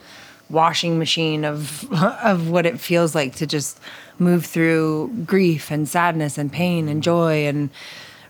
washing 0.49 0.99
machine 0.99 1.45
of 1.45 1.91
of 2.23 2.49
what 2.49 2.65
it 2.67 2.79
feels 2.79 3.15
like 3.15 3.33
to 3.35 3.47
just 3.47 3.79
move 4.19 4.45
through 4.45 5.09
grief 5.25 5.71
and 5.71 5.87
sadness 5.89 6.37
and 6.37 6.51
pain 6.51 6.87
and 6.89 7.01
joy 7.01 7.47
and 7.47 7.69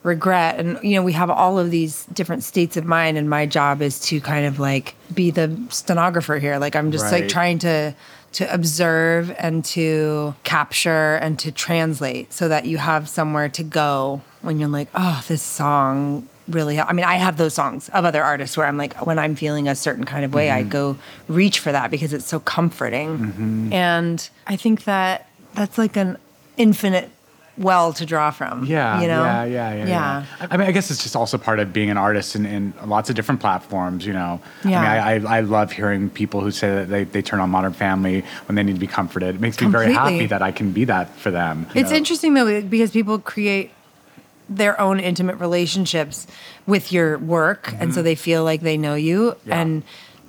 regret 0.03 0.59
and 0.59 0.77
you 0.83 0.95
know 0.95 1.01
we 1.01 1.13
have 1.13 1.29
all 1.29 1.57
of 1.57 1.71
these 1.71 2.05
different 2.13 2.43
states 2.43 2.75
of 2.77 2.85
mind 2.85 3.17
and 3.17 3.29
my 3.29 3.45
job 3.45 3.81
is 3.81 3.99
to 3.99 4.19
kind 4.21 4.45
of 4.45 4.59
like 4.59 4.95
be 5.13 5.31
the 5.31 5.49
stenographer 5.69 6.37
here 6.37 6.57
like 6.59 6.75
i'm 6.75 6.91
just 6.91 7.05
Right. 7.05 7.21
like 7.21 7.29
trying 7.29 7.57
to 7.59 7.95
to 8.33 8.53
observe 8.53 9.33
and 9.39 9.63
to 9.65 10.35
capture 10.43 11.15
and 11.15 11.39
to 11.39 11.51
translate 11.53 12.31
so 12.33 12.47
that 12.49 12.65
you 12.65 12.77
have 12.79 13.07
somewhere 13.07 13.47
to 13.49 13.63
go 13.63 14.21
when 14.41 14.59
you're 14.59 14.69
like 14.69 14.89
oh 14.93 15.23
this 15.29 15.41
song 15.41 16.27
really 16.49 16.79
i 16.79 16.91
mean 16.91 17.05
i 17.05 17.15
have 17.15 17.37
those 17.37 17.53
songs 17.53 17.89
of 17.89 18.03
other 18.03 18.23
artists 18.23 18.57
where 18.57 18.65
i'm 18.65 18.77
like 18.77 19.05
when 19.05 19.17
i'm 19.17 19.35
feeling 19.35 19.67
a 19.67 19.75
certain 19.75 20.03
kind 20.03 20.25
of 20.25 20.33
way 20.33 20.51
i 20.51 20.61
mm-hmm. 20.61 20.69
go 20.69 20.97
reach 21.27 21.59
for 21.59 21.71
that 21.71 21.89
because 21.89 22.11
it's 22.13 22.25
so 22.25 22.39
comforting 22.39 23.17
mm-hmm. 23.17 23.73
and 23.73 24.29
i 24.47 24.55
think 24.55 24.83
that 24.83 25.29
that's 25.53 25.77
like 25.77 25.95
an 25.95 26.17
infinite 26.57 27.09
well 27.57 27.93
to 27.93 28.05
draw 28.05 28.31
from 28.31 28.65
Yeah, 28.65 29.01
you 29.01 29.07
know 29.07 29.23
yeah, 29.23 29.43
yeah, 29.45 29.73
yeah, 29.75 29.85
yeah. 29.85 30.25
I 30.39 30.57
mean, 30.57 30.67
I 30.67 30.71
guess 30.71 30.89
it's 30.89 31.03
just 31.03 31.15
also 31.15 31.37
part 31.37 31.59
of 31.59 31.71
being 31.71 31.89
an 31.89 31.97
artist 31.97 32.35
in, 32.35 32.45
in 32.45 32.73
lots 32.85 33.09
of 33.09 33.15
different 33.15 33.41
platforms. 33.41 34.05
You 34.05 34.13
know, 34.13 34.41
Yeah. 34.63 34.79
I 34.79 35.19
mean, 35.19 35.27
I, 35.27 35.33
I, 35.33 35.37
I 35.37 35.39
love 35.41 35.71
hearing 35.71 36.09
people 36.09 36.41
who 36.41 36.51
say 36.51 36.73
that 36.73 36.89
they, 36.89 37.03
they 37.03 37.21
turn 37.21 37.39
on 37.39 37.49
Modern 37.49 37.73
Family 37.73 38.23
when 38.47 38.55
they 38.55 38.63
need 38.63 38.73
to 38.73 38.79
be 38.79 38.87
comforted. 38.87 39.35
It 39.35 39.41
makes 39.41 39.61
me 39.61 39.67
very 39.67 39.93
happy 39.93 40.25
that 40.25 40.41
I 40.41 40.51
can 40.51 40.71
be 40.71 40.85
that 40.85 41.15
for 41.15 41.29
them. 41.29 41.67
It's 41.75 41.91
know? 41.91 41.97
interesting 41.97 42.33
though 42.33 42.61
because 42.61 42.91
people 42.91 43.19
create 43.19 43.71
their 44.49 44.79
own 44.79 44.99
intimate 44.99 45.35
relationships 45.37 46.27
with 46.67 46.91
your 46.91 47.17
work 47.17 47.73
and 47.79 47.93
so 47.93 48.01
they 48.01 48.15
feel 48.15 48.43
like 48.43 48.61
they 48.61 48.77
know 48.77 48.95
you 48.95 49.31
Mm-hmm. 49.31 49.49
Yeah. 49.49 49.61
and 49.61 49.83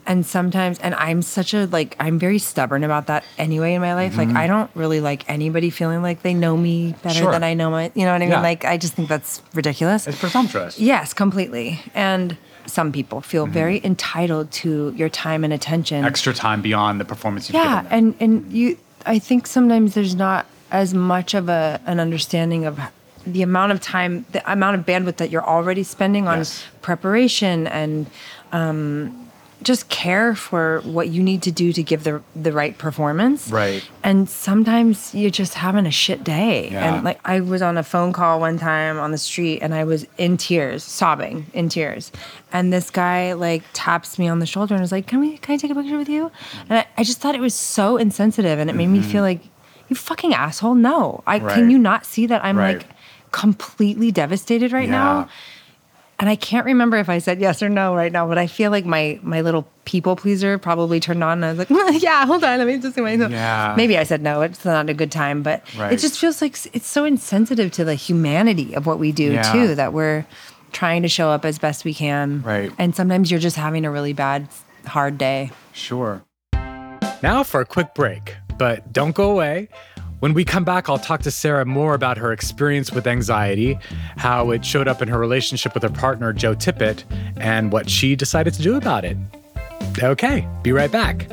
and 0.07 0.27
sometimes 0.27 0.79
and 0.81 0.95
I'm 0.97 1.23
such 1.23 1.55
a 1.55 1.67
like 1.67 1.97
I'm 1.99 2.19
very 2.19 2.39
stubborn 2.39 2.85
about 2.85 3.07
that 3.07 3.25
anyway 3.39 3.75
in 3.75 3.81
my 3.81 3.95
life 3.95 4.17
like 4.17 4.29
I 4.29 4.47
don't 4.47 4.71
really 4.75 5.01
like 5.01 5.29
anybody 5.31 5.71
feeling 5.71 6.03
like 6.03 6.23
they 6.23 6.35
know 6.35 6.57
me 6.57 6.93
better 7.03 7.09
Mm-hmm. 7.09 7.23
Sure. 7.25 7.33
than 7.33 7.43
I 7.45 7.55
know 7.55 7.71
my 7.71 7.91
you 7.95 8.05
know 8.05 8.13
what 8.13 8.17
I 8.23 8.27
mean 8.27 8.31
Yeah. 8.31 8.41
like 8.43 8.65
I 8.65 8.77
just 8.77 8.93
think 8.95 9.09
that's 9.09 9.41
ridiculous 9.55 10.07
It's 10.07 10.19
presumptuous. 10.21 10.79
yes 10.79 11.15
completely 11.15 11.81
and 11.95 12.37
some 12.67 12.93
people 12.93 13.21
feel 13.21 13.45
Mm-hmm. 13.45 13.53
very 13.55 13.81
entitled 13.85 14.51
to 14.53 14.93
your 14.97 15.09
time 15.09 15.43
and 15.45 15.53
attention 15.53 16.05
Extra 16.05 16.33
time 16.35 16.61
beyond 16.63 17.01
the 17.01 17.05
performance 17.05 17.49
you've 17.49 17.55
yeah 17.57 17.87
and 17.91 18.15
and 18.21 18.53
you 18.53 18.77
i 19.07 19.19
think 19.19 19.47
sometimes 19.47 19.95
there's 19.95 20.15
not 20.15 20.45
as 20.71 20.93
much 20.95 21.35
of 21.35 21.49
a 21.49 21.81
an 21.87 21.99
understanding 22.01 22.65
of 22.67 22.79
the 23.27 23.43
amount 23.43 23.73
of 23.73 23.81
time 23.81 24.25
the 24.33 24.53
amount 24.53 24.79
of 24.79 24.85
bandwidth 24.87 25.17
that 25.17 25.31
you're 25.31 25.47
already 25.47 25.83
spending 25.83 26.29
on 26.29 26.39
Yes. 26.39 26.65
preparation 26.83 27.67
and 27.67 28.07
um 28.53 29.21
just 29.63 29.89
care 29.89 30.35
for 30.35 30.81
what 30.83 31.09
you 31.09 31.23
need 31.23 31.41
to 31.41 31.51
do 31.51 31.73
to 31.73 31.83
give 31.83 32.05
the 32.05 32.21
the 32.37 32.53
right 32.53 32.77
performance 32.77 33.51
Right. 33.51 33.83
and 34.03 34.29
sometimes 34.29 35.15
you're 35.15 35.31
just 35.31 35.55
having 35.55 35.87
a 35.87 35.91
shit 35.91 36.23
day 36.23 36.69
Yeah. 36.71 36.97
and 36.97 37.05
like 37.05 37.19
i 37.25 37.41
was 37.41 37.63
on 37.63 37.79
a 37.79 37.83
phone 37.83 38.13
call 38.13 38.41
one 38.41 38.59
time 38.59 38.99
on 38.99 39.11
the 39.11 39.17
street 39.19 39.61
and 39.63 39.75
i 39.75 39.85
was 39.85 40.07
in 40.19 40.37
tears 40.37 40.83
sobbing 40.85 41.47
in 41.55 41.71
tears 41.71 42.13
and 42.53 42.73
this 42.73 42.91
guy 42.91 43.33
like 43.33 43.63
taps 43.73 44.19
me 44.19 44.29
on 44.29 44.39
the 44.39 44.47
shoulder 44.47 44.75
and 44.75 44.83
was 44.83 44.93
like 44.93 45.07
can 45.07 45.21
we 45.21 45.39
can 45.39 45.55
i 45.55 45.57
take 45.57 45.71
a 45.71 45.75
picture 45.75 45.97
with 45.97 46.11
you 46.11 46.31
and 46.69 46.81
i, 46.81 46.87
I 46.99 47.03
just 47.05 47.21
thought 47.21 47.35
it 47.35 47.41
was 47.41 47.55
so 47.55 47.97
insensitive 47.97 48.59
and 48.59 48.69
it 48.69 48.75
made 48.77 48.89
me 48.89 49.01
feel 49.01 49.23
like 49.23 49.41
you 49.89 49.97
fucking 49.97 50.35
asshole 50.35 50.75
no 50.75 51.23
i 51.27 51.39
Mm-hmm. 51.39 51.47
Right. 51.47 51.55
can 51.55 51.71
you 51.71 51.79
not 51.79 52.05
see 52.05 52.27
that 52.27 52.45
i'm 52.45 52.59
Right. 52.59 52.79
like 52.79 52.87
completely 53.35 54.11
devastated 54.13 54.71
right 54.73 54.87
Yeah. 54.89 55.03
now 55.05 55.29
and 56.21 56.29
I 56.31 56.37
can't 56.37 56.65
remember 56.65 56.97
if 56.99 57.09
I 57.09 57.19
said 57.19 57.41
yes 57.41 57.61
or 57.61 57.69
no 57.69 57.93
right 57.93 58.13
now, 58.13 58.29
but 58.29 58.39
I 58.39 58.47
feel 58.47 58.71
like 58.71 58.87
my 58.87 59.19
my 59.25 59.41
little 59.41 59.67
people 59.85 60.15
pleaser 60.15 60.59
probably 60.59 61.01
turned 61.01 61.25
on 61.25 61.43
and 61.43 61.45
I 61.45 61.51
was 61.53 61.59
like, 61.59 62.03
yeah, 62.09 62.25
hold 62.25 62.45
on, 62.45 62.57
let 62.61 62.69
me 62.69 62.79
just 62.79 62.95
do 62.95 63.03
my 63.03 63.15
Yeah. 63.15 63.75
Maybe 63.77 63.99
I 63.99 64.05
said 64.05 64.23
no, 64.23 64.41
it's 64.43 64.65
not 64.65 64.89
a 64.89 64.95
good 64.95 65.11
time, 65.11 65.43
but 65.43 65.63
Right. 65.77 65.93
it 65.93 65.99
just 65.99 66.21
feels 66.21 66.41
like 66.41 66.55
it's 66.73 66.87
so 66.87 67.05
insensitive 67.05 67.73
to 67.73 67.85
the 67.85 67.97
humanity 67.97 68.75
of 68.77 68.87
what 68.87 69.01
we 69.01 69.11
do 69.11 69.33
Yeah. 69.33 69.43
too, 69.53 69.75
that 69.75 69.93
we're 69.93 70.25
trying 70.71 71.03
to 71.03 71.09
show 71.09 71.31
up 71.31 71.45
as 71.45 71.59
best 71.59 71.85
we 71.85 71.93
can. 71.93 72.43
Right. 72.43 72.71
And 72.79 72.95
sometimes 72.95 73.33
you're 73.33 73.41
just 73.41 73.57
having 73.57 73.85
a 73.85 73.91
really 73.91 74.13
bad, 74.13 74.47
hard 74.87 75.19
day. 75.19 75.51
Sure. 75.73 76.23
Now 77.23 77.43
for 77.43 77.61
a 77.61 77.65
quick 77.67 77.93
break, 77.95 78.37
but 78.57 78.93
don't 78.93 79.17
go 79.17 79.33
away. 79.33 79.69
When 80.25 80.33
we 80.33 80.43
come 80.43 80.65
back, 80.65 80.89
I'll 80.89 80.99
talk 80.99 81.21
to 81.25 81.31
Sara 81.31 81.67
more 81.67 81.93
about 81.93 82.17
her 82.17 82.33
experience 82.33 82.91
with 82.91 83.07
anxiety, 83.07 83.79
how 84.17 84.53
it 84.53 84.65
showed 84.65 84.89
up 84.89 85.03
in 85.03 85.09
her 85.09 85.19
relationship 85.19 85.75
with 85.75 85.83
her 85.83 85.91
partner, 85.91 86.33
Joe 86.33 86.55
Tippett, 86.55 87.05
and 87.37 87.71
what 87.71 87.91
she 87.91 88.17
decided 88.17 88.55
to 88.55 88.63
do 88.63 88.75
about 88.75 89.05
it. 89.05 89.19
Okay, 90.03 90.49
be 90.63 90.73
right 90.73 90.91
back. 90.91 91.29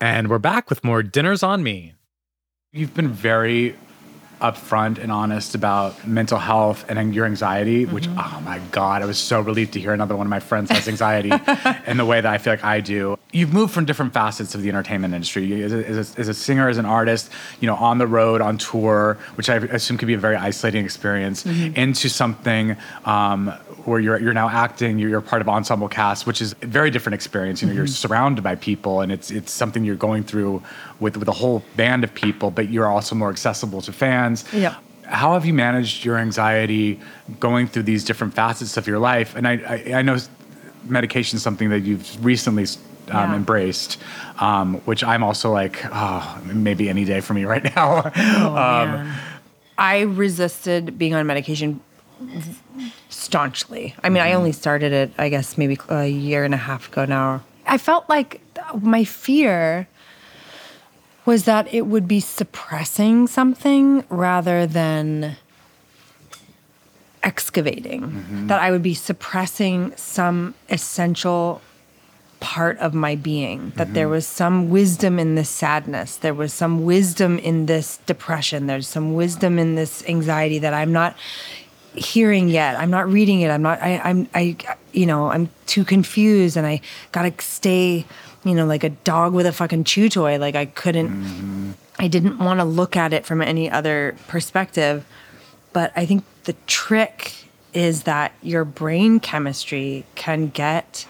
And 0.00 0.28
we're 0.28 0.38
back 0.38 0.70
with 0.70 0.84
more 0.84 1.02
Dinners 1.02 1.42
on 1.42 1.64
Me. 1.64 1.94
You've 2.72 2.94
been 2.94 3.08
very 3.08 3.74
upfront 4.40 4.98
and 4.98 5.10
honest 5.10 5.54
about 5.54 6.06
mental 6.06 6.38
health 6.38 6.84
and 6.88 7.14
your 7.14 7.24
anxiety, 7.24 7.86
which, 7.86 8.06
mm-hmm. 8.06 8.36
oh 8.36 8.40
my 8.42 8.60
God, 8.70 9.02
I 9.02 9.06
was 9.06 9.18
so 9.18 9.40
relieved 9.40 9.72
to 9.74 9.80
hear 9.80 9.92
another 9.92 10.14
one 10.14 10.26
of 10.26 10.30
my 10.30 10.40
friends 10.40 10.70
has 10.70 10.88
anxiety 10.88 11.32
in 11.86 11.96
the 11.96 12.04
way 12.04 12.20
that 12.20 12.32
I 12.32 12.38
feel 12.38 12.52
like 12.52 12.64
I 12.64 12.80
do. 12.80 13.18
You've 13.32 13.52
moved 13.52 13.72
from 13.72 13.84
different 13.84 14.12
facets 14.12 14.54
of 14.54 14.62
the 14.62 14.68
entertainment 14.68 15.14
industry 15.14 15.62
as 15.62 15.72
a, 15.72 15.86
as 15.86 16.16
a, 16.16 16.20
as 16.20 16.28
a 16.28 16.34
singer, 16.34 16.68
as 16.68 16.78
an 16.78 16.86
artist, 16.86 17.30
you 17.60 17.66
know, 17.66 17.76
on 17.76 17.98
the 17.98 18.06
road, 18.06 18.40
on 18.40 18.58
tour, 18.58 19.18
which 19.36 19.48
I 19.48 19.56
assume 19.56 19.96
could 19.98 20.08
be 20.08 20.14
a 20.14 20.18
very 20.18 20.36
isolating 20.36 20.84
experience, 20.84 21.44
mm-hmm. 21.44 21.74
into 21.74 22.08
something 22.08 22.76
um, 23.04 23.48
where 23.86 24.00
you're, 24.00 24.18
you're 24.18 24.34
now 24.34 24.48
acting, 24.48 24.98
you're, 24.98 25.08
you're 25.08 25.20
part 25.20 25.40
of 25.40 25.48
ensemble 25.48 25.88
cast, 25.88 26.26
which 26.26 26.42
is 26.42 26.54
a 26.62 26.66
very 26.66 26.90
different 26.90 27.14
experience. 27.14 27.62
You 27.62 27.68
know, 27.68 27.74
you're 27.74 27.84
mm-hmm. 27.84 27.92
surrounded 27.92 28.42
by 28.42 28.56
people 28.56 29.00
and 29.00 29.12
it's, 29.12 29.30
it's 29.30 29.52
something 29.52 29.84
you're 29.84 29.96
going 29.96 30.24
through 30.24 30.62
with, 31.00 31.16
with 31.16 31.28
a 31.28 31.32
whole 31.32 31.62
band 31.76 32.04
of 32.04 32.12
people, 32.14 32.50
but 32.50 32.68
you're 32.68 32.86
also 32.86 33.14
more 33.14 33.30
accessible 33.30 33.80
to 33.82 33.92
fans. 33.92 34.25
Yeah. 34.52 34.74
How 35.04 35.34
have 35.34 35.44
you 35.46 35.54
managed 35.54 36.04
your 36.04 36.16
anxiety 36.18 36.98
going 37.38 37.68
through 37.68 37.84
these 37.84 38.02
different 38.04 38.34
facets 38.34 38.76
of 38.76 38.86
your 38.86 38.98
life? 38.98 39.36
And 39.36 39.46
I, 39.46 39.52
I, 39.52 39.98
I 39.98 40.02
know 40.02 40.16
medication 40.84 41.36
is 41.36 41.42
something 41.42 41.68
that 41.70 41.80
you've 41.80 42.24
recently 42.24 42.64
um, 42.64 43.30
Yeah. 43.30 43.36
embraced, 43.36 43.98
um, 44.40 44.74
which 44.84 45.04
I'm 45.04 45.22
also 45.22 45.52
like, 45.52 45.76
oh, 45.92 46.40
maybe 46.44 46.88
any 46.88 47.04
day 47.04 47.20
for 47.20 47.34
me 47.34 47.44
right 47.44 47.64
now. 47.76 48.10
Oh, 48.16 48.56
um. 48.96 49.12
I 49.78 50.00
resisted 50.00 50.98
being 50.98 51.14
on 51.14 51.26
medication 51.26 51.80
staunchly. 53.08 53.94
I 54.02 54.08
mean, 54.08 54.22
I 54.22 54.32
only 54.32 54.52
started 54.52 54.92
it, 54.92 55.12
I 55.18 55.28
guess, 55.28 55.56
maybe 55.58 55.78
a 55.88 56.06
year 56.08 56.44
and 56.44 56.54
a 56.54 56.56
half 56.58 56.88
ago 56.88 57.04
now. 57.04 57.42
I 57.66 57.78
felt 57.78 58.08
like 58.08 58.40
my 58.80 59.04
fear 59.04 59.86
was 61.26 61.44
that 61.44 61.72
it 61.74 61.86
would 61.86 62.08
be 62.08 62.20
suppressing 62.20 63.26
something 63.26 64.04
rather 64.08 64.66
than 64.66 65.36
excavating, 67.22 68.02
mm-hmm. 68.02 68.46
that 68.46 68.60
I 68.60 68.70
would 68.70 68.82
be 68.82 68.94
suppressing 68.94 69.92
some 69.96 70.54
essential 70.70 71.60
part 72.38 72.78
of 72.78 72.94
my 72.94 73.16
being. 73.16 73.72
That 73.76 73.92
there 73.92 74.06
mm-hmm. 74.06 74.12
was 74.12 74.26
some 74.26 74.70
wisdom 74.70 75.18
in 75.18 75.34
this 75.34 75.50
sadness. 75.50 76.16
There 76.16 76.34
was 76.34 76.52
some 76.52 76.84
wisdom 76.84 77.38
in 77.38 77.66
this 77.66 77.98
depression. 78.06 78.68
There's 78.68 78.86
some 78.86 79.14
wisdom 79.14 79.58
in 79.58 79.74
this 79.74 80.06
anxiety 80.08 80.60
that 80.60 80.72
i'm 80.72 80.92
not 80.92 81.16
hearing 81.94 82.48
yet. 82.48 82.78
I'm 82.78 82.90
not 82.90 83.08
reading 83.08 83.40
it. 83.40 83.50
I'm 83.50 83.62
not 83.62 83.82
I, 83.82 84.00
i'm 84.04 84.28
i 84.34 84.56
you 84.92 85.06
know 85.06 85.28
i'm 85.28 85.48
too 85.66 85.84
confused 85.84 86.56
and 86.56 86.66
i 86.66 86.80
gotta 87.10 87.32
stay 87.40 88.04
you 88.46 88.54
know 88.54 88.64
like 88.64 88.84
a 88.84 88.90
dog 88.90 89.34
with 89.34 89.46
a 89.46 89.52
fucking 89.52 89.84
chew 89.84 90.08
toy 90.08 90.38
like 90.38 90.54
i 90.54 90.64
couldn't 90.64 91.08
mm-hmm. 91.08 91.70
i 91.98 92.08
didn't 92.08 92.38
want 92.38 92.60
to 92.60 92.64
look 92.64 92.96
at 92.96 93.12
it 93.12 93.26
from 93.26 93.42
any 93.42 93.70
other 93.70 94.16
perspective 94.28 95.04
but 95.72 95.92
i 95.96 96.06
think 96.06 96.24
the 96.44 96.54
trick 96.66 97.46
is 97.74 98.04
that 98.04 98.32
your 98.40 98.64
brain 98.64 99.20
chemistry 99.20 100.06
can 100.14 100.48
get 100.48 101.06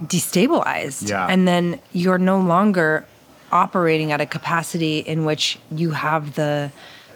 destabilized. 0.00 1.08
Yeah. 1.08 1.26
And 1.28 1.46
then 1.46 1.80
you're 1.92 2.18
no 2.18 2.40
longer 2.40 3.06
operating 3.50 4.12
at 4.12 4.20
a 4.20 4.26
capacity 4.26 4.98
in 4.98 5.24
which 5.24 5.58
you 5.70 5.92
have 5.92 6.34
the 6.34 6.72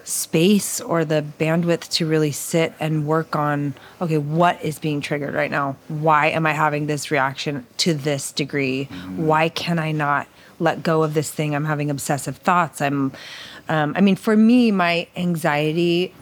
space 0.06 0.80
or 0.80 1.04
the 1.04 1.24
bandwidth 1.36 1.90
to 1.90 2.06
really 2.06 2.30
sit 2.30 2.72
and 2.78 3.06
work 3.06 3.34
on 3.34 3.74
okay, 4.00 4.18
what 4.18 4.62
is 4.62 4.78
being 4.78 5.00
triggered 5.00 5.34
right 5.34 5.50
now? 5.50 5.76
Why 5.88 6.28
am 6.28 6.46
I 6.46 6.52
having 6.52 6.86
this 6.86 7.10
reaction 7.10 7.66
to 7.78 7.92
this 7.92 8.30
degree? 8.30 8.84
Why 9.16 9.48
can 9.48 9.80
I 9.80 9.90
not 9.90 10.28
let 10.60 10.84
go 10.84 11.02
of 11.02 11.14
this 11.14 11.30
thing? 11.32 11.56
I'm 11.56 11.64
having 11.64 11.90
obsessive 11.90 12.36
thoughts. 12.36 12.80
I'm, 12.80 13.12
um, 13.68 13.94
I 13.96 14.00
mean, 14.00 14.14
for 14.14 14.36
me, 14.36 14.70
my 14.70 15.08
anxiety 15.16 16.14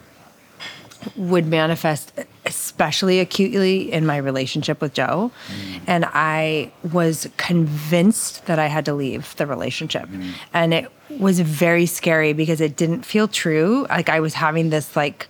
would 1.14 1.46
manifest 1.46 2.12
es- 2.16 2.26
especially 2.74 3.20
acutely 3.20 3.92
in 3.92 4.04
my 4.04 4.16
relationship 4.16 4.80
with 4.80 4.92
Joe. 4.94 5.30
Mm. 5.48 5.80
And 5.86 6.04
I 6.06 6.72
was 6.92 7.28
convinced 7.36 8.46
that 8.46 8.58
I 8.58 8.66
had 8.66 8.84
to 8.86 8.94
leave 8.94 9.36
the 9.36 9.46
relationship. 9.46 10.08
Mm. 10.08 10.32
And 10.52 10.74
it 10.74 10.90
was 11.20 11.38
very 11.38 11.86
scary 11.86 12.32
because 12.32 12.60
it 12.60 12.74
didn't 12.76 13.04
feel 13.06 13.28
true. 13.28 13.86
Like 13.88 14.08
I 14.08 14.18
was 14.18 14.34
having 14.34 14.70
this 14.70 14.96
like 14.96 15.28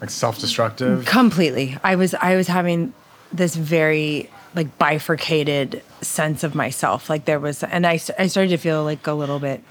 Like 0.00 0.10
self-destructive. 0.10 1.04
completely. 1.04 1.76
I 1.82 1.96
was 1.96 2.14
I 2.14 2.36
was 2.36 2.46
having 2.46 2.94
this 3.32 3.56
very 3.56 4.30
like 4.54 4.78
bifurcated 4.78 5.82
sense 6.00 6.44
of 6.44 6.54
myself. 6.54 7.10
Like 7.10 7.24
there 7.24 7.40
was 7.40 7.64
and 7.64 7.84
I 7.84 7.94
I 8.20 8.28
started 8.28 8.50
to 8.50 8.56
feel 8.58 8.84
like 8.84 9.04
a 9.08 9.14
little 9.14 9.40
bit 9.40 9.64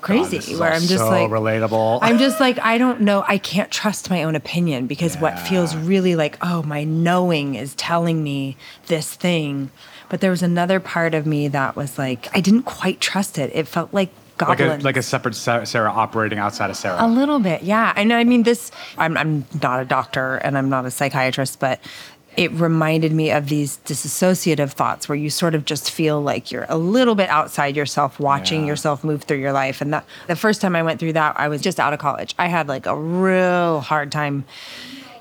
crazy 0.00 0.38
God, 0.52 0.60
where 0.60 0.72
I'm 0.72 0.82
just 0.82 1.04
so 1.04 1.10
like 1.10 1.30
relatable. 1.30 1.98
I'm 2.02 2.18
just 2.26 2.40
like, 2.40 2.58
I 2.60 2.78
don't 2.78 3.00
know. 3.00 3.24
I 3.26 3.38
can't 3.38 3.70
trust 3.70 4.10
my 4.10 4.22
own 4.24 4.34
opinion 4.34 4.86
because 4.86 5.16
what 5.16 5.38
feels 5.38 5.76
really 5.76 6.16
like, 6.16 6.38
oh, 6.40 6.62
my 6.62 6.84
knowing 6.84 7.54
is 7.54 7.74
telling 7.74 8.22
me 8.22 8.56
this 8.86 9.14
thing. 9.14 9.70
But 10.08 10.20
there 10.20 10.30
was 10.30 10.42
another 10.42 10.80
part 10.80 11.14
of 11.14 11.26
me 11.26 11.48
that 11.48 11.76
was 11.76 11.98
like, 11.98 12.34
I 12.34 12.40
didn't 12.40 12.62
quite 12.62 13.00
trust 13.00 13.38
it. 13.38 13.50
It 13.54 13.68
felt 13.68 13.92
like 13.92 14.10
like 14.40 14.60
a 14.60 14.78
like 14.82 14.96
a 14.96 15.02
separate 15.02 15.34
Sara 15.34 15.90
operating 15.90 16.38
outside 16.38 16.70
of 16.70 16.76
Sara. 16.76 17.04
A 17.04 17.08
little 17.08 17.40
bit, 17.40 17.62
yeah. 17.62 17.92
And 17.96 18.12
I 18.12 18.22
mean, 18.22 18.44
this, 18.44 18.70
I'm, 18.96 19.16
I'm 19.16 19.44
not 19.62 19.80
a 19.80 19.84
doctor 19.84 20.36
and 20.36 20.56
I'm 20.56 20.68
not 20.68 20.86
a 20.86 20.92
psychiatrist, 20.92 21.58
but 21.58 21.80
it 22.38 22.52
reminded 22.52 23.12
me 23.12 23.32
of 23.32 23.48
these 23.48 23.78
disassociative 23.84 24.70
thoughts 24.70 25.08
where 25.08 25.16
you 25.16 25.28
sort 25.28 25.56
of 25.56 25.64
just 25.64 25.90
feel 25.90 26.20
like 26.22 26.52
you're 26.52 26.66
a 26.68 26.78
little 26.78 27.16
bit 27.16 27.28
outside 27.28 27.74
yourself, 27.76 28.20
watching 28.20 28.60
Yeah. 28.60 28.68
yourself 28.68 29.02
move 29.02 29.24
through 29.24 29.38
your 29.38 29.52
life. 29.52 29.80
And 29.80 29.92
that, 29.92 30.04
the 30.28 30.36
first 30.36 30.60
time 30.60 30.76
I 30.76 30.82
went 30.84 31.00
through 31.00 31.14
that, 31.14 31.34
I 31.38 31.48
was 31.48 31.60
just 31.60 31.80
out 31.80 31.92
of 31.92 31.98
college. 31.98 32.36
I 32.38 32.46
had 32.46 32.68
like 32.68 32.86
a 32.86 32.96
real 32.96 33.80
hard 33.80 34.12
time 34.12 34.44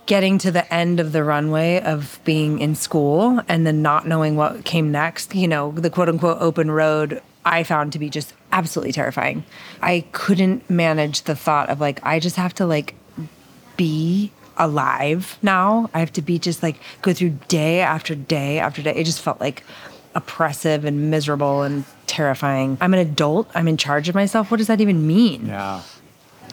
getting 0.05 0.37
to 0.37 0.51
the 0.51 0.71
end 0.71 0.99
of 0.99 1.11
the 1.11 1.23
runway 1.23 1.81
of 1.81 2.19
being 2.23 2.59
in 2.59 2.75
school 2.75 3.41
and 3.47 3.65
then 3.65 3.81
not 3.81 4.07
knowing 4.07 4.35
what 4.35 4.63
came 4.63 4.91
next, 4.91 5.33
you 5.35 5.47
know, 5.47 5.71
the 5.71 5.89
quote 5.89 6.09
unquote 6.09 6.37
open 6.39 6.69
road, 6.69 7.19
I 7.43 7.63
found 7.63 7.93
to 7.93 7.99
be 7.99 8.09
just 8.11 8.31
absolutely 8.51 8.93
terrifying. 8.93 9.43
I 9.81 10.05
couldn't 10.11 10.69
manage 10.69 11.23
the 11.23 11.35
thought 11.35 11.69
of 11.69 11.81
like, 11.81 11.99
I 12.05 12.19
just 12.19 12.35
have 12.35 12.53
to 12.55 12.65
like 12.67 12.93
be 13.75 14.31
alive 14.57 15.37
now. 15.41 15.89
I 15.93 15.99
have 15.99 16.13
to 16.13 16.21
be 16.21 16.39
just 16.39 16.63
like 16.63 16.79
go 17.01 17.13
through 17.13 17.37
day 17.47 17.81
after 17.81 18.15
day 18.15 18.59
after 18.59 18.81
day. 18.81 18.95
It 18.95 19.05
just 19.05 19.21
felt 19.21 19.39
like 19.39 19.63
oppressive 20.15 20.83
and 20.85 21.11
miserable 21.11 21.61
and 21.61 21.85
terrifying. 22.07 22.77
I'm 22.81 22.93
an 22.93 22.99
adult. 22.99 23.49
I'm 23.53 23.67
in 23.67 23.77
charge 23.77 24.09
of 24.09 24.15
myself. 24.15 24.49
What 24.51 24.57
does 24.57 24.67
that 24.67 24.81
even 24.81 25.05
mean? 25.05 25.47
yeah. 25.47 25.81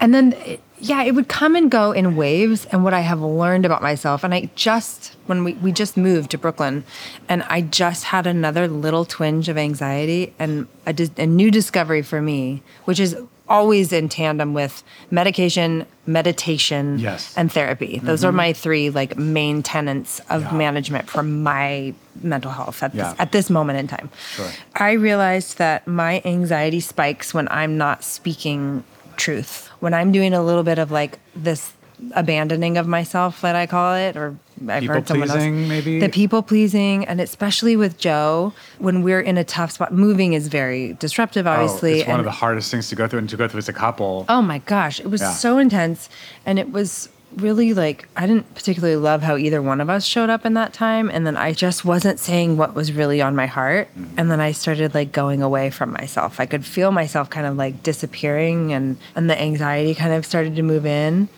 And 0.00 0.12
then, 0.12 0.34
yeah, 0.78 1.02
it 1.04 1.14
would 1.14 1.28
come 1.28 1.54
and 1.54 1.70
go 1.70 1.92
in 1.92 2.16
waves. 2.16 2.66
And 2.66 2.82
what 2.84 2.92
I 2.92 3.00
have 3.00 3.20
learned 3.20 3.64
about 3.64 3.82
myself, 3.82 4.24
and 4.24 4.34
I 4.34 4.50
just, 4.56 5.16
when 5.26 5.44
we, 5.44 5.54
we 5.54 5.72
just 5.72 5.96
moved 5.96 6.32
to 6.32 6.38
Brooklyn, 6.38 6.84
and 7.28 7.42
I 7.44 7.60
just 7.60 8.04
had 8.04 8.26
another 8.26 8.66
little 8.66 9.04
twinge 9.04 9.48
of 9.48 9.56
anxiety 9.56 10.34
and 10.38 10.66
a, 10.86 11.10
a 11.16 11.26
new 11.26 11.50
discovery 11.50 12.02
for 12.02 12.20
me, 12.20 12.62
which 12.84 12.98
is 12.98 13.16
always 13.48 13.92
in 13.92 14.08
tandem 14.08 14.54
with 14.54 14.82
medication, 15.10 15.86
meditation, 16.06 16.98
Yes. 16.98 17.34
and 17.36 17.50
therapy. 17.52 18.00
Those 18.02 18.24
are 18.24 18.28
mm-hmm. 18.28 18.36
my 18.36 18.52
three 18.52 18.90
like 18.90 19.16
main 19.16 19.62
tenets 19.62 20.20
of 20.30 20.42
Yeah. 20.42 20.52
management 20.52 21.10
for 21.10 21.22
my 21.22 21.94
mental 22.22 22.50
health 22.50 22.82
at 22.82 22.94
Yeah. 22.94 23.10
this 23.10 23.14
at 23.20 23.32
this 23.32 23.50
moment 23.50 23.78
in 23.78 23.86
time. 23.86 24.10
Sure. 24.34 24.50
I 24.76 24.92
realized 24.92 25.58
that 25.58 25.86
my 25.86 26.22
anxiety 26.24 26.80
spikes 26.80 27.34
when 27.34 27.48
I'm 27.50 27.76
not 27.76 28.02
speaking 28.04 28.84
truth. 29.16 29.68
When 29.80 29.94
I'm 29.94 30.12
doing 30.12 30.32
a 30.34 30.42
little 30.42 30.62
bit 30.62 30.78
of 30.78 30.90
like 30.90 31.18
this 31.36 31.72
abandoning 32.14 32.76
of 32.78 32.86
myself 32.86 33.40
that 33.42 33.56
I 33.56 33.66
call 33.66 33.94
it 33.94 34.16
or 34.16 34.36
I've 34.68 34.80
People 34.82 34.94
heard 34.96 35.08
someone 35.08 35.28
else 35.30 35.36
pleasing, 35.38 35.68
maybe? 35.68 36.00
the 36.00 36.08
people 36.08 36.42
pleasing 36.42 37.04
and 37.06 37.20
especially 37.20 37.76
with 37.76 37.98
Joe 37.98 38.52
when 38.78 39.02
we're 39.02 39.20
in 39.20 39.36
a 39.36 39.44
tough 39.44 39.72
spot 39.72 39.92
moving 39.92 40.32
is 40.32 40.48
very 40.48 40.92
disruptive 40.94 41.46
oh, 41.46 41.50
obviously 41.50 41.94
oh, 41.94 41.96
it's 42.00 42.08
one 42.08 42.20
of 42.20 42.24
the 42.24 42.30
hardest 42.30 42.70
things 42.70 42.88
to 42.88 42.94
go 42.96 43.08
through 43.08 43.18
and 43.20 43.28
to 43.30 43.36
go 43.36 43.48
through 43.48 43.58
as 43.58 43.68
a 43.68 43.72
couple. 43.72 44.24
Oh 44.28 44.42
my 44.42 44.58
gosh, 44.58 45.00
it 45.00 45.10
was 45.10 45.20
Yeah. 45.20 45.32
so 45.32 45.58
intense. 45.58 46.08
And 46.46 46.58
it 46.58 46.70
was 46.72 47.08
really 47.36 47.74
like, 47.74 48.08
I 48.16 48.28
didn't 48.28 48.54
particularly 48.54 48.94
love 48.94 49.22
how 49.22 49.36
either 49.36 49.60
one 49.60 49.80
of 49.80 49.90
us 49.90 50.04
showed 50.04 50.30
up 50.30 50.46
in 50.46 50.54
that 50.54 50.72
time. 50.72 51.10
And 51.10 51.26
then 51.26 51.36
I 51.36 51.52
just 51.52 51.84
wasn't 51.84 52.20
saying 52.20 52.56
what 52.56 52.76
was 52.76 52.92
really 52.92 53.20
on 53.20 53.34
my 53.34 53.46
heart. 53.46 53.88
Mm-hmm. 53.98 54.20
And 54.20 54.30
then 54.30 54.40
I 54.40 54.52
started 54.52 54.94
like 54.94 55.10
going 55.10 55.42
away 55.42 55.70
from 55.70 55.90
myself. 55.92 56.38
I 56.38 56.46
could 56.46 56.64
feel 56.64 56.92
myself 56.92 57.28
kind 57.30 57.44
of 57.44 57.56
like 57.56 57.82
disappearing 57.82 58.72
and, 58.72 58.98
and 59.16 59.28
the 59.28 59.40
anxiety 59.40 59.96
kind 59.96 60.12
of 60.12 60.24
started 60.24 60.54
to 60.54 60.62
move 60.62 60.86
in. 60.86 61.28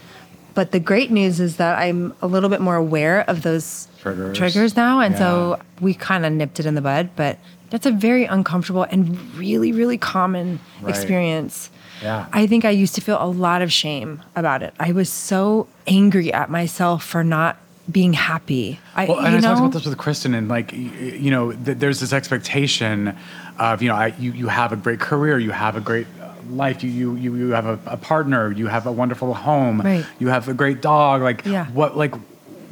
But 0.56 0.72
the 0.72 0.80
great 0.80 1.10
news 1.10 1.38
is 1.38 1.58
that 1.58 1.78
I'm 1.78 2.12
a 2.22 2.26
little 2.26 2.48
bit 2.48 2.60
more 2.62 2.74
aware 2.76 3.20
of 3.28 3.42
those 3.42 3.86
Triggers. 4.00 4.36
triggers 4.36 4.74
now. 4.74 5.00
And 5.00 5.16
so 5.16 5.60
we 5.80 5.92
kind 5.94 6.24
of 6.26 6.32
nipped 6.32 6.58
it 6.58 6.66
in 6.66 6.74
the 6.74 6.80
bud. 6.80 7.10
But 7.14 7.38
that's 7.70 7.84
a 7.86 7.90
very 7.92 8.24
uncomfortable 8.24 8.84
and 8.84 9.18
really, 9.36 9.70
really 9.72 9.98
common 9.98 10.58
Right. 10.80 10.88
experience. 10.90 11.70
Yeah. 12.02 12.24
I 12.32 12.46
think 12.46 12.64
I 12.64 12.70
used 12.70 12.94
to 12.94 13.00
feel 13.02 13.18
a 13.22 13.28
lot 13.28 13.60
of 13.62 13.70
shame 13.70 14.22
about 14.34 14.62
it. 14.62 14.72
I 14.80 14.92
was 14.92 15.10
so 15.10 15.66
angry 15.86 16.32
at 16.32 16.48
myself 16.50 17.04
for 17.04 17.22
not 17.22 17.58
being 17.90 18.14
happy. 18.14 18.80
I, 18.96 19.04
Well, 19.04 19.18
and 19.20 19.28
you 19.32 19.38
I 19.38 19.40
know, 19.40 19.48
talked 19.48 19.60
about 19.60 19.72
this 19.74 19.84
with 19.86 19.96
Kristen, 19.98 20.34
and 20.34 20.48
like, 20.48 20.72
you 20.72 21.30
know, 21.30 21.52
th- 21.52 21.78
there's 21.78 22.00
this 22.00 22.12
expectation 22.12 23.14
of, 23.58 23.80
you 23.82 23.88
know, 23.88 23.94
I, 23.94 24.08
you 24.18 24.32
you 24.32 24.48
have 24.48 24.72
a 24.72 24.76
great 24.76 24.98
career, 25.00 25.38
you 25.38 25.52
have 25.52 25.76
a 25.76 25.80
great 25.80 26.06
life, 26.50 26.82
you 26.84 26.90
you 26.90 27.14
you, 27.16 27.34
you 27.36 27.48
have 27.50 27.66
a, 27.66 27.78
a 27.86 27.96
partner, 27.96 28.50
you 28.52 28.66
have 28.66 28.86
a 28.86 28.92
wonderful 28.92 29.34
home, 29.34 29.80
Right. 29.80 30.04
you 30.18 30.28
have 30.28 30.48
a 30.48 30.54
great 30.54 30.80
dog. 30.82 31.22
Like, 31.22 31.44
Yeah. 31.46 31.66
what, 31.66 31.96
like, 31.96 32.14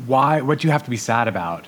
why? 0.06 0.40
What 0.40 0.60
do 0.60 0.68
you 0.68 0.72
have 0.72 0.84
to 0.84 0.90
be 0.90 0.96
sad 0.96 1.28
about? 1.28 1.66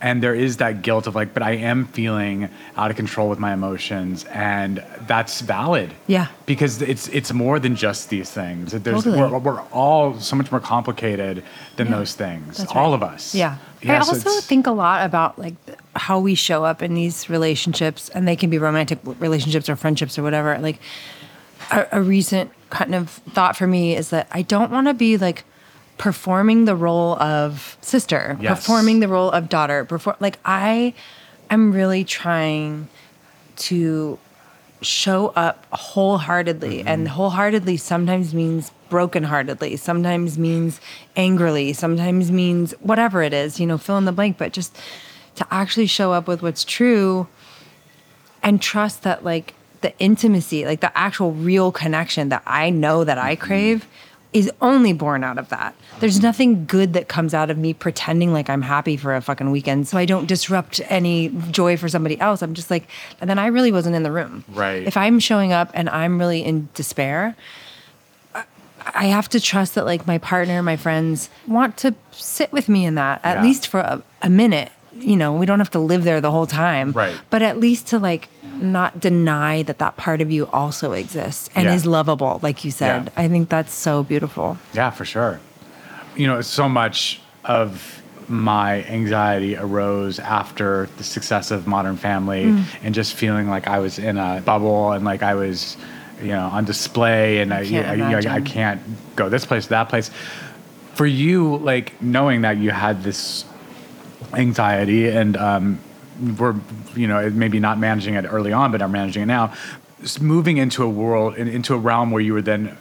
And 0.00 0.22
there 0.22 0.34
is 0.34 0.58
that 0.58 0.82
guilt 0.82 1.06
of 1.06 1.14
like, 1.14 1.32
but 1.32 1.42
I 1.42 1.52
am 1.52 1.86
feeling 1.86 2.50
out 2.76 2.90
of 2.90 2.96
control 2.96 3.30
with 3.30 3.38
my 3.38 3.54
emotions, 3.54 4.24
and 4.24 4.82
that's 5.06 5.40
valid. 5.40 5.94
Yeah. 6.06 6.26
because 6.46 6.82
it's 6.82 7.08
it's 7.08 7.32
more 7.32 7.58
than 7.58 7.74
just 7.74 8.10
these 8.10 8.30
things. 8.30 8.72
There's, 8.72 9.04
Totally. 9.04 9.18
we're, 9.30 9.38
we're 9.38 9.60
all 9.72 10.18
so 10.20 10.36
much 10.36 10.50
more 10.50 10.60
complicated 10.60 11.42
than 11.76 11.86
Yeah. 11.88 11.96
those 11.96 12.14
things. 12.14 12.66
All 12.74 12.92
of 12.92 13.02
us. 13.02 13.34
Yeah. 13.34 13.56
I 13.82 13.86
Yes, 13.86 14.08
also 14.08 14.40
think 14.40 14.66
a 14.66 14.70
lot 14.72 15.04
about 15.06 15.38
like 15.38 15.54
how 15.94 16.18
we 16.18 16.34
show 16.34 16.64
up 16.64 16.82
in 16.82 16.94
these 16.94 17.30
relationships, 17.30 18.08
and 18.10 18.26
they 18.28 18.36
can 18.36 18.50
be 18.50 18.58
romantic 18.58 18.98
relationships 19.20 19.68
or 19.70 19.76
friendships 19.76 20.18
or 20.18 20.22
whatever. 20.22 20.58
Like 20.58 20.80
a, 21.70 21.86
a 21.92 22.02
recent 22.02 22.50
kind 22.70 22.94
of 22.94 23.10
thought 23.10 23.56
for 23.56 23.66
me 23.66 23.96
is 23.96 24.10
that 24.10 24.28
I 24.32 24.42
don't 24.42 24.70
want 24.70 24.88
to 24.88 24.94
be 24.94 25.16
like 25.16 25.44
performing 25.98 26.64
the 26.64 26.74
role 26.74 27.14
of 27.22 27.76
sister, 27.80 28.36
Yes. 28.40 28.60
performing 28.60 29.00
the 29.00 29.08
role 29.08 29.30
of 29.30 29.48
daughter. 29.48 29.84
Perform 29.84 30.16
like 30.20 30.38
I 30.44 30.94
am 31.50 31.72
really 31.72 32.04
trying 32.04 32.88
to 33.56 34.18
show 34.82 35.28
up 35.28 35.66
wholeheartedly 35.72 36.78
mm-hmm. 36.78 36.88
and 36.88 37.08
wholeheartedly 37.08 37.76
sometimes 37.76 38.34
means 38.34 38.70
brokenheartedly 38.90 39.78
sometimes 39.78 40.38
means 40.38 40.78
angrily 41.16 41.72
sometimes 41.72 42.30
means 42.30 42.72
whatever 42.80 43.22
it 43.22 43.32
is 43.32 43.58
you 43.58 43.66
know 43.66 43.78
fill 43.78 43.96
in 43.96 44.04
the 44.04 44.12
blank 44.12 44.36
but 44.36 44.52
just 44.52 44.76
to 45.34 45.46
actually 45.50 45.86
show 45.86 46.12
up 46.12 46.28
with 46.28 46.42
what's 46.42 46.64
true 46.64 47.26
and 48.42 48.60
trust 48.60 49.02
that 49.02 49.24
like 49.24 49.54
the 49.84 49.92
intimacy 49.98 50.64
like 50.64 50.80
the 50.80 50.96
actual 50.98 51.30
real 51.32 51.70
connection 51.70 52.30
that 52.30 52.42
i 52.46 52.70
know 52.70 53.04
that 53.04 53.18
i 53.18 53.34
mm-hmm. 53.36 53.44
crave 53.46 53.86
is 54.32 54.50
only 54.60 54.92
born 54.92 55.22
out 55.22 55.36
of 55.38 55.48
that 55.50 55.74
there's 56.00 56.20
nothing 56.22 56.64
good 56.64 56.94
that 56.94 57.06
comes 57.06 57.34
out 57.34 57.50
of 57.50 57.58
me 57.58 57.74
pretending 57.74 58.32
like 58.32 58.48
i'm 58.48 58.62
happy 58.62 58.96
for 58.96 59.14
a 59.14 59.20
fucking 59.20 59.50
weekend 59.50 59.86
so 59.86 59.98
i 59.98 60.06
don't 60.06 60.26
disrupt 60.26 60.80
any 60.88 61.28
joy 61.50 61.76
for 61.76 61.88
somebody 61.88 62.18
else 62.18 62.40
i'm 62.42 62.54
just 62.54 62.70
like 62.70 62.88
and 63.20 63.28
then 63.28 63.38
i 63.38 63.46
really 63.46 63.70
wasn't 63.70 63.94
in 63.94 64.02
the 64.02 64.10
room 64.10 64.42
Right. 64.48 64.82
if 64.86 64.96
i'm 64.96 65.18
showing 65.20 65.52
up 65.52 65.70
and 65.74 65.88
i'm 65.90 66.18
really 66.18 66.40
in 66.42 66.68
despair 66.74 67.36
I- 68.34 68.44
I 68.94 69.04
have 69.16 69.28
to 69.30 69.40
trust 69.40 69.74
that 69.76 69.84
like 69.86 70.06
my 70.06 70.18
partner, 70.18 70.62
my 70.62 70.76
friends 70.76 71.30
want 71.46 71.76
to 71.78 71.94
sit 72.12 72.52
with 72.52 72.68
me 72.68 72.84
in 72.84 72.94
that 72.96 73.20
at 73.24 73.36
Yeah. 73.36 73.42
least 73.42 73.66
for 73.66 73.80
a, 73.80 74.02
a 74.20 74.28
minute. 74.28 74.70
You 74.96 75.16
know, 75.16 75.32
we 75.32 75.46
don't 75.46 75.58
have 75.58 75.70
to 75.72 75.78
live 75.78 76.04
there 76.04 76.20
the 76.20 76.30
whole 76.30 76.46
time, 76.46 76.92
Right. 76.92 77.16
But 77.30 77.40
at 77.42 77.58
least 77.58 77.86
to 77.88 77.98
like 77.98 78.28
not 78.62 79.00
deny 79.00 79.62
that 79.62 79.78
that 79.78 79.96
part 79.96 80.20
of 80.20 80.30
you 80.30 80.46
also 80.52 80.92
exists 80.92 81.48
and 81.54 81.64
Yeah. 81.66 81.74
is 81.74 81.86
lovable, 81.86 82.38
like 82.42 82.64
you 82.64 82.70
said. 82.70 83.04
Yeah. 83.16 83.22
I 83.24 83.28
think 83.28 83.48
that's 83.48 83.72
so 83.74 84.02
beautiful. 84.02 84.58
Yeah, 84.72 84.90
for 84.90 85.04
sure. 85.04 85.40
You 86.16 86.26
know, 86.26 86.40
so 86.40 86.68
much 86.68 87.20
of 87.44 88.00
my 88.28 88.82
anxiety 88.84 89.56
arose 89.56 90.18
after 90.18 90.88
the 90.96 91.04
success 91.04 91.50
of 91.50 91.66
Modern 91.66 91.96
Family 91.96 92.44
Mm. 92.46 92.64
and 92.82 92.94
just 92.94 93.14
feeling 93.14 93.50
like 93.50 93.66
I 93.68 93.78
was 93.80 93.98
in 93.98 94.16
a 94.16 94.40
bubble 94.44 94.92
and 94.92 95.04
like 95.04 95.22
I 95.22 95.34
was, 95.34 95.76
you 96.22 96.28
know, 96.28 96.46
on 96.46 96.64
display 96.64 97.40
and 97.40 97.52
I, 97.52 97.66
can't 97.66 97.86
I, 98.26 98.30
I, 98.30 98.34
I 98.36 98.40
can't 98.40 98.80
go 99.16 99.28
this 99.28 99.44
place, 99.44 99.66
that 99.66 99.88
place. 99.90 100.10
For 100.94 101.04
you, 101.06 101.56
like 101.58 102.00
knowing 102.00 102.42
that 102.42 102.56
you 102.56 102.70
had 102.70 103.02
this 103.02 103.44
anxiety 104.32 105.08
and 105.08 105.36
um, 105.36 105.78
we're, 106.38 106.54
you 106.94 107.06
know, 107.06 107.28
maybe 107.30 107.60
not 107.60 107.78
managing 107.78 108.14
it 108.14 108.24
early 108.24 108.52
on, 108.52 108.72
but 108.72 108.82
are 108.82 108.88
managing 108.88 109.22
it 109.24 109.26
now, 109.26 109.52
just 110.00 110.20
moving 110.20 110.56
into 110.58 110.82
a 110.82 110.88
world, 110.88 111.36
in- 111.36 111.48
into 111.48 111.74
a 111.74 111.78
realm 111.78 112.10
where 112.10 112.22
you 112.22 112.32
were 112.32 112.42
then 112.42 112.76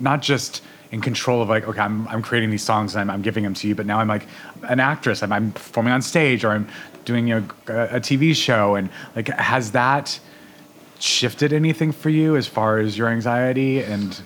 not 0.00 0.22
just 0.22 0.62
in 0.90 1.00
control 1.00 1.40
of 1.40 1.48
like, 1.48 1.66
okay, 1.66 1.80
I'm, 1.80 2.06
I'm 2.08 2.22
creating 2.22 2.50
these 2.50 2.62
songs 2.62 2.94
and 2.94 3.00
I'm, 3.00 3.10
I'm 3.10 3.22
giving 3.22 3.44
them 3.44 3.54
to 3.54 3.68
you, 3.68 3.74
but 3.74 3.86
now 3.86 3.98
I'm 3.98 4.08
like 4.08 4.26
an 4.68 4.78
actress. 4.78 5.22
I'm, 5.22 5.32
I'm 5.32 5.52
performing 5.52 5.92
on 5.92 6.02
stage 6.02 6.44
or 6.44 6.50
I'm 6.50 6.68
doing 7.04 7.32
a, 7.32 7.38
a 7.66 8.00
TV 8.00 8.36
show. 8.36 8.74
And 8.74 8.90
like, 9.16 9.28
has 9.28 9.72
that 9.72 10.20
shifted 10.98 11.52
anything 11.52 11.92
for 11.92 12.10
you 12.10 12.36
as 12.36 12.46
far 12.46 12.78
as 12.78 12.96
your 12.96 13.08
anxiety 13.08 13.82
and 13.82 14.20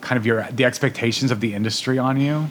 kind 0.00 0.16
of 0.16 0.24
your 0.24 0.46
the 0.52 0.64
expectations 0.64 1.30
of 1.30 1.40
the 1.40 1.54
industry 1.54 1.98
on 1.98 2.20
you? 2.20 2.48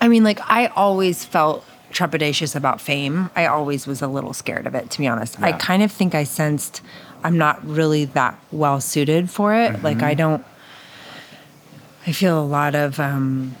I 0.00 0.08
mean, 0.08 0.24
like 0.24 0.40
I 0.48 0.66
always 0.68 1.24
felt 1.24 1.64
trepidatious 1.96 2.54
about 2.54 2.80
fame. 2.80 3.30
I 3.34 3.46
always 3.46 3.86
was 3.86 4.02
a 4.02 4.08
little 4.08 4.32
scared 4.32 4.66
of 4.66 4.74
it, 4.74 4.90
to 4.90 4.98
be 4.98 5.06
honest. 5.06 5.40
I 5.40 5.52
kind 5.52 5.82
of 5.82 5.90
think 5.90 6.14
I 6.14 6.24
sensed 6.24 6.82
I'm 7.24 7.38
not 7.38 7.64
really 7.66 8.04
that 8.04 8.38
well 8.52 8.80
suited 8.80 9.30
for 9.30 9.54
it. 9.54 9.82
Like 9.82 10.02
I 10.02 10.14
don't. 10.14 10.44
I 12.06 12.12
feel 12.12 12.38
a 12.40 12.44
lot 12.44 12.74
of. 12.74 13.00
um 13.00 13.56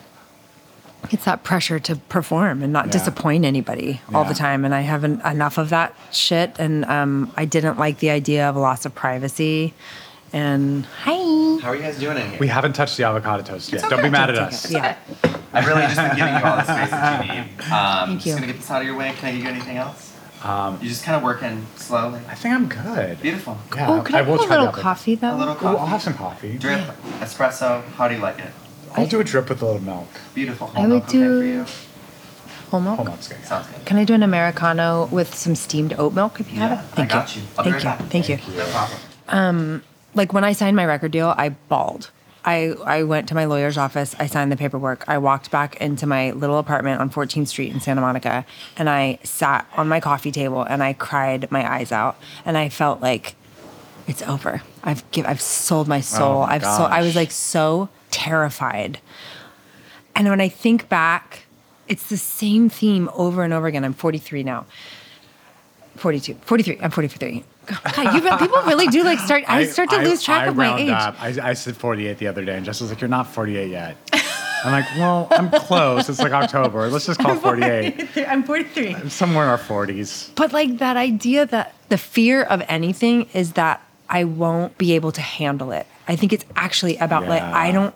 it's 1.12 1.24
that 1.24 1.44
pressure 1.44 1.78
to 1.78 1.94
perform 2.08 2.62
and 2.64 2.72
not 2.72 2.86
Yeah. 2.86 2.92
disappoint 2.92 3.44
anybody 3.44 4.00
all 4.12 4.24
the 4.24 4.34
time, 4.34 4.64
and 4.64 4.74
I 4.74 4.80
haven't 4.80 5.24
enough 5.24 5.56
of 5.56 5.68
that 5.70 5.94
shit. 6.10 6.56
And 6.58 6.84
um, 6.86 7.30
I 7.36 7.44
didn't 7.44 7.78
like 7.78 7.98
the 8.00 8.10
idea 8.10 8.48
of 8.48 8.56
a 8.56 8.58
loss 8.58 8.84
of 8.84 8.92
privacy. 8.92 9.72
And 10.32 10.84
hi, 11.04 11.12
How 11.62 11.68
are 11.70 11.76
you 11.76 11.82
guys 11.82 12.00
doing 12.00 12.16
in 12.18 12.28
here? 12.30 12.38
We 12.40 12.48
haven't 12.48 12.72
touched 12.72 12.96
the 12.96 13.04
avocado 13.04 13.44
toast 13.44 13.70
yet. 13.72 13.82
It's 13.82 13.88
Don't 13.88 14.02
be 14.02 14.10
mad 14.10 14.30
at 14.30 14.36
us. 14.38 14.68
Yeah. 14.68 14.96
I've 15.56 15.66
really 15.66 15.82
just 15.82 15.96
been 15.96 16.16
giving 16.16 16.34
you 16.34 16.44
all 16.44 16.56
the 16.56 16.62
space 16.76 16.90
that 16.90 17.24
you 17.26 17.32
need. 17.32 17.72
Um, 17.72 18.08
Thank 18.08 18.20
just 18.22 18.36
gonna 18.36 18.46
get 18.46 18.56
this 18.56 18.70
out 18.70 18.82
of 18.82 18.86
your 18.86 18.96
way. 18.96 19.12
Can 19.16 19.28
I 19.28 19.32
give 19.32 19.42
you 19.42 19.48
anything 19.48 19.76
else? 19.76 20.14
Um, 20.44 20.74
You're 20.80 20.90
just 20.90 21.02
kind 21.04 21.16
of 21.16 21.22
working 21.22 21.66
slowly. 21.76 22.20
I 22.28 22.34
think 22.34 22.54
I'm 22.54 22.68
good. 22.68 23.20
Beautiful. 23.22 23.56
Yeah, 23.74 23.88
Oh, 23.90 24.02
could 24.02 24.14
I, 24.14 24.20
will 24.22 24.32
have 24.32 24.42
a 24.42 24.46
try 24.46 24.56
little 24.56 24.68
avocado. 24.68 24.82
coffee 24.82 25.14
though? 25.14 25.34
A 25.34 25.38
little 25.38 25.54
Ooh, 25.54 25.58
coffee. 25.58 25.78
I'll 25.80 25.86
have 25.86 26.02
some 26.02 26.14
coffee. 26.14 26.58
Drip, 26.58 26.80
espresso. 27.20 27.82
How 27.94 28.06
do 28.06 28.14
you 28.14 28.20
like 28.20 28.38
it? 28.38 28.50
I'll 28.94 29.06
do 29.06 29.18
a 29.20 29.24
drip 29.24 29.48
with 29.48 29.62
a 29.62 29.64
little 29.64 29.80
milk. 29.82 30.08
Beautiful. 30.34 30.70
I 30.74 30.80
Whole 30.80 30.82
would 30.84 30.88
milk 30.90 31.04
okay 31.08 31.12
do- 31.18 31.40
for 31.40 31.46
you? 31.46 31.66
Whole 32.70 32.80
milk. 32.80 32.96
Hold 32.96 33.08
on, 33.08 33.14
it's 33.14 33.28
good. 33.28 33.44
Sounds 33.44 33.66
good. 33.68 33.84
Can 33.86 33.96
I 33.96 34.04
do 34.04 34.12
an 34.14 34.22
americano 34.22 35.06
with 35.10 35.34
some 35.34 35.54
steamed 35.54 35.94
oat 35.98 36.12
milk 36.12 36.38
if 36.40 36.52
you 36.52 36.58
have 36.58 36.70
Yeah, 36.72 36.80
it? 36.80 36.84
I 36.84 36.96
Thank 36.96 37.10
got 37.10 37.36
you. 37.36 37.42
I'll 37.58 37.64
be 37.64 37.70
Thank 37.70 37.84
right 37.84 37.98
you. 38.00 38.04
back. 38.04 38.10
Thank 38.10 38.28
you. 38.28 38.56
No 38.56 38.66
problem. 39.26 39.82
Like 40.14 40.32
when 40.32 40.44
I 40.44 40.52
signed 40.52 40.76
my 40.76 40.84
record 40.84 41.12
deal, 41.12 41.34
I 41.36 41.50
bawled. 41.50 42.10
I, 42.46 42.76
I 42.84 43.02
went 43.02 43.28
to 43.28 43.34
my 43.34 43.44
lawyer's 43.44 43.76
office. 43.76 44.14
I 44.20 44.26
signed 44.26 44.52
the 44.52 44.56
paperwork. 44.56 45.04
I 45.08 45.18
walked 45.18 45.50
back 45.50 45.76
into 45.80 46.06
my 46.06 46.30
little 46.30 46.58
apartment 46.58 47.00
on 47.00 47.10
14th 47.10 47.48
Street 47.48 47.72
in 47.72 47.80
Santa 47.80 48.00
Monica, 48.00 48.46
and 48.76 48.88
I 48.88 49.18
sat 49.24 49.66
on 49.76 49.88
my 49.88 49.98
coffee 49.98 50.30
table 50.30 50.62
and 50.62 50.82
I 50.82 50.92
cried 50.92 51.50
my 51.50 51.68
eyes 51.70 51.90
out. 51.90 52.16
And 52.44 52.56
I 52.56 52.68
felt 52.68 53.02
like 53.02 53.34
it's 54.06 54.22
over. 54.22 54.62
I've 54.84 55.08
give, 55.10 55.26
I've 55.26 55.40
sold 55.40 55.88
my 55.88 55.98
oh 55.98 56.02
soul. 56.02 56.40
my 56.42 56.54
I've 56.54 56.64
sold, 56.64 56.90
I 56.92 57.02
was 57.02 57.16
like 57.16 57.32
so 57.32 57.88
terrified. 58.12 59.00
And 60.14 60.28
when 60.28 60.40
I 60.40 60.48
think 60.48 60.88
back, 60.88 61.46
it's 61.88 62.08
the 62.08 62.16
same 62.16 62.68
theme 62.68 63.10
over 63.14 63.42
and 63.42 63.52
over 63.52 63.66
again. 63.66 63.84
I'm 63.84 63.92
43 63.92 64.44
now. 64.44 64.66
42, 65.96 66.34
43. 66.34 66.78
I'm 66.80 66.90
43. 66.90 67.44
God, 67.66 68.14
you 68.14 68.22
re- 68.22 68.38
people 68.38 68.62
really 68.62 68.86
do 68.86 69.02
like 69.02 69.18
start. 69.18 69.44
I, 69.48 69.64
start 69.66 69.90
to 69.90 69.98
lose 69.98 70.22
track 70.22 70.42
I 70.42 70.46
of 70.46 70.56
my 70.56 70.68
round 70.68 70.80
age. 70.80 70.90
Up. 70.90 71.16
I, 71.20 71.50
I 71.50 71.52
said 71.54 71.76
48 71.76 72.18
the 72.18 72.28
other 72.28 72.44
day, 72.44 72.56
and 72.56 72.64
Jess 72.64 72.80
was 72.80 72.90
like, 72.90 73.00
"You're 73.00 73.08
not 73.08 73.26
48 73.26 73.70
yet." 73.70 73.96
I'm 74.64 74.72
like, 74.72 74.86
"Well, 74.96 75.28
I'm 75.30 75.50
close. 75.50 76.08
It's 76.08 76.18
like 76.18 76.32
October. 76.32 76.88
Let's 76.88 77.06
just 77.06 77.20
call 77.20 77.36
it 77.36 77.40
48. 77.40 78.18
I'm 78.28 78.42
43. 78.44 78.94
I'm 78.94 79.10
Somewhere 79.10 79.44
in 79.44 79.50
our 79.50 79.58
40s." 79.58 80.34
But 80.34 80.52
like 80.52 80.78
that 80.78 80.96
idea 80.96 81.46
that 81.46 81.74
the 81.88 81.98
fear 81.98 82.42
of 82.42 82.62
anything 82.68 83.28
is 83.34 83.52
that 83.52 83.82
I 84.08 84.24
won't 84.24 84.78
be 84.78 84.94
able 84.94 85.12
to 85.12 85.20
handle 85.20 85.72
it. 85.72 85.86
I 86.08 86.16
think 86.16 86.32
it's 86.32 86.44
actually 86.54 86.96
about 86.98 87.26
like 87.28 87.42
I 87.42 87.72
don't 87.72 87.94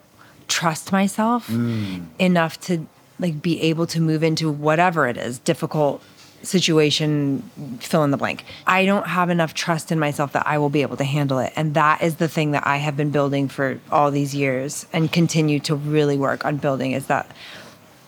trust 0.48 0.90
myself 0.90 1.46
mm. 1.48 2.04
enough 2.18 2.60
to 2.62 2.86
like 3.20 3.40
be 3.40 3.60
able 3.62 3.86
to 3.86 4.00
move 4.00 4.22
into 4.22 4.50
whatever 4.50 5.06
it 5.06 5.16
is, 5.16 5.38
difficult 5.38 6.02
situation, 6.42 7.42
fill 7.80 8.04
in 8.04 8.10
the 8.10 8.16
blank. 8.16 8.44
I 8.66 8.84
don't 8.84 9.06
have 9.06 9.30
enough 9.30 9.54
trust 9.54 9.92
in 9.92 9.98
myself 9.98 10.32
that 10.32 10.46
I 10.46 10.58
will 10.58 10.70
be 10.70 10.82
able 10.82 10.96
to 10.96 11.04
handle 11.04 11.38
it. 11.38 11.52
And 11.56 11.74
that 11.74 12.02
is 12.02 12.16
the 12.16 12.28
thing 12.28 12.52
that 12.52 12.66
I 12.66 12.78
have 12.78 12.96
been 12.96 13.10
building 13.10 13.48
for 13.48 13.80
all 13.90 14.10
these 14.10 14.34
years 14.34 14.86
and 14.92 15.12
continue 15.12 15.60
to 15.60 15.74
really 15.74 16.16
work 16.16 16.44
on 16.44 16.56
building 16.56 16.92
is 16.92 17.06
that 17.06 17.30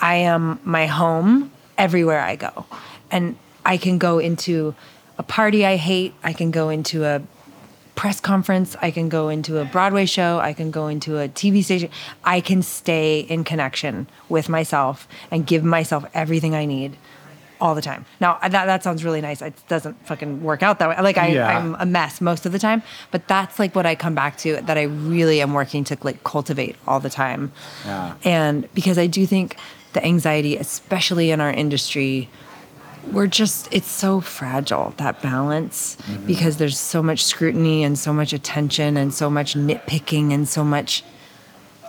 I 0.00 0.16
am 0.16 0.60
my 0.64 0.86
home 0.86 1.52
everywhere 1.78 2.20
I 2.20 2.36
go. 2.36 2.66
And 3.10 3.36
I 3.64 3.76
can 3.76 3.98
go 3.98 4.18
into 4.18 4.74
a 5.18 5.22
party 5.22 5.64
I 5.64 5.76
hate, 5.76 6.14
I 6.24 6.32
can 6.32 6.50
go 6.50 6.68
into 6.68 7.04
a 7.04 7.22
press 7.94 8.20
conference, 8.20 8.74
I 8.80 8.90
can 8.90 9.08
go 9.08 9.28
into 9.28 9.58
a 9.58 9.64
Broadway 9.64 10.06
show, 10.06 10.40
I 10.40 10.54
can 10.54 10.70
go 10.70 10.88
into 10.88 11.18
a 11.18 11.28
TV 11.28 11.62
station. 11.62 11.90
I 12.24 12.40
can 12.40 12.62
stay 12.62 13.20
in 13.20 13.44
connection 13.44 14.08
with 14.28 14.48
myself 14.48 15.06
and 15.30 15.46
give 15.46 15.62
myself 15.62 16.04
everything 16.14 16.54
I 16.54 16.64
need 16.64 16.96
all 17.62 17.76
the 17.76 17.80
time. 17.80 18.04
Now 18.20 18.38
that 18.42 18.66
that 18.66 18.82
sounds 18.82 19.04
really 19.04 19.20
nice. 19.20 19.40
It 19.40 19.54
doesn't 19.68 19.94
fucking 20.06 20.42
work 20.42 20.62
out 20.64 20.80
that 20.80 20.88
way. 20.88 21.00
Like 21.00 21.16
I, 21.16 21.28
Yeah. 21.28 21.46
I'm 21.46 21.76
a 21.76 21.86
mess 21.86 22.20
most 22.20 22.44
of 22.44 22.50
the 22.50 22.58
time, 22.58 22.82
but 23.12 23.28
that's 23.28 23.58
like 23.60 23.74
what 23.76 23.86
I 23.86 23.94
come 23.94 24.14
back 24.14 24.36
to 24.38 24.60
that 24.62 24.76
I 24.76 24.82
really 24.82 25.40
am 25.40 25.54
working 25.54 25.84
to 25.84 25.96
like 26.02 26.24
cultivate 26.24 26.74
all 26.88 26.98
the 26.98 27.08
time. 27.08 27.52
Yeah. 27.86 28.14
And 28.24 28.68
because 28.74 28.98
I 28.98 29.06
do 29.06 29.24
think 29.26 29.56
the 29.92 30.04
anxiety, 30.04 30.56
especially 30.56 31.30
in 31.30 31.40
our 31.40 31.52
industry, 31.52 32.28
we're 33.12 33.28
just 33.28 33.68
it's 33.72 33.90
so 33.90 34.20
fragile 34.20 34.92
that 34.96 35.22
balance 35.22 35.96
mm-hmm. 35.96 36.26
because 36.26 36.56
there's 36.56 36.78
so 36.78 37.00
much 37.00 37.24
scrutiny 37.24 37.84
and 37.84 37.96
so 37.96 38.12
much 38.12 38.32
attention 38.32 38.96
and 38.96 39.14
so 39.14 39.30
much 39.30 39.54
nitpicking 39.54 40.32
and 40.32 40.48
so 40.48 40.64
much 40.64 41.04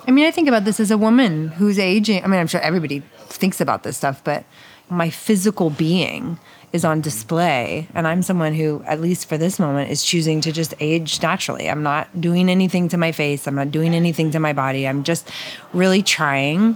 I 0.06 0.12
mean, 0.12 0.26
I 0.26 0.32
think 0.32 0.50
about 0.50 0.66
this 0.66 0.82
as 0.82 0.92
a 0.92 0.98
woman 0.98 1.48
who's 1.48 1.80
aging. 1.80 2.26
I 2.26 2.28
mean, 2.28 2.38
I'm 2.38 2.48
sure 2.48 2.60
everybody 2.60 3.02
thinks 3.28 3.62
about 3.62 3.84
this 3.84 3.96
stuff, 3.96 4.22
but 4.22 4.44
my 4.90 5.10
physical 5.10 5.70
being 5.70 6.38
is 6.72 6.84
on 6.84 7.02
display. 7.02 7.88
And 7.94 8.08
I'm 8.08 8.22
someone 8.24 8.54
who, 8.54 8.84
at 8.88 9.00
least 9.00 9.30
for 9.30 9.38
this 9.38 9.60
moment, 9.60 9.92
is 9.92 10.04
choosing 10.04 10.42
to 10.42 10.52
just 10.52 10.74
age 10.80 11.22
naturally. 11.22 11.70
I'm 11.70 11.84
not 11.84 12.20
doing 12.20 12.50
anything 12.50 12.90
to 12.90 12.98
my 12.98 13.12
face, 13.12 13.48
I'm 13.48 13.56
not 13.56 13.72
doing 13.72 13.94
anything 13.94 14.32
to 14.32 14.40
my 14.40 14.54
body. 14.54 14.88
I'm 14.88 15.04
just 15.04 15.30
really 15.74 16.02
trying 16.02 16.76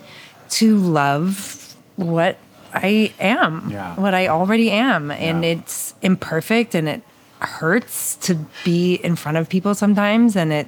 to 0.50 0.78
love 0.78 1.76
what 1.96 2.38
I 2.74 3.12
am, 3.20 3.70
Yeah. 3.72 3.96
what 3.96 4.14
I 4.14 4.28
already 4.28 4.70
am. 4.72 5.10
And 5.12 5.44
Yeah. 5.44 5.52
it's 5.52 5.96
imperfect 6.02 6.76
and 6.76 6.88
it 6.88 7.02
hurts 7.40 8.16
to 8.18 8.36
be 8.64 8.96
in 8.96 9.16
front 9.16 9.38
of 9.38 9.50
people 9.50 9.74
sometimes. 9.76 10.36
And 10.36 10.52
it, 10.54 10.68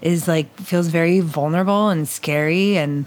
is 0.00 0.26
like 0.26 0.54
feels 0.58 0.88
very 0.88 1.20
vulnerable 1.20 1.88
and 1.88 2.08
scary 2.08 2.76
and 2.76 3.06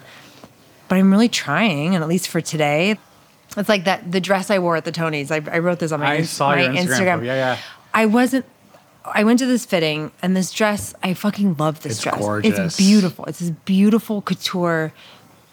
but 0.88 0.96
I'm 0.98 1.12
really 1.12 1.28
trying 1.28 1.94
and 1.94 2.02
at 2.04 2.08
least 2.10 2.30
for 2.30 2.40
today 2.40 2.98
it's 3.58 3.70
like 3.70 3.86
that 3.86 4.12
the 4.12 4.20
dress 4.22 4.50
I 4.50 4.60
wore 4.60 4.76
at 4.76 4.86
the 4.86 4.92
Tonys 4.92 5.32
I, 5.32 5.38
I 5.54 5.60
wrote 5.60 5.80
this 5.80 5.92
on 5.92 6.00
my, 6.00 6.14
I 6.14 6.22
saw 6.24 6.52
my 6.52 6.62
your 6.64 6.74
Instagram. 6.74 7.26
Yeah, 7.26 7.36
yeah. 7.36 7.58
I 7.94 8.06
wasn't 8.06 8.46
I 9.06 9.24
went 9.24 9.40
to 9.40 9.46
this 9.46 9.66
fitting 9.66 10.12
and 10.22 10.36
this 10.36 10.52
dress 10.52 10.94
I 11.04 11.14
fucking 11.14 11.58
love 11.58 11.82
this 11.82 12.02
dress. 12.02 12.14
It's 12.16 12.20
dress 12.20 12.26
gorgeous. 12.26 12.60
it's 12.60 12.78
beautiful 12.78 13.26
it's 13.26 13.40
this 13.40 13.50
beautiful 13.66 14.22
couture 14.22 14.94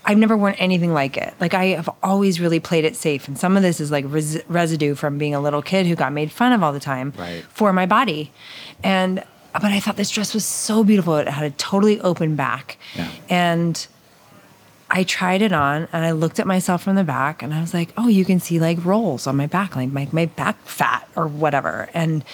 I've 0.07 0.18
never 0.18 0.36
worn 0.36 0.52
anything 0.55 0.92
like 0.92 1.16
it. 1.16 1.32
Like 1.40 1.55
I 1.55 1.68
have 1.68 1.88
always 2.02 2.38
really 2.38 2.61
played 2.61 2.84
it 2.84 2.94
safe, 2.94 3.26
and 3.26 3.38
some 3.38 3.57
of 3.57 3.62
this 3.62 3.80
is 3.80 3.90
like 3.90 4.05
res- 4.07 4.42
residue 4.48 4.94
from 4.94 5.16
being 5.16 5.34
a 5.34 5.40
little 5.40 5.62
kid 5.62 5.86
who 5.86 5.94
got 5.94 6.12
made 6.12 6.30
fun 6.30 6.52
of 6.52 6.62
all 6.62 6.74
the 6.74 6.78
time 6.80 7.14
Right. 7.16 7.42
for 7.48 7.72
my 7.72 7.86
body. 7.86 8.30
And 8.82 9.24
but 9.55 9.64
I 9.64 9.80
thought 9.80 9.96
this 9.96 10.11
dress 10.11 10.34
was 10.34 10.44
so 10.44 10.84
beautiful. 10.84 11.16
It 11.16 11.26
had 11.28 11.46
a 11.46 11.50
totally 11.57 12.02
open 12.02 12.36
back. 12.36 12.76
Yeah. 12.94 13.09
And 13.30 13.86
I 14.95 15.03
tried 15.03 15.42
it 15.42 15.53
on 15.53 15.88
and 15.92 16.05
I 16.05 16.12
looked 16.12 16.38
at 16.38 16.47
myself 16.47 16.84
from 16.84 16.95
the 16.95 17.03
back 17.03 17.42
and 17.42 17.53
I 17.53 17.61
was 17.61 17.74
like, 17.74 17.92
oh, 17.97 18.07
you 18.07 18.24
can 18.24 18.38
see 18.38 18.61
like 18.61 18.82
rolls 18.84 19.26
on 19.26 19.36
my 19.36 19.49
back, 19.49 19.74
like 19.74 19.90
my, 19.90 20.09
my 20.12 20.26
back 20.26 20.57
fat 20.64 21.09
or 21.16 21.26
whatever. 21.26 21.90
And 21.92 22.24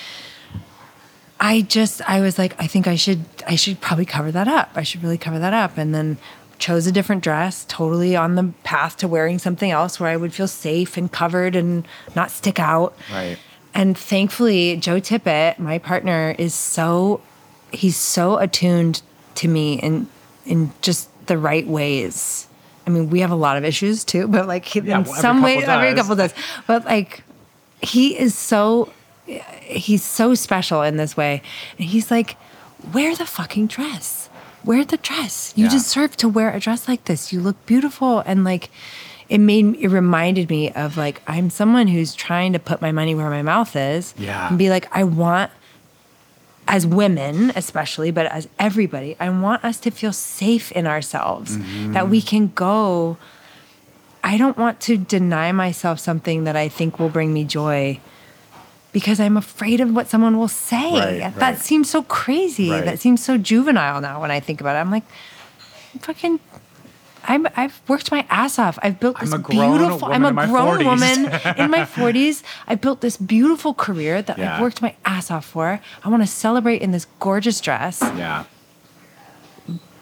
I 1.40 1.62
just 1.62 2.02
I 2.06 2.20
was 2.20 2.36
like, 2.36 2.54
I 2.62 2.66
think 2.66 2.86
I 2.86 2.96
should 2.96 3.24
I 3.48 3.56
should 3.56 3.80
probably 3.80 4.04
cover 4.04 4.30
that 4.30 4.46
up. 4.46 4.72
I 4.74 4.82
should 4.82 5.02
really 5.02 5.16
cover 5.16 5.38
that 5.38 5.54
up. 5.54 5.78
And 5.78 5.94
then 5.94 6.18
chose 6.58 6.86
a 6.86 6.92
different 6.92 7.24
dress, 7.24 7.64
totally 7.66 8.14
on 8.14 8.34
the 8.34 8.52
path 8.62 8.98
to 8.98 9.08
wearing 9.08 9.38
something 9.38 9.70
else 9.70 9.98
where 9.98 10.10
I 10.10 10.18
would 10.18 10.34
feel 10.34 10.46
safe 10.46 10.98
and 10.98 11.10
covered 11.10 11.56
and 11.56 11.88
not 12.14 12.30
stick 12.30 12.60
out. 12.60 12.94
Right. 13.10 13.38
And 13.72 13.96
thankfully, 13.96 14.76
Joe 14.76 15.00
Tippett, 15.00 15.58
my 15.58 15.78
partner, 15.78 16.34
is 16.36 16.52
so 16.52 17.22
he's 17.72 17.96
so 17.96 18.36
attuned 18.36 19.00
to 19.36 19.48
me 19.48 19.80
in 19.80 20.08
in 20.44 20.72
just 20.82 21.08
the 21.26 21.38
right 21.38 21.66
ways. 21.66 22.48
I 22.90 22.92
mean, 22.94 23.10
we 23.10 23.20
have 23.20 23.30
a 23.30 23.36
lot 23.36 23.56
of 23.56 23.64
issues 23.64 24.04
too, 24.04 24.26
but 24.28 24.46
like 24.48 24.64
he- 24.64 24.80
Yeah, 24.80 24.98
in 24.98 25.04
well, 25.04 25.14
some 25.20 25.42
way, 25.42 25.62
every 25.64 25.94
couple 25.94 26.16
does. 26.16 26.34
But 26.66 26.84
like 26.84 27.22
he 27.82 28.18
is 28.18 28.34
so 28.36 28.92
he's 29.26 30.02
so 30.02 30.34
special 30.34 30.82
in 30.82 30.96
this 30.96 31.16
way. 31.16 31.40
And 31.78 31.86
he's 31.88 32.10
like, 32.10 32.36
wear 32.92 33.14
the 33.14 33.26
fucking 33.26 33.68
dress. 33.68 34.28
Wear 34.64 34.84
the 34.84 34.96
dress. 34.96 35.52
You 35.56 35.64
Yeah. 35.66 35.70
deserve 35.70 36.16
to 36.18 36.28
wear 36.28 36.50
a 36.52 36.58
dress 36.60 36.88
like 36.88 37.04
this. 37.04 37.32
You 37.32 37.40
look 37.40 37.64
beautiful. 37.66 38.20
And 38.26 38.42
like, 38.44 38.70
it 39.28 39.38
made 39.38 39.76
it 39.76 39.88
reminded 39.88 40.50
me 40.50 40.72
of 40.72 40.96
like 40.96 41.22
I'm 41.28 41.48
someone 41.50 41.86
who's 41.86 42.14
trying 42.14 42.52
to 42.54 42.58
put 42.58 42.82
my 42.82 42.90
money 42.90 43.14
where 43.14 43.30
my 43.30 43.42
mouth 43.42 43.76
is. 43.76 44.12
Yeah. 44.18 44.48
And 44.48 44.58
be 44.58 44.68
like, 44.68 44.88
I 44.90 45.04
want 45.04 45.50
as 46.70 46.86
women, 46.86 47.50
especially, 47.56 48.12
but 48.12 48.26
as 48.26 48.48
everybody, 48.60 49.16
I 49.18 49.28
want 49.28 49.64
us 49.64 49.80
to 49.80 49.90
feel 49.90 50.12
safe 50.12 50.70
in 50.70 50.86
ourselves, 50.86 51.56
mm-hmm. 51.56 51.94
that 51.94 52.08
we 52.08 52.22
can 52.22 52.52
go. 52.54 53.16
I 54.22 54.38
don't 54.38 54.56
want 54.56 54.78
to 54.82 54.96
deny 54.96 55.50
myself 55.50 55.98
something 55.98 56.44
that 56.44 56.54
I 56.54 56.68
think 56.68 57.00
will 57.00 57.08
bring 57.08 57.34
me 57.34 57.42
joy 57.42 57.98
because 58.92 59.18
I'm 59.18 59.36
afraid 59.36 59.80
of 59.80 59.92
what 59.92 60.06
someone 60.06 60.38
will 60.38 60.46
say. 60.46 60.92
Right, 60.92 61.34
that 61.34 61.36
right. 61.40 61.58
seems 61.58 61.90
so 61.90 62.04
crazy. 62.04 62.70
Right. 62.70 62.84
That 62.84 63.00
seems 63.00 63.22
so 63.24 63.36
juvenile 63.36 64.00
now 64.00 64.20
when 64.20 64.30
I 64.30 64.38
think 64.38 64.60
about 64.60 64.76
it. 64.76 64.78
I'm 64.78 64.92
like, 64.92 65.04
fucking. 65.98 66.38
I'm, 67.24 67.46
I've 67.56 67.80
worked 67.88 68.10
my 68.10 68.26
ass 68.30 68.58
off. 68.58 68.78
I've 68.82 68.98
built 68.98 69.18
this 69.20 69.30
beautiful. 69.34 70.08
I'm 70.12 70.24
a 70.24 70.32
grown 70.46 70.84
woman 70.84 71.26
in 71.56 71.70
my 71.70 71.84
40s. 71.96 72.42
I 72.66 72.74
built 72.74 73.00
this 73.02 73.16
beautiful 73.16 73.74
career 73.74 74.22
that 74.22 74.38
Yeah. 74.38 74.54
I've 74.56 74.60
worked 74.60 74.80
my 74.82 74.94
ass 75.04 75.30
off 75.30 75.44
for. 75.44 75.80
I 76.04 76.08
want 76.08 76.22
to 76.22 76.26
celebrate 76.26 76.82
in 76.82 76.90
this 76.92 77.06
gorgeous 77.20 77.60
dress. 77.60 78.00
Yeah. 78.02 78.44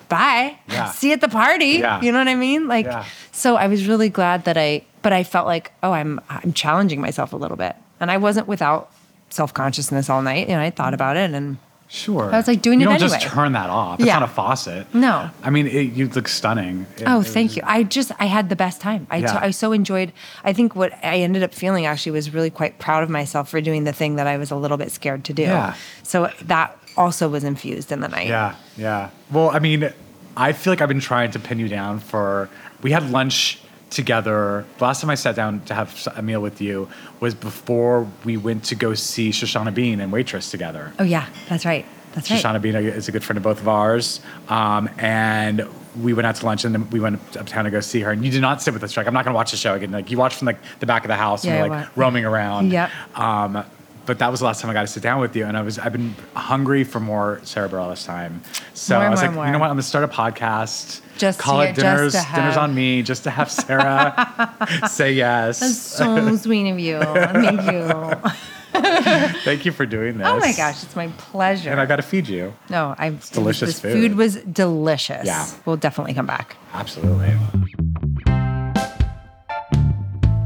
Bye. 0.08 0.58
Yeah. 0.68 0.90
See 0.90 1.08
you 1.08 1.12
at 1.14 1.20
the 1.20 1.28
party. 1.28 1.66
Yeah. 1.80 2.00
You 2.00 2.12
know 2.12 2.18
what 2.18 2.28
I 2.28 2.34
mean? 2.34 2.66
Like, 2.66 2.86
Yeah. 2.86 3.04
so 3.30 3.56
I 3.56 3.66
was 3.66 3.86
really 3.86 4.08
glad 4.08 4.44
that 4.44 4.56
I, 4.56 4.84
but 5.02 5.12
I 5.12 5.22
felt 5.22 5.46
like, 5.46 5.72
oh, 5.82 5.92
I'm, 5.92 6.20
I'm 6.30 6.52
challenging 6.54 7.00
myself 7.00 7.32
a 7.32 7.36
little 7.36 7.56
bit, 7.58 7.76
and 8.00 8.10
I 8.10 8.16
wasn't 8.16 8.48
without 8.48 8.90
self 9.30 9.52
consciousness 9.52 10.08
all 10.08 10.22
night. 10.22 10.48
You 10.48 10.54
know, 10.54 10.62
I 10.62 10.70
thought 10.70 10.94
about 10.94 11.16
it, 11.18 11.30
and 11.34 11.58
Sure. 11.90 12.30
I 12.32 12.36
was, 12.36 12.46
like, 12.46 12.60
doing 12.60 12.80
you 12.80 12.86
it 12.86 12.90
don't 12.90 12.98
just 13.00 13.20
turn 13.22 13.52
that 13.52 13.70
off. 13.70 13.98
It's 13.98 14.06
Yeah. 14.06 14.18
not 14.18 14.28
a 14.28 14.32
faucet. 14.32 14.86
No. 14.94 15.30
I 15.42 15.48
mean, 15.50 15.66
it, 15.66 15.92
you 15.94 16.08
look 16.08 16.28
stunning. 16.28 16.86
It- 16.98 17.04
Oh, 17.06 17.22
thank 17.22 17.50
was- 17.50 17.56
you. 17.56 17.62
I 17.66 17.82
just 17.82 18.12
I 18.18 18.26
had 18.26 18.50
the 18.50 18.56
best 18.56 18.80
time. 18.80 19.06
I, 19.10 19.16
Yeah. 19.18 19.38
I 19.40 19.50
so 19.52 19.72
enjoyed. 19.72 20.12
I 20.44 20.52
think 20.52 20.76
what 20.76 20.92
I 21.02 21.18
ended 21.20 21.42
up 21.42 21.54
feeling 21.54 21.86
actually 21.86 22.12
was 22.12 22.32
really 22.34 22.50
quite 22.50 22.78
proud 22.78 23.02
of 23.02 23.08
myself 23.10 23.48
for 23.48 23.60
doing 23.62 23.84
the 23.84 23.92
thing 23.92 24.16
that 24.16 24.26
I 24.26 24.36
was 24.36 24.50
a 24.50 24.56
little 24.56 24.76
bit 24.76 24.92
scared 24.92 25.24
to 25.24 25.32
do. 25.32 25.42
Yeah. 25.42 25.74
So 26.02 26.30
that 26.42 26.76
also 26.96 27.28
was 27.28 27.42
infused 27.44 27.90
in 27.90 28.00
the 28.00 28.08
night. 28.08 28.26
Yeah, 28.28 28.54
yeah. 28.76 29.08
Well, 29.30 29.50
I 29.50 29.58
mean, 29.58 29.90
I 30.36 30.52
feel 30.52 30.72
like 30.72 30.80
I've 30.82 30.88
been 30.88 31.00
trying 31.00 31.30
to 31.32 31.38
pin 31.38 31.58
you 31.58 31.68
down 31.68 32.00
for. 32.00 32.48
We 32.82 32.90
had 32.92 33.10
lunch 33.10 33.60
together. 33.90 34.64
The 34.78 34.84
last 34.84 35.00
time 35.00 35.10
I 35.10 35.14
sat 35.14 35.34
down 35.36 35.60
to 35.66 35.74
have 35.74 36.08
a 36.16 36.22
meal 36.22 36.40
with 36.40 36.60
you 36.60 36.88
was 37.20 37.34
before 37.34 38.06
we 38.24 38.36
went 38.36 38.64
to 38.64 38.74
go 38.74 38.94
see 38.94 39.30
Shoshana 39.30 39.74
Bean 39.74 40.00
and 40.00 40.12
Waitress 40.12 40.50
together. 40.50 40.92
Oh 40.98 41.04
yeah, 41.04 41.28
that's 41.48 41.64
right. 41.64 41.84
That's 42.12 42.30
right. 42.30 42.42
Shoshana 42.42 42.60
Bean 42.60 42.74
is 42.74 43.08
a 43.08 43.12
good 43.12 43.22
friend 43.22 43.36
of 43.36 43.42
both 43.42 43.60
of 43.60 43.68
ours. 43.68 44.20
Um, 44.48 44.88
and 44.98 45.68
we 46.00 46.12
went 46.14 46.26
out 46.26 46.36
to 46.36 46.46
lunch 46.46 46.64
and 46.64 46.74
then 46.74 46.88
we 46.90 47.00
went 47.00 47.20
uptown 47.36 47.64
to 47.64 47.70
go 47.70 47.80
see 47.80 48.00
her. 48.00 48.10
And 48.10 48.24
you 48.24 48.30
did 48.30 48.40
not 48.40 48.62
sit 48.62 48.72
with 48.72 48.82
us. 48.82 48.96
Like, 48.96 49.06
I'm 49.06 49.14
not 49.14 49.24
going 49.24 49.34
to 49.34 49.36
watch 49.36 49.50
the 49.50 49.56
show 49.56 49.74
again. 49.74 49.90
Like, 49.90 50.10
you 50.10 50.16
watched 50.16 50.38
from 50.38 50.46
like 50.46 50.58
the 50.80 50.86
back 50.86 51.04
of 51.04 51.08
the 51.08 51.16
house 51.16 51.44
Yeah, 51.44 51.64
and 51.64 51.70
like 51.70 51.96
roaming 51.96 52.24
around. 52.24 52.72
Yep. 52.72 52.90
Um, 53.18 53.64
but 54.06 54.18
that 54.20 54.30
was 54.30 54.40
the 54.40 54.46
last 54.46 54.62
time 54.62 54.70
I 54.70 54.74
got 54.74 54.82
to 54.82 54.86
sit 54.86 55.02
down 55.02 55.20
with 55.20 55.36
you, 55.36 55.44
and 55.44 55.54
I 55.54 55.60
was 55.60 55.78
I've 55.78 55.92
been 55.92 56.14
hungry 56.34 56.82
for 56.82 56.98
more 56.98 57.42
Sara 57.44 57.68
Bareilles 57.68 57.90
this 57.90 58.04
time. 58.06 58.40
So 58.72 58.94
More, 58.96 59.04
I 59.06 59.10
was 59.10 59.20
more, 59.20 59.26
like, 59.26 59.34
more. 59.34 59.46
you 59.46 59.52
know 59.52 59.58
what? 59.58 59.66
I'm 59.66 59.72
gonna 59.72 59.82
start 59.82 60.02
a 60.04 60.08
podcast. 60.08 61.02
Just 61.18 61.38
to 61.38 61.44
call 61.44 61.60
it 61.60 61.74
dinners. 61.74 62.14
to 62.14 62.26
dinners 62.34 62.56
on 62.56 62.74
me, 62.74 63.02
just 63.02 63.24
to 63.24 63.30
have 63.30 63.50
Sara 63.50 64.54
say 64.88 65.12
yes. 65.12 65.60
That's 65.60 65.76
so 65.78 66.36
sweet 66.36 66.70
of 66.70 66.78
you. 66.78 67.00
Thank 67.00 67.62
you. 67.72 68.30
Thank 69.44 69.64
you 69.64 69.72
for 69.72 69.86
doing 69.86 70.18
this. 70.18 70.26
Oh 70.26 70.38
my 70.38 70.52
gosh, 70.52 70.82
it's 70.84 70.94
my 70.94 71.08
pleasure. 71.18 71.70
And 71.70 71.80
I 71.80 71.86
got 71.86 71.96
to 71.96 72.02
feed 72.02 72.28
you. 72.28 72.54
no, 72.70 72.94
I'm 72.98 73.18
delicious 73.32 73.80
this 73.80 73.92
food. 73.92 74.14
was 74.16 74.36
delicious. 74.36 75.26
Yeah. 75.26 75.46
We'll 75.64 75.76
definitely 75.76 76.14
come 76.14 76.26
back. 76.26 76.56
Absolutely. 76.72 77.34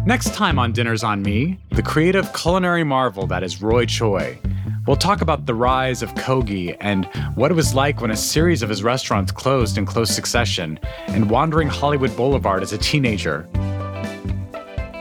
Next 0.04 0.34
time 0.34 0.58
on 0.58 0.72
Dinners 0.72 1.04
on 1.04 1.22
Me, 1.22 1.58
the 1.70 1.82
creative 1.82 2.32
culinary 2.32 2.82
marvel 2.84 3.26
that 3.28 3.42
is 3.44 3.62
Roy 3.62 3.86
Choi. 3.86 4.38
We'll 4.85 4.97
talk 4.97 5.20
about 5.20 5.47
the 5.47 5.55
rise 5.55 6.03
of 6.03 6.12
Kogi 6.14 6.76
and 6.80 7.05
what 7.37 7.53
it 7.53 7.55
was 7.55 7.72
like 7.72 8.01
when 8.01 8.11
a 8.11 8.16
series 8.16 8.62
of 8.62 8.68
his 8.68 8.83
restaurants 8.83 9.30
closed 9.30 9.78
in 9.78 9.87
close 9.87 10.11
succession 10.11 10.80
and 11.07 11.30
wandering 11.30 11.68
Hollywood 11.68 12.16
Boulevard 12.16 12.64
as 12.64 12.72
a 12.72 12.78
teenager. 12.78 13.49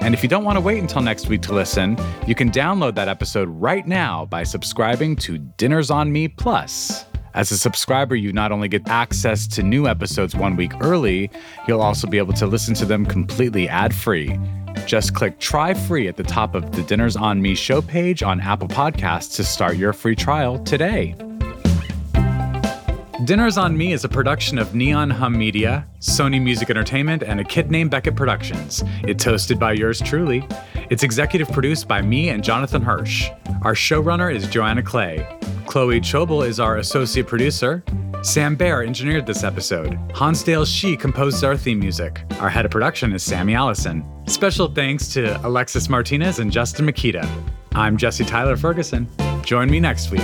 And 0.01 0.13
if 0.13 0.21
you 0.21 0.29
don't 0.29 0.43
want 0.43 0.57
to 0.57 0.61
wait 0.61 0.77
until 0.77 1.01
next 1.01 1.29
week 1.29 1.41
to 1.43 1.53
listen, 1.53 1.97
you 2.27 2.35
can 2.35 2.51
download 2.51 2.93
that 2.93 3.07
episode 3.07 3.49
right 3.49 3.87
now 3.87 4.25
by 4.27 4.43
subscribing 4.43 5.15
to 5.15 5.39
Dinners 5.39 5.89
on 5.89 6.11
Me 6.11 6.27
Plus. 6.27 7.05
As 7.33 7.51
a 7.51 7.57
subscriber, 7.57 8.15
you 8.15 8.31
not 8.31 8.51
only 8.51 8.67
get 8.67 8.87
access 8.87 9.47
to 9.47 9.63
new 9.63 9.87
episodes 9.87 10.35
one 10.35 10.55
week 10.57 10.73
early, 10.81 11.31
you'll 11.67 11.81
also 11.81 12.05
be 12.05 12.19
able 12.19 12.33
to 12.33 12.45
listen 12.45 12.75
to 12.75 12.85
them 12.85 13.03
completely 13.03 13.67
ad 13.67 13.95
free. 13.95 14.37
Just 14.85 15.13
click 15.13 15.39
try 15.39 15.73
free 15.73 16.07
at 16.07 16.17
the 16.17 16.23
top 16.23 16.55
of 16.55 16.71
the 16.71 16.83
Dinners 16.83 17.15
on 17.15 17.41
Me 17.41 17.55
show 17.55 17.81
page 17.81 18.23
on 18.23 18.39
Apple 18.41 18.67
Podcasts 18.67 19.35
to 19.35 19.43
start 19.43 19.77
your 19.77 19.93
free 19.93 20.15
trial 20.15 20.59
today. 20.59 21.15
Dinners 23.23 23.55
on 23.55 23.77
Me 23.77 23.93
is 23.93 24.03
a 24.03 24.09
production 24.09 24.57
of 24.57 24.73
Neon 24.73 25.11
Hum 25.11 25.37
Media, 25.37 25.87
Sony 25.99 26.41
Music 26.41 26.71
Entertainment, 26.71 27.21
and 27.21 27.39
a 27.39 27.43
kid 27.43 27.69
named 27.69 27.91
Beckett 27.91 28.15
Productions. 28.15 28.83
It's 29.03 29.23
hosted 29.23 29.59
by 29.59 29.73
yours 29.73 30.01
truly. 30.01 30.47
It's 30.89 31.03
executive 31.03 31.51
produced 31.51 31.87
by 31.87 32.01
me 32.01 32.29
and 32.29 32.43
Jonathan 32.43 32.81
Hirsch. 32.81 33.29
Our 33.61 33.75
showrunner 33.75 34.33
is 34.33 34.47
Joanna 34.47 34.81
Clay. 34.81 35.27
Chloe 35.67 36.01
Chobel 36.01 36.41
is 36.41 36.59
our 36.59 36.77
associate 36.77 37.27
producer. 37.27 37.83
Sam 38.23 38.55
Bear 38.55 38.83
engineered 38.83 39.25
this 39.25 39.43
episode. 39.43 39.97
Hansdale 40.15 40.65
Hsu 40.65 40.97
composed 40.97 41.43
our 41.43 41.55
theme 41.55 41.79
music. 41.79 42.21
Our 42.39 42.49
head 42.49 42.65
of 42.65 42.71
production 42.71 43.13
is 43.13 43.23
Sammy 43.23 43.53
Allison. 43.53 44.03
Special 44.31 44.69
thanks 44.69 45.09
to 45.09 45.45
Alexis 45.45 45.89
Martinez 45.89 46.39
and 46.39 46.53
Justin 46.53 46.85
Makita. 46.87 47.29
I'm 47.73 47.97
Jesse 47.97 48.23
Tyler 48.23 48.55
Ferguson. 48.55 49.09
Join 49.43 49.69
me 49.69 49.81
next 49.81 50.09
week. 50.09 50.21